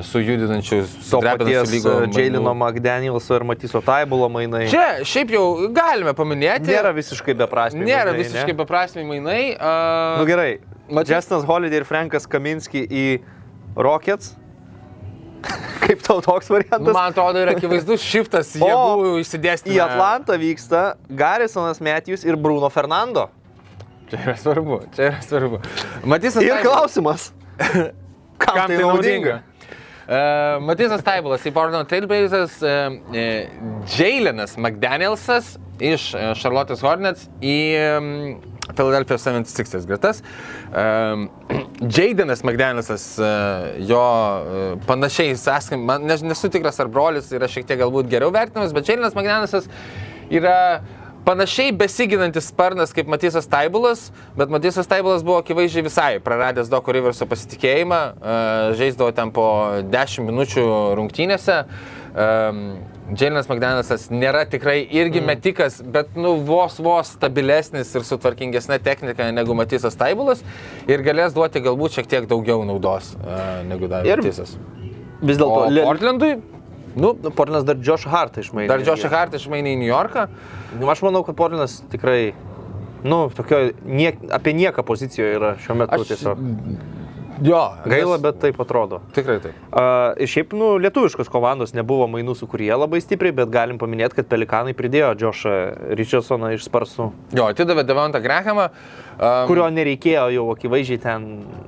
[0.09, 0.78] sujudinančių
[1.10, 1.72] To paties
[2.16, 4.66] Jailino McDanielso ir Matyso Taibulo mainai.
[4.72, 5.44] Čia šiaip jau
[5.76, 6.72] galime paminėti.
[6.72, 7.85] nėra visiškai beprasmiai.
[7.89, 8.59] Nėra mainai, visiškai ne?
[8.62, 9.40] beprasmiai mainai.
[9.56, 10.59] Uh, Nu gerai.
[10.89, 13.05] Matyt- Justinas Holiday ir Frankas Kaminski į
[13.78, 14.34] Rockets.
[15.84, 16.82] Kaip tau toks variantas?
[16.82, 19.76] nu, man atrodo, yra akivaizdus šiftas jėgų išsidėstyti.
[19.76, 23.28] Į Atlantą vyksta Garrisonas Matthews ir Bruno Fernando.
[24.09, 25.60] Čia yra svarbu, čia yra svarbu.
[26.09, 27.30] Matysas Ir klausimas.
[28.42, 29.40] Kam, tai naudinga?
[30.09, 36.10] Uh, Matysas Taibulas į Portland Trailblazers, uh, uh, Jailenas McDanielsas iš
[36.40, 37.59] Charlotte's Hornets į
[37.98, 38.09] um,
[38.74, 40.23] Philadelphia 76ers gretas.
[41.97, 47.69] Jaidenas McDanielsas, uh, jo uh, panašiai, sąskim, man nes, nesu tikras, ar brolis yra šiek
[47.69, 49.69] tiek galbūt geriau vertinamas, bet Jaidenas McDanielsas
[50.28, 50.59] yra
[51.28, 54.07] Panašiai besiginantis sparnas kaip Matysas Taibulas,
[54.39, 58.36] bet Matysas Taibulas buvo akivaizdžiai visai praradęs Doko Riverso pasitikėjimą, e,
[58.78, 59.45] žaisdavo ten po
[59.93, 60.65] 10 minučių
[60.97, 61.59] rungtynėse.
[62.19, 65.28] Dželinas McDonald'sas nėra tikrai irgi mm.
[65.31, 70.43] metikas, bet nu, vos vos stabilesnis ir sutvarkingesnė technika negu Matysas Taibulas
[70.90, 73.39] ir galės duoti galbūt šiek tiek daugiau naudos e,
[73.70, 74.57] negu davė Ir Matysas.
[75.23, 76.32] Vis dėlto, Portlandui,
[76.99, 78.69] nu, Portlandas dar Josh Hartą išmainė.
[78.70, 80.28] dar Josh Hart išmainė į New Yorką.
[80.78, 82.35] Nu, Aš manau, kad Portlandas tikrai,
[83.07, 86.47] nu, tokio, niek, apie nieką pozicijoje yra šiuo metu Aš- tiesiog.
[87.43, 89.01] Jo, Gaila, nes- bet taip atrodo.
[89.15, 89.55] Tikrai taip.
[90.19, 94.28] Ir šiaip, nu, lietuviškos komandos nebuvo mainų su kurie labai stipriai, bet galim paminėti, kad
[94.28, 95.55] Pelikanai pridėjo Džošą
[95.98, 98.69] Richardsoną iš Sparsų, Jo, atidavė Devantą Grahamą.
[99.19, 101.24] Um, kurio nereikėjo jau akivaizdžiai ten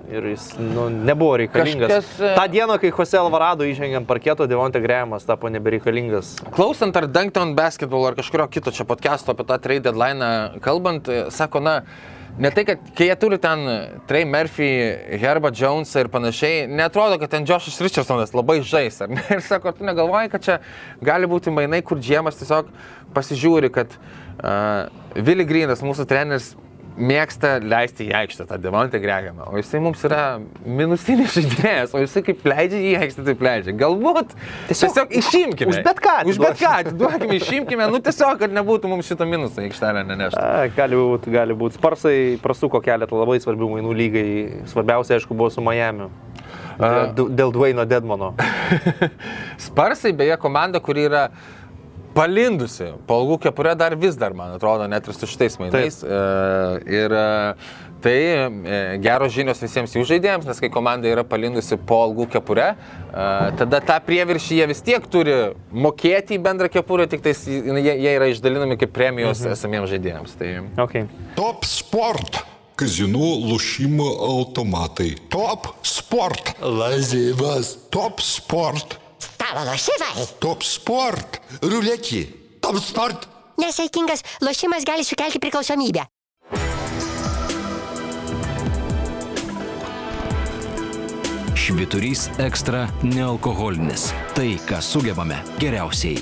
[0.07, 1.91] ir jis nu, nebuvo reikalingas.
[1.91, 6.37] Kažkas, e, Ta diena, kai Jose Alvarado įžengė ant parketo, Devonte Grahamas tapo nebereikalingas.
[6.55, 11.25] Klausant ar Dunktown Basketball ar kažkurio kito čia podcast'o apie tą trade deadline kalbant, e,
[11.35, 11.83] sako, na,
[12.39, 13.65] ne tai, kad kai jie turi ten
[14.09, 14.69] Trey Murphy,
[15.23, 19.01] Herba Jones ir panašiai, netrodo, kad ten Joshas Richardsonas labai žais?
[19.35, 20.59] Ir sako, tu negalvoji, kad čia
[21.05, 22.71] gali būti mainai, kur Džiemas tiesiog
[23.17, 26.53] pasižiūri, kad uh, Vili Grinas, mūsų treneris,
[27.01, 32.23] mėgsta leisti į aikštę tą Devantę Gregamą, o jisai mums yra minusinis žaidėjas, o jisai
[32.27, 33.75] kaip leidžia į aikštę, taip leidžia.
[33.81, 34.35] Galbūt
[34.69, 35.73] tiesiog, tiesiog išimkime.
[35.73, 36.67] už bet ką Už bet atiduokim.
[36.67, 40.41] ką, atiduokime, išimkime, nu tiesiog, kad nebūtų mums šito minuso į aikštelę nenešti.
[40.41, 41.81] A, gali būti, gali būti.
[41.81, 44.27] Sparsai prasuko keletą labai svarbių mainų lygai.
[44.71, 46.11] Svarbiausia, aišku, buvo su Miami.
[46.81, 48.33] Dėl, dėl Dwayno Dedmono.
[49.69, 51.25] Sparsai, beje, komanda, kuri yra
[52.15, 56.01] palindusi, palgų kepurė dar vis dar, man atrodo, net ir su šitais mainais.
[56.03, 56.11] Taip.
[56.11, 57.25] E, ir e,
[58.05, 62.73] tai e, geros žinios visiems jų žaidėjams, nes kai komanda yra palindusi palgų kepurė,
[63.61, 65.37] tada tą prieviršį jie vis tiek turi
[65.71, 69.59] mokėti į bendrą kepurę, tik tais jie, jie yra išdalinami kaip premijos mhm.
[69.59, 70.39] esamiems žaidėjams.
[70.41, 70.55] Tai...
[70.87, 71.11] Okay.
[71.39, 72.43] Top sport!
[72.81, 75.11] Kazinų lošimo automatai.
[75.29, 76.55] Top sport.
[76.65, 77.75] Lazivas.
[77.93, 80.27] Top sport Stalo lošimai.
[80.41, 81.41] Top sport.
[81.63, 82.23] Ruletį.
[82.65, 83.29] Top sport.
[83.61, 86.07] Nesaikingas lošimas gali sukelti priklausomybę.
[91.61, 94.11] Šviturys ekstra nealkoholinis.
[94.35, 96.19] Tai, ką sugebame geriausiai.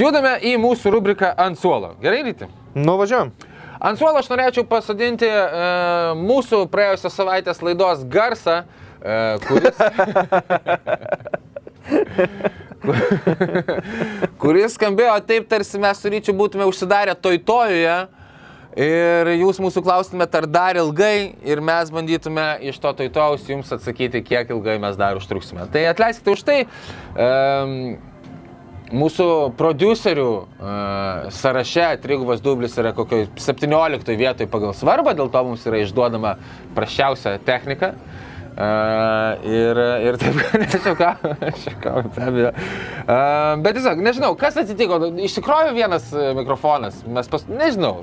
[0.00, 1.94] Judame į mūsų rubriką ant suolo.
[2.02, 2.46] Gerai, ryti?
[2.78, 3.32] Nuvažiuojam.
[3.80, 5.40] Ant suolo aš norėčiau pasodinti e,
[6.20, 8.56] mūsų praėjusios savaitės laidos garsą,
[9.00, 9.76] e, kuris,
[14.42, 17.96] kuris skambėjo taip, tarsi mes su ryčiu būtume užsidarę toitojuje
[18.84, 24.20] ir jūs mūsų klaustumėte, ar dar ilgai ir mes bandytume iš to toitojus jums atsakyti,
[24.28, 25.64] kiek ilgai mes dar užtruksime.
[25.72, 26.58] Tai atleiskite už tai.
[27.16, 27.28] E,
[28.90, 35.66] Mūsų producerių uh, sąraše trigubas dublis yra kokio 17 vietoje pagal svarbą, dėl to mums
[35.70, 36.34] yra išduodama
[36.74, 37.94] prašiausia technika.
[37.94, 41.10] Uh, ir, ir taip, nežinau ką,
[41.84, 42.52] ką, be abejo.
[43.04, 48.00] Uh, bet tiesiog, nežinau, kas atsitiko, išsikrovė vienas mikrofonas, mes pas, nežinau,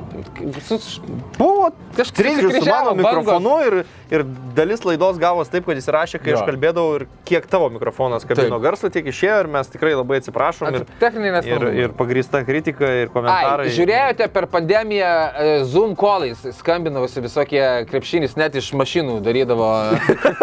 [0.67, 0.97] sus,
[1.37, 3.75] Buvo kažkas trikdžių su mano mikrofonu ir,
[4.13, 4.23] ir
[4.57, 6.39] dalis laidos gavos taip, kad jis rašė, kai Jo.
[6.39, 10.79] aš kalbėdavau ir kiek tavo mikrofonas kabino garsą, tiek išėjo ir mes tikrai labai atsiprašom.
[10.79, 13.67] Ir, Techniniai ir, ir pagrįsta kritika ir komentarai.
[13.69, 19.69] Ai, žiūrėjote per pandemiją e, Zoom kolais, skambinavosi visokie krepšinis, net iš mašinų darydavo.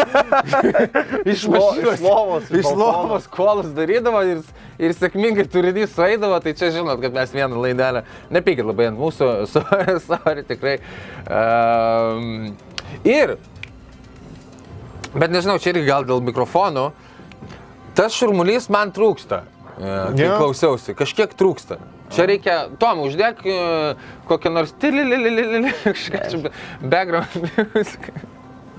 [1.25, 4.43] iš Lo- iš lovos, iš lovos kolus darydavo ir,
[4.83, 8.05] ir sėkmingai turinys sueidavo, tai čia žinot, kad mes vieną laidelę.
[8.35, 10.77] Nepykit labai ant mūsų, sorry, sorry tikrai.
[11.29, 12.55] Um,
[13.07, 13.37] ir,
[15.15, 16.89] bet nežinau, čia irgi gal dėl mikrofonų,
[17.99, 19.43] tas šurmulys man trūksta.
[19.75, 19.83] e,
[20.15, 20.37] Kai Jo.
[20.39, 21.81] klausiausi, kažkiek trūksta.
[22.15, 23.55] Čia reikia, Tom, uždėk e,
[24.29, 24.75] kokią nors
[26.31, 26.51] čia
[26.83, 28.11] background music.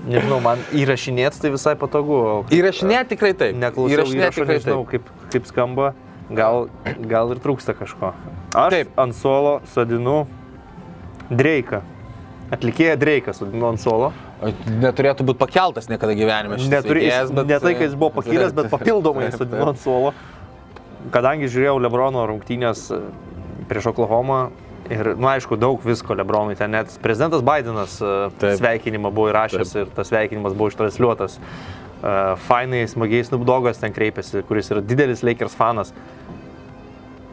[0.06, 2.18] Nežinau, man įrašinėti tai visai patogu.
[2.54, 3.56] Įrašinėti tikrai taip.
[3.58, 5.08] Neklausiau Įrašinėti tikrai nežinau, taip.
[5.08, 5.94] kaip, kaip skamba.
[6.26, 6.68] Gal,
[7.06, 8.10] gal ir trūksta kažko.
[8.50, 8.96] Aš Taip.
[8.98, 10.24] ant suolo sodinu
[11.30, 11.84] Dreiką.
[12.54, 14.10] Atlikėja Dreiką sodinu ant suolo.
[14.42, 16.58] Neturėtų būti pakeltas niekada gyvenime.
[16.70, 20.12] Neturi, veikėjas, bet, ne tai, kad jis buvo pakilęs, bet papildomai sodinu ant suolo.
[21.14, 23.00] Kadangi žiūrėjau Lebrono rungtynės e,
[23.70, 24.40] prieš Oklahomą
[24.90, 28.58] ir, nu, aišku, daug visko Lebronui ten net prezidentas Bidenas e, Taip.
[28.60, 31.38] sveikinimą buvo įrašęs ir tas sveikinimas buvo ištransliuotas.
[31.38, 32.14] E,
[32.46, 35.92] Fainai, smagiai Snoop Dogas ten kreipėsi, kuris yra didelis Lakers fanas.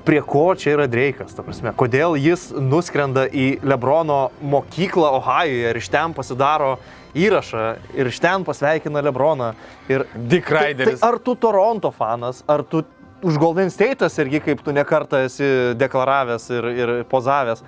[0.03, 5.80] prie ko čia yra Dreikas, ta prasme, kodėl jis nuskrenda į Lebrono mokyklą Ohajuje ir
[5.80, 6.73] iš ten pasidaro
[7.15, 9.53] įrašą ir iš ten pasveikina Lebroną.
[9.88, 10.99] Ir Dick Tai, Ryderis.
[10.99, 12.84] tai ar tu Toronto fanas, ar tu
[13.23, 15.47] už Golden State'as irgi kaip tu nekartą esi
[15.79, 17.63] deklaravęs ir, ir pozavęs.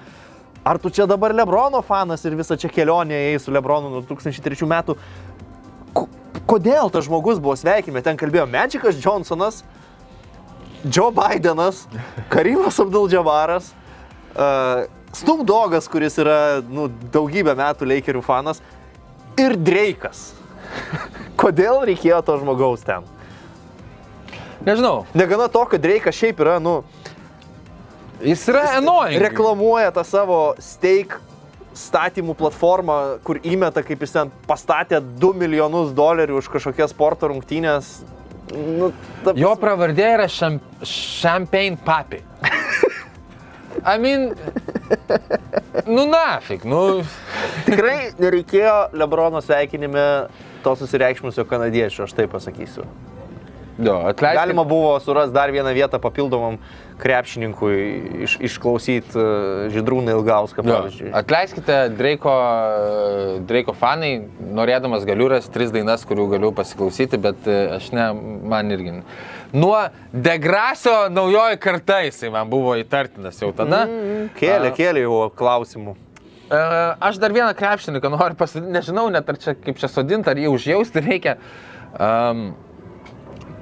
[0.66, 4.66] Ar tu čia dabar Lebrono fanas ir visą čia kelionę ėjai su Lebronu nuo 2003
[4.68, 4.96] metų?
[5.94, 6.10] Ko-
[6.46, 8.02] Kodėl tas žmogus buvo sveikime?
[8.04, 9.64] Ten kalbėjo Medžikas Johnsonas,
[10.86, 11.86] Joe Bidenas,
[12.30, 13.72] Karimas Abdul-Džavaras,
[14.36, 18.60] uh, Snoop Dogas, kuris yra nu, daugybę metų Lakerių fanas,
[19.40, 20.34] ir Dreikas.
[21.42, 23.06] Kodėl reikėjo to žmogaus ten?
[24.66, 26.80] Nežinau, Negana to, kad Dreikas šiaip yra, nu,
[28.24, 29.20] jis yra annoying.
[29.22, 31.20] reklamuoja tą savo steak
[31.76, 37.98] statymų platformą, kur įmeta, kaip jis ten pastatė 2 milijonus dolerių už kažkokias sporto rungtynės.
[38.56, 38.94] Nu,
[39.26, 42.22] ta, Jo pravardė yra šam, Champagne Papi.
[43.86, 44.32] I mean,
[45.86, 47.04] nu nafik, nu.
[47.68, 50.06] tikrai nereikėjo Lebrono sveikinime
[50.64, 52.86] to susireikšmusio kanadiečio, aš taip pasakysiu.
[53.76, 54.40] Jo, atleiskit.
[54.40, 56.58] Galima buvo surasti dar vieną vietą papildomam
[57.02, 57.80] krepšininkui
[58.24, 61.10] iš, išklausyti uh, Židrūną Ilgauską, Jo, pavyzdžiui.
[61.20, 62.36] atleiskite, Dreiko,
[63.50, 64.14] Dreiko fanai,
[64.56, 68.08] norėdamas galiu rasti tris dainas, kurių galiu pasiklausyti, bet e, aš ne,
[68.48, 68.96] man irgi.
[69.56, 69.78] Nuo
[70.14, 73.84] Degrasio naujoji karta jisai man buvo įtartinas jau tada.
[73.92, 74.30] Mm.
[74.40, 75.98] Kėlė, kėlė jau klausimų.
[76.46, 80.52] Aš dar vieną krepšininką noriu pasakyti, nežinau net ar čia kaip čia sodinti, ar jį
[80.54, 81.40] užjausti reikia.
[81.96, 82.52] Um,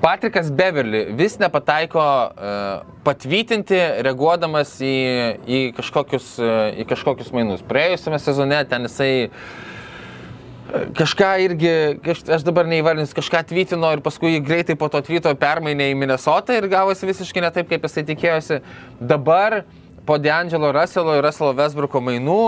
[0.04, 4.96] Patrikas Beverly vis nepataiko uh, patvytinti, reaguodamas į,
[5.48, 7.64] į, kažkokius, uh, į kažkokius mainus.
[7.70, 9.30] Praėjusiame sezone ten jisai e,
[11.00, 11.72] kažką irgi,
[12.04, 16.60] kaž, aš dabar neįvardinsiu, kažką atvykino ir paskui greitai po to atvyko permainė į Minnesotą
[16.60, 18.60] ir gavosi visiškai ne taip, kaip jisai tikėjosi.
[19.00, 19.62] Dabar
[20.04, 22.42] po D'Angelo Russello ir Russelo Westbrooko mainų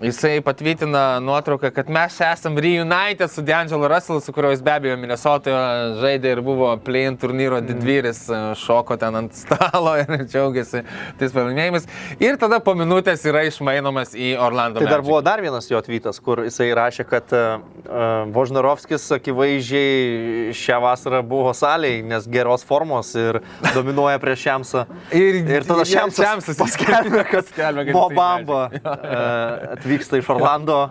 [0.00, 4.96] Jisai patvirtina nuotrauką, kad mes esam reunited su D'Angelo Russellu, su kuriuo jis be abejo
[4.96, 5.58] Minnesotoje
[6.00, 8.24] žaidė ir buvo play-in turnyro didvyris,
[8.58, 10.80] šoko ten ant stalo ir džiaugiasi
[11.20, 11.86] tais pralaimėjimais.
[12.24, 14.80] Ir tada po minutės yra išmainomas į Orlando.
[14.80, 15.10] Tai dar Magic.
[15.10, 21.52] buvo dar vienas jo atvytas, kur jisai rašė, kad uh, Vožnarovskis akivaizdžiai šią vasarą buvo
[21.54, 23.42] salėje, nes geros formos ir
[23.76, 24.86] dominuoja prieš Šemsą.
[25.22, 30.90] Ir- ir tada Šemsas paskelbė, kad kad Mo jisai Bamba uh, atvyksta iš Orlando,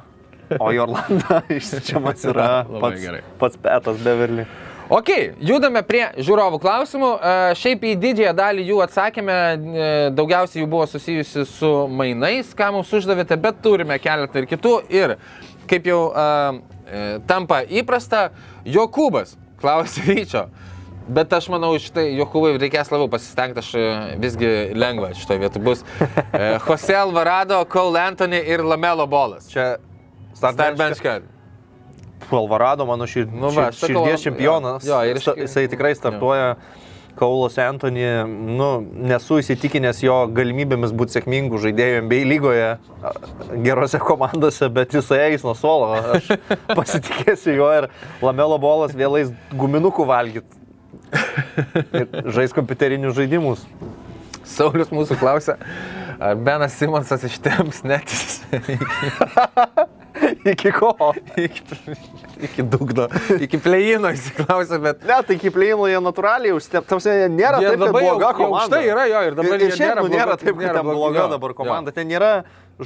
[0.59, 2.49] o į Orlandą išsičiamas yra
[2.83, 3.07] pats,
[3.41, 4.45] pats Petas Beverly.
[4.91, 5.07] Ok,
[5.39, 7.09] judame prie žiūrovų klausimų.
[7.15, 9.85] E, Šiaip į didžiąją dalį jų atsakėme, e,
[10.17, 14.73] daugiausiai jų buvo susijusi su mainais, ką mums uždavėte, bet turime keletą ir kitų.
[14.91, 15.15] Ir
[15.71, 16.57] kaip jau uh,
[17.23, 18.33] tampa įprasta,
[18.67, 20.41] Jokūbas klausė Ryčio.
[21.07, 23.85] Bet aš manau, šitai Jokūbai reikės labiau pasistengti, aš e,
[24.21, 25.85] visgi lengva šitoje vietoje bus.
[26.31, 29.49] E, Jose Alvarado, Cole Anthony ir Lamelo Bolas.
[29.51, 29.75] Čia
[30.37, 31.25] Start bench cut.
[32.31, 33.27] Alvarado, mano šir...
[33.27, 34.85] Nu va, sakau, širdies jo, čempionas.
[34.87, 36.55] jo, ir Sta- jisai tikrai startuoja.
[37.19, 38.05] Kaulas Antony,
[38.55, 42.69] nu, nesu įsitikinęs jo galimybėmis būti sėkmingų žaidėjų NBA lygoje,
[43.65, 45.91] gerose komandose, bet jisai eis nuo suolo.
[46.15, 46.31] Aš
[46.79, 47.89] pasitikėsiu juo ir
[48.23, 50.60] Lamelo bolas vėlais guminukų valgyt.
[51.95, 53.65] Ir žais kompiuterinius žaidimus.
[54.51, 55.55] Saulis mūsų klausia,
[56.19, 58.41] ar Benas Simonsas ištemps netis
[60.45, 60.91] Iki ko?
[61.39, 61.61] iki,
[62.45, 63.05] iki dugno,
[63.41, 65.05] iki plėjino įsiklausė, bet...
[65.07, 66.85] Ne, tai kaip Leino jie natūraliai užstep.
[66.89, 68.65] Tamsi, nėra Jie taip, kad labai bloga jau komanda.
[68.65, 70.65] aukštai yra jo, ir dabar ir, jie ir šiaip, nėra nu, nėra bloga- taip, kad
[70.67, 71.57] nėra bloga- bloga jo, dabar jo.
[71.61, 71.93] komanda.
[71.95, 72.31] Ten nėra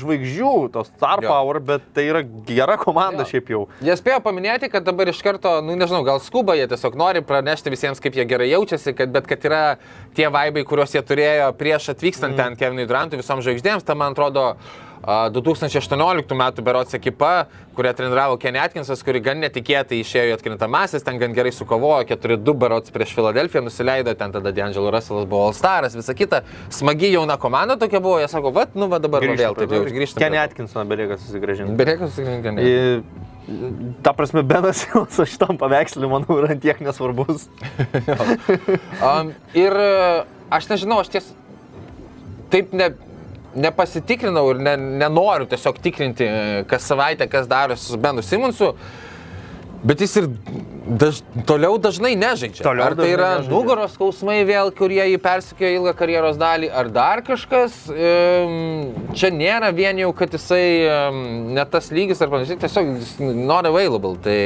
[0.01, 1.29] žvaigždžių, tos star Jo.
[1.31, 3.29] power, bet tai yra gera komanda Jo.
[3.33, 3.61] šiaip jau.
[3.85, 7.73] Jie spėjo paminėti, kad dabar iš karto, nu nežinau, gal skuba, jie tiesiog nori pranešti
[7.73, 9.63] visiems, kaip jie gerai jaučiasi, kad, bet kad yra
[10.17, 12.41] tie vaibai, kuriuos jie turėjo prieš atvykstant mm.
[12.41, 14.57] ten Kevinui Durantui visoms žvaigždėms, tai man atrodo a,
[15.05, 17.45] 2018 metų berots ekipa,
[17.77, 22.55] kurią treniravo Kenny Atkinsas, kuri gan netikėtai išėjo į atkrintamasis, ten gan gerai sukovojo, 4-2
[22.57, 26.41] berots prieš Filadelfiją, nusileido, ten tada D'Angelo Russellas buvo All-Staras, visa kita,
[26.73, 29.83] smagi jauna komanda tokia buvo, jie sako, va, nu va dabar va, vėl taip jau
[29.85, 30.19] grįžti.
[30.23, 31.77] Kenny Atkinsoną belieka susigražinti.
[31.77, 32.55] Bereikas susirinkę.
[32.65, 33.23] I-
[34.01, 37.45] Ta prasme, Benas Jausas šitam paveikslui, manau, yra tiek nesvarbus.
[39.05, 39.89] Um, ir e,
[40.49, 41.27] aš nežinau, aš ties
[42.49, 42.87] taip ne,
[43.55, 46.29] nepasitikrinau ir ne, nenoriu tiesiog tikrinti
[46.69, 48.73] kas savaitę, kas darosi su Benu Simonsu.
[49.85, 50.27] Bet jis ir
[50.97, 52.63] daž, toliau dažnai nežaidžia.
[52.65, 53.51] Toliau ar tai yra nežaidžia.
[53.51, 57.75] nugaros skausmai vėl, kurie jį persikėjo ilgą karjeros dalį, ar dar kažkas.
[59.19, 60.65] Čia nėra vien jau, kad jisai
[61.53, 62.89] ne tas lygis ar panašiai, tiesiog
[63.45, 64.15] not available.
[64.25, 64.39] Tai,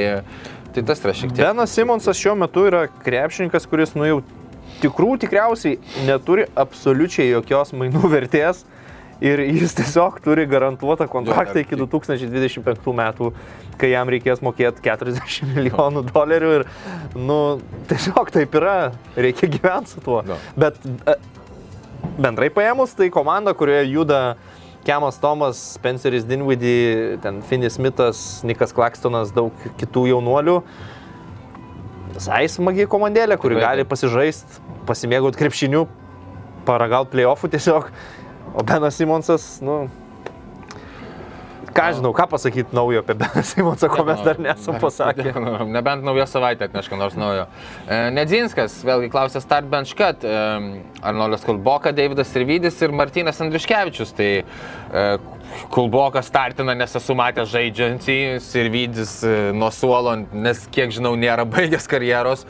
[0.76, 1.46] tai tas yra šiek tiek.
[1.46, 4.20] Benas Simonsas šiuo metu yra krepšininkas, kuris, nu jau
[4.84, 8.66] tikrų tikriausiai neturi absoliučiai jokios mainų vertės
[9.24, 13.32] ir jis tiesiog turi garantuotą kontraktą iki 2025 metų,
[13.80, 16.68] kai jam reikės mokėti 40 milijonų dolerių ir,
[17.16, 17.40] nu,
[17.92, 18.78] tiesiog taip yra,
[19.18, 20.22] reikia gyventi su tuo.
[20.28, 20.40] Jo.
[20.60, 21.18] Bet e,
[22.20, 24.22] bendrai paėmus, tai komanda, kurioje juda
[24.88, 30.62] Kemas Tomas, Spenceris Dinwiddie, ten Finis Smithas, Nikas Klakstonas, daug kitų jaunuolių.
[32.16, 35.84] Visai smagi komandėlė, kuri gali pasižaisti, pasimėgauti krepšiniu,
[36.68, 37.92] paragauti playoffų tiesiog.
[38.54, 39.90] O Benas Simonsas, nu...
[41.70, 45.34] Ką žinau, ką pasakyti naujo apie Beną Simonsą, ko mes dar nesam pasakę.
[45.70, 47.46] Nebent nauja savaitė atneš ką nors naujo.
[47.86, 50.26] E, Nedzinskas vėlgi klausė Start Bench Cut.
[50.26, 50.40] E,
[51.06, 54.16] Arnoldas Kulboka, Davidas Irvidis ir Martinas Andriškevičius.
[54.18, 55.06] Tai e,
[55.70, 58.18] Kulboka startina, nes esu matęs žaidžiantį,
[58.64, 59.14] Irvidis
[59.58, 62.48] nuo suolo, nes kiek žinau, nėra baigęs karjeros.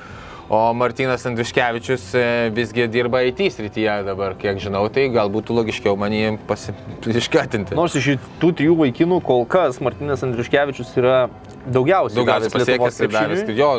[0.50, 5.94] O Martinas Andriškevičius e, visgi dirba IT srityje dabar, kiek žinau, tai galbūt būtų logiškiau
[6.02, 7.76] man jį pasiškatinti.
[7.78, 11.20] Nors iš tų trijų vaikinų kol kas Martinas Andriškevičius yra
[11.70, 13.46] daugiausiai, Daugiausiai pasiekęs ir davęs.
[13.54, 13.70] Jo,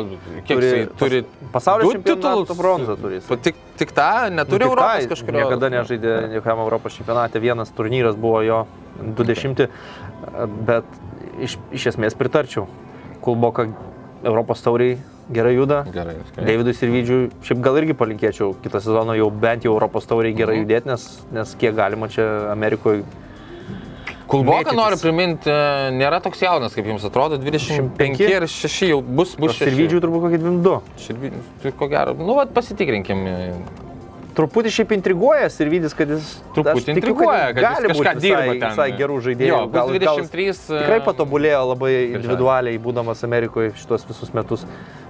[0.47, 1.21] kiek Turi jisai turi.
[1.51, 2.55] pas- pasaulio titulus.
[2.57, 5.43] bronzą turi Tik, tik tą, neturi Nu, tik Europos tai, kažkurio.
[5.43, 8.65] Niekada nežaidė jokiam Europos čempionate, vienas turnyras buvo jo
[9.19, 9.67] 20,
[10.63, 10.85] bet
[11.41, 12.67] iš, iš esmės pritarčiau.
[13.19, 13.67] Kulboka
[14.23, 14.97] Europos tauriai
[15.33, 15.83] gerai juda.
[15.93, 16.15] Gerai.
[16.35, 16.45] gerai.
[16.47, 20.65] Davidui Sirvidžiui, šiaip gal irgi palinkėčiau kitą sezoną jau bent jau Europos tauriai gerai Mhm.
[20.65, 23.03] judėti, nes, nes kiek galima čia Amerikoje.
[24.31, 24.75] Mėtytis.
[24.77, 25.49] noriu priminti,
[25.91, 29.65] nėra toks jaunas, kaip jums atrodo, 25 ir 6 jau bus, bus 6.
[29.67, 30.81] Sirvidžiui turbūt kokie 22.
[30.97, 33.25] Širvi- tai ko gero, nu, vat, pasitikrinkim.
[34.37, 38.21] Truputį šiaip intriguoja Sirvidis, kad jis Truputį aš tikiu, intriguoja, kad jis kažką būt visai,
[38.23, 38.65] dirba ten.
[38.69, 39.51] Visai gerų žaidėjų.
[39.51, 44.65] Jo, gal, gal jis 23, Tikrai e, patobulėjo labai individualiai, būdamas Amerikoje šitos visus metus,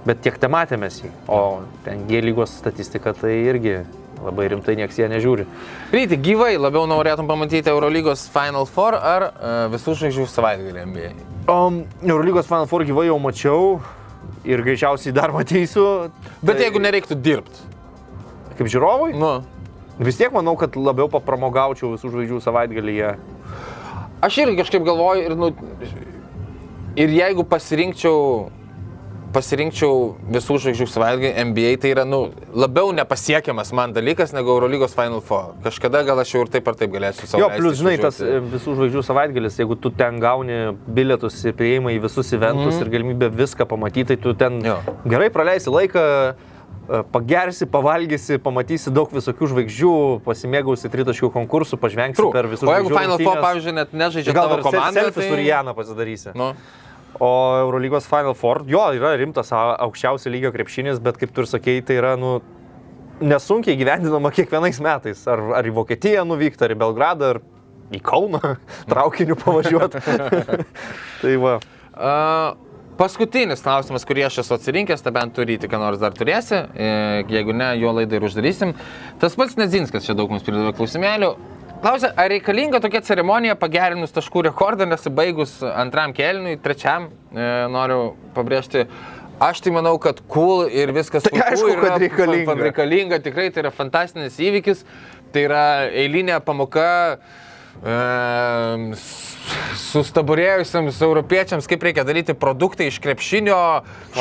[0.08, 1.12] bet tiek te matėmės jį.
[1.30, 1.42] O
[1.86, 3.80] ten G lygos statistika tai irgi
[4.22, 5.46] labai rimtai nieks ją nežiūri.
[5.94, 11.10] Ryti, gyvai labiau norėtum pamatyti Eurolygos Final Four ar uh, visų žvaigždžių savaitgalį NBA?
[11.50, 13.66] Um, Eurolygos Final Four gyvai jau mačiau
[14.46, 15.86] ir greičiausiai dar matysiu.
[16.42, 17.71] Bet Tai jeigu nereiktų dirbti,
[18.58, 19.34] Kaip žiūrovui, nu,
[20.02, 23.14] vis tiek manau, kad labiau papramogaučiau visų žvaigždžių savaitgalyje.
[24.22, 25.52] Aš irgi kažkaip galvoju ir, nu,
[26.94, 28.18] ir jeigu pasirinkčiau,
[29.32, 29.96] pasirinkčiau
[30.34, 32.20] visų žvaigždžių savaitgalį NBA, tai yra, nu,
[32.54, 35.56] labiau nepasiekiamas man dalykas negu Eurolygos Final Four.
[35.64, 37.42] Kažkada gal aš jau ir taip ar taip galėsiu savo.
[37.42, 41.96] Jo, plus, žinai, tas e, visų žvaigždžių savaitgalis, jeigu tu ten gauni bilietus ir prieimai
[41.96, 42.84] į visus eventus mm.
[42.84, 44.78] ir galimybę viską pamatyti, tai tu ten Jo.
[45.08, 46.06] gerai praleisi laiką,
[47.12, 49.96] pagersi, pavalgysi, pamatysi daug visokių žvaigždžių,
[50.26, 52.32] pasimėgausi tritaškių konkursų, pažvengsi True.
[52.34, 56.34] per visus O jeigu Final Four, pavyzdžiui, net nežaidžia Gal komanda, selfie su Rijana pasidarysi.
[56.38, 56.52] Nu,
[57.22, 57.28] O
[57.60, 62.00] Eurolygos Final Four, jo, yra rimtas aukščiausio lygio krepšinis, bet kaip tu ir sakei, tai
[62.00, 62.38] yra, nu,
[63.22, 65.22] nesunkiai gyvendinama kiekvienais metais.
[65.30, 67.42] Ar, ar į Vokietiją nuvykti, ar į Belgradą, ar
[67.92, 68.56] į Kauną
[68.90, 70.02] traukiniu pavažiuoti.
[71.22, 71.58] tai va.
[71.92, 72.61] Uh,
[72.98, 76.90] paskutinis klausimas, kurį aš esu atsirinkęs, tai bent turi tik nors dar turėsi, e,
[77.32, 78.76] jeigu ne, jo laidą ir uždarysim.
[79.22, 81.32] Tas pats Nedzinskas čia daug mums pridavė klausimėlių.
[81.82, 88.86] Klausia, ar reikalinga tokia ceremonija pagerinus taškų rekordą, nesibaigus antram kelniui, trečiam, e, noriu pabrėžti.
[89.42, 92.54] Aš tai manau, kad cool ir viskas Tai aišku, yra kad reikalinga.
[92.68, 94.84] reikalinga, tikrai tai yra fantastinis įvykis,
[95.34, 97.18] tai yra eilinė pamoka
[99.92, 103.58] sustaburėjusiems europiečiams, kaip reikia daryti produktai iš krepšinio,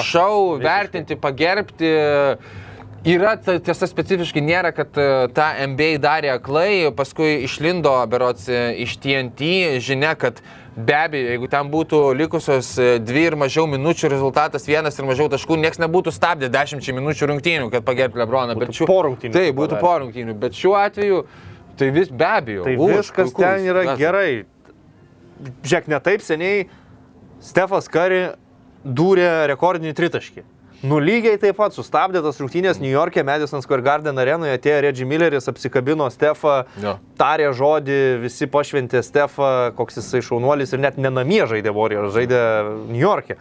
[0.08, 1.92] šau, vertinti, pagerbti.
[3.02, 8.60] Yra ta- tiesa specifiškai nėra, kad e, tą MBA darė aklai, paskui išlindo berots e,
[8.84, 9.48] iš TNT
[9.82, 10.38] žinia, kad
[10.78, 15.32] be abejo, jeigu ten būtų likusios e, dvi ir mažiau minučių rezultatas vienas ir mažiau
[15.34, 18.54] taškų, niekas nebūtų stabdę dešimčiai minučių rungtynių, kad pagerbti Lebroną.
[18.70, 20.38] Šiuo- po rungtynių Taip, tai būtų po rungtynių.
[20.46, 21.24] Bet šiuo atveju
[21.78, 22.64] tai vis be abejo.
[22.64, 23.40] Tai už, viskas puikus.
[23.42, 24.46] ten yra Tas- gerai.
[25.64, 26.68] Žiūrėk, ne taip seniai
[27.42, 28.28] Stefas Kari
[28.86, 30.44] dūrė rekordinį tritaškį.
[30.84, 35.06] Nu lygiai taip pat sustabdė tas rungtynės New York'e, Madison Square Garden arenoje, atėjo Reggie
[35.06, 36.96] Milleris, apsikabino Stefą, Jo.
[37.18, 42.42] tarė žodį, visi pašventė Stefą, koks jisai šaunuolis ir net nenamie žaidė Warriors, žaidė
[42.90, 43.38] New York'e.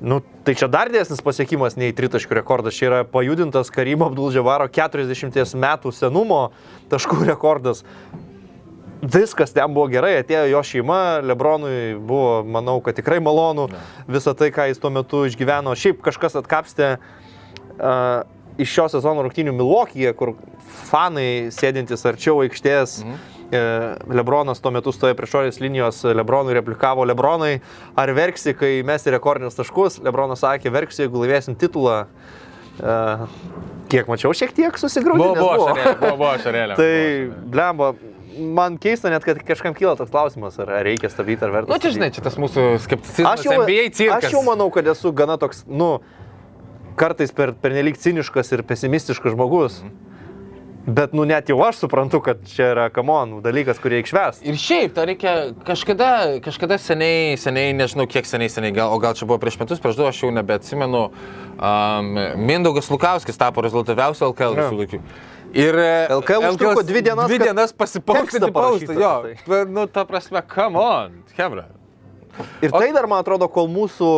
[0.00, 2.76] Nu, tai čia dar didesnis pasiekimas nei tritaškių rekordas.
[2.76, 6.50] Čia yra pajudintas Karimo Abdulževaro 40 metų senumo
[6.92, 7.84] taškų rekordas.
[9.00, 13.68] Viskas ten buvo gerai, atėjo jo šeima, Lebronui buvo, manau, kad tikrai malonu
[14.08, 15.74] visą tai, ką jis tuo metu išgyveno.
[15.76, 18.24] Šiaip kažkas atkapstė uh,
[18.60, 20.34] iš šio sezono rungtynių Milwaukee'e, kur
[20.88, 23.00] fanai sėdintys arčiau aikštės.
[23.04, 23.35] Mhm.
[23.52, 27.60] Lebronas tuo metu stojo prie šorės linijos, Lebronui replikavo, Lebronai,
[27.98, 30.00] ar verksi, kai mesi rekordinius taškus?
[30.02, 32.04] Lebronas sakė, verksiu, jeigu laimėsim titulą.
[32.76, 33.24] Uh,
[33.88, 35.38] kiek mačiau, šiek tiek susigraudinęs.
[35.38, 36.76] Buvo, buvo, šarėlė, buvo, buvo šarėlė.
[36.80, 37.92] Tai, blemba,
[38.58, 41.72] man keista net, kad kažkam kyla toks klausimas, ar reikia stabdyti, ar verta.
[41.72, 43.40] Nu, čia žinai, čia tas mūsų skepticizmas.
[43.40, 45.94] Aš jau, aš jau manau, kad esu gana toks, nu,
[47.00, 49.80] kartais per, per nelik ciniškas ir pesimistiškas žmogus.
[50.86, 54.46] Bet, nu, net jau aš suprantu, kad čia yra, kamon, dalykas, kurį švęsti.
[54.46, 55.32] Ir šiaip, tą reikia
[55.66, 56.10] kažkada,
[56.44, 59.98] kažkada seniai, seniai, nežinau kiek seniai, seniai, gal, o gal čia buvo prieš metus, prieš
[59.98, 61.00] du, aš jau nebeatsimenu,
[61.58, 65.02] um, Mindaugas Lukauskis tapo rezultatyviausiu LKL visų laikų.
[65.56, 65.80] Ir
[66.20, 69.12] LKL užtruko dvi dienas, Dvi dienas parašyt paustą, jo.
[69.26, 69.64] tai.
[69.66, 71.66] Nu, ta prasme, come on, Hebra.
[72.62, 74.10] Ir tai dar, man atrodo, kol mūsų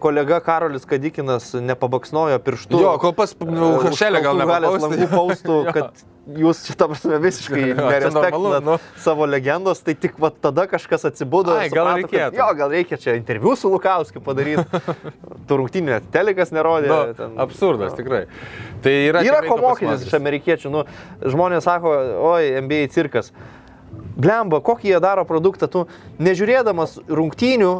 [0.00, 2.80] kolega Karolis Kadikinas nepabaksnojo pirštu.
[2.80, 5.12] Jo, kol pas Hašelė gal negalės langų nepapaustai.
[5.16, 6.06] paustų, kad
[6.40, 7.62] jūs ta prasme, visiškai
[7.92, 8.76] nerespektuojat nu.
[9.00, 11.54] savo legendos, tai tik va tada kažkas atsibudo.
[11.56, 12.40] Ai, gal suprato, kad, reikėtų.
[12.40, 14.66] Jo, gal reikia čia interviu su Lukauskiu padaryti.
[15.90, 16.90] Net telekas nerodė.
[16.90, 18.02] Nu, ten- absurdas, jo.
[18.02, 18.24] tikrai.
[18.84, 20.70] Tai yra, Yra ko mokytis iš amerikiečių.
[20.70, 20.84] Nu,
[21.24, 21.94] žmonės sako,
[22.30, 23.32] oi, NBA cirkas.
[24.20, 25.86] Blemba, kokį jie daro produktą, tu
[26.22, 27.72] nežiūrėdamas rungtynių,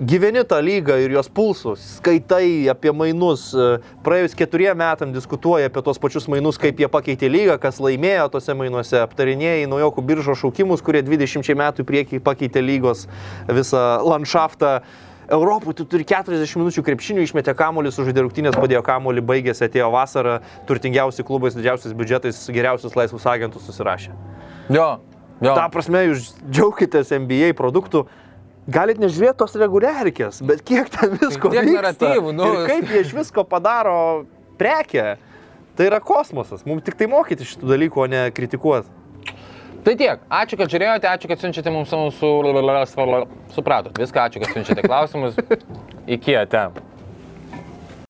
[0.00, 5.82] gyveni tą lygą ir jos pulsus, skaitai apie mainus, e, praėjus keturiem metam diskutuoji apie
[5.84, 10.80] tos pačius mainus, kaip jie pakeitė lygą, kas laimėjo tose mainuose, aptarinėjai naujokų biržo šaukimus,
[10.82, 13.06] kurie 20 metų priekį pakeitė lygos
[13.48, 14.80] visą landšaftą.
[15.30, 20.40] Europui tu turi 40 minučių krepšinių, išmetė kamuolį, sužaidė rungtynės, padėjo kamuolį, baigėsi, atėjo vasara,
[20.66, 24.16] turtingiausi klubai, su didžiausiais biudžetais, geriausius laisvus agentus susirašė.
[24.74, 24.88] Jo,
[25.38, 25.54] jo.
[25.54, 28.08] Ta prasme, jūs džiaukitės NBA produktų,
[28.68, 32.46] galit nežiūrėti tos reguliarkės, bet kiek ten visko tiek vyksta naratyvų, nu.
[32.46, 34.26] ir kaip jie iš visko padaro
[34.60, 35.16] prekę.
[35.78, 38.90] Tai yra kosmosas, mums tik tai mokyti šitų dalykų, o ne kritikuoti.
[39.80, 40.20] Tai tiek.
[40.28, 42.32] Ačiū, kad žiūrėjote, ačiū, kad siunčiate mums mūsų...
[43.54, 43.96] Supratot.
[43.96, 45.40] Viską ačiū, kad siunčiate klausimus.
[46.18, 46.66] Iki ate.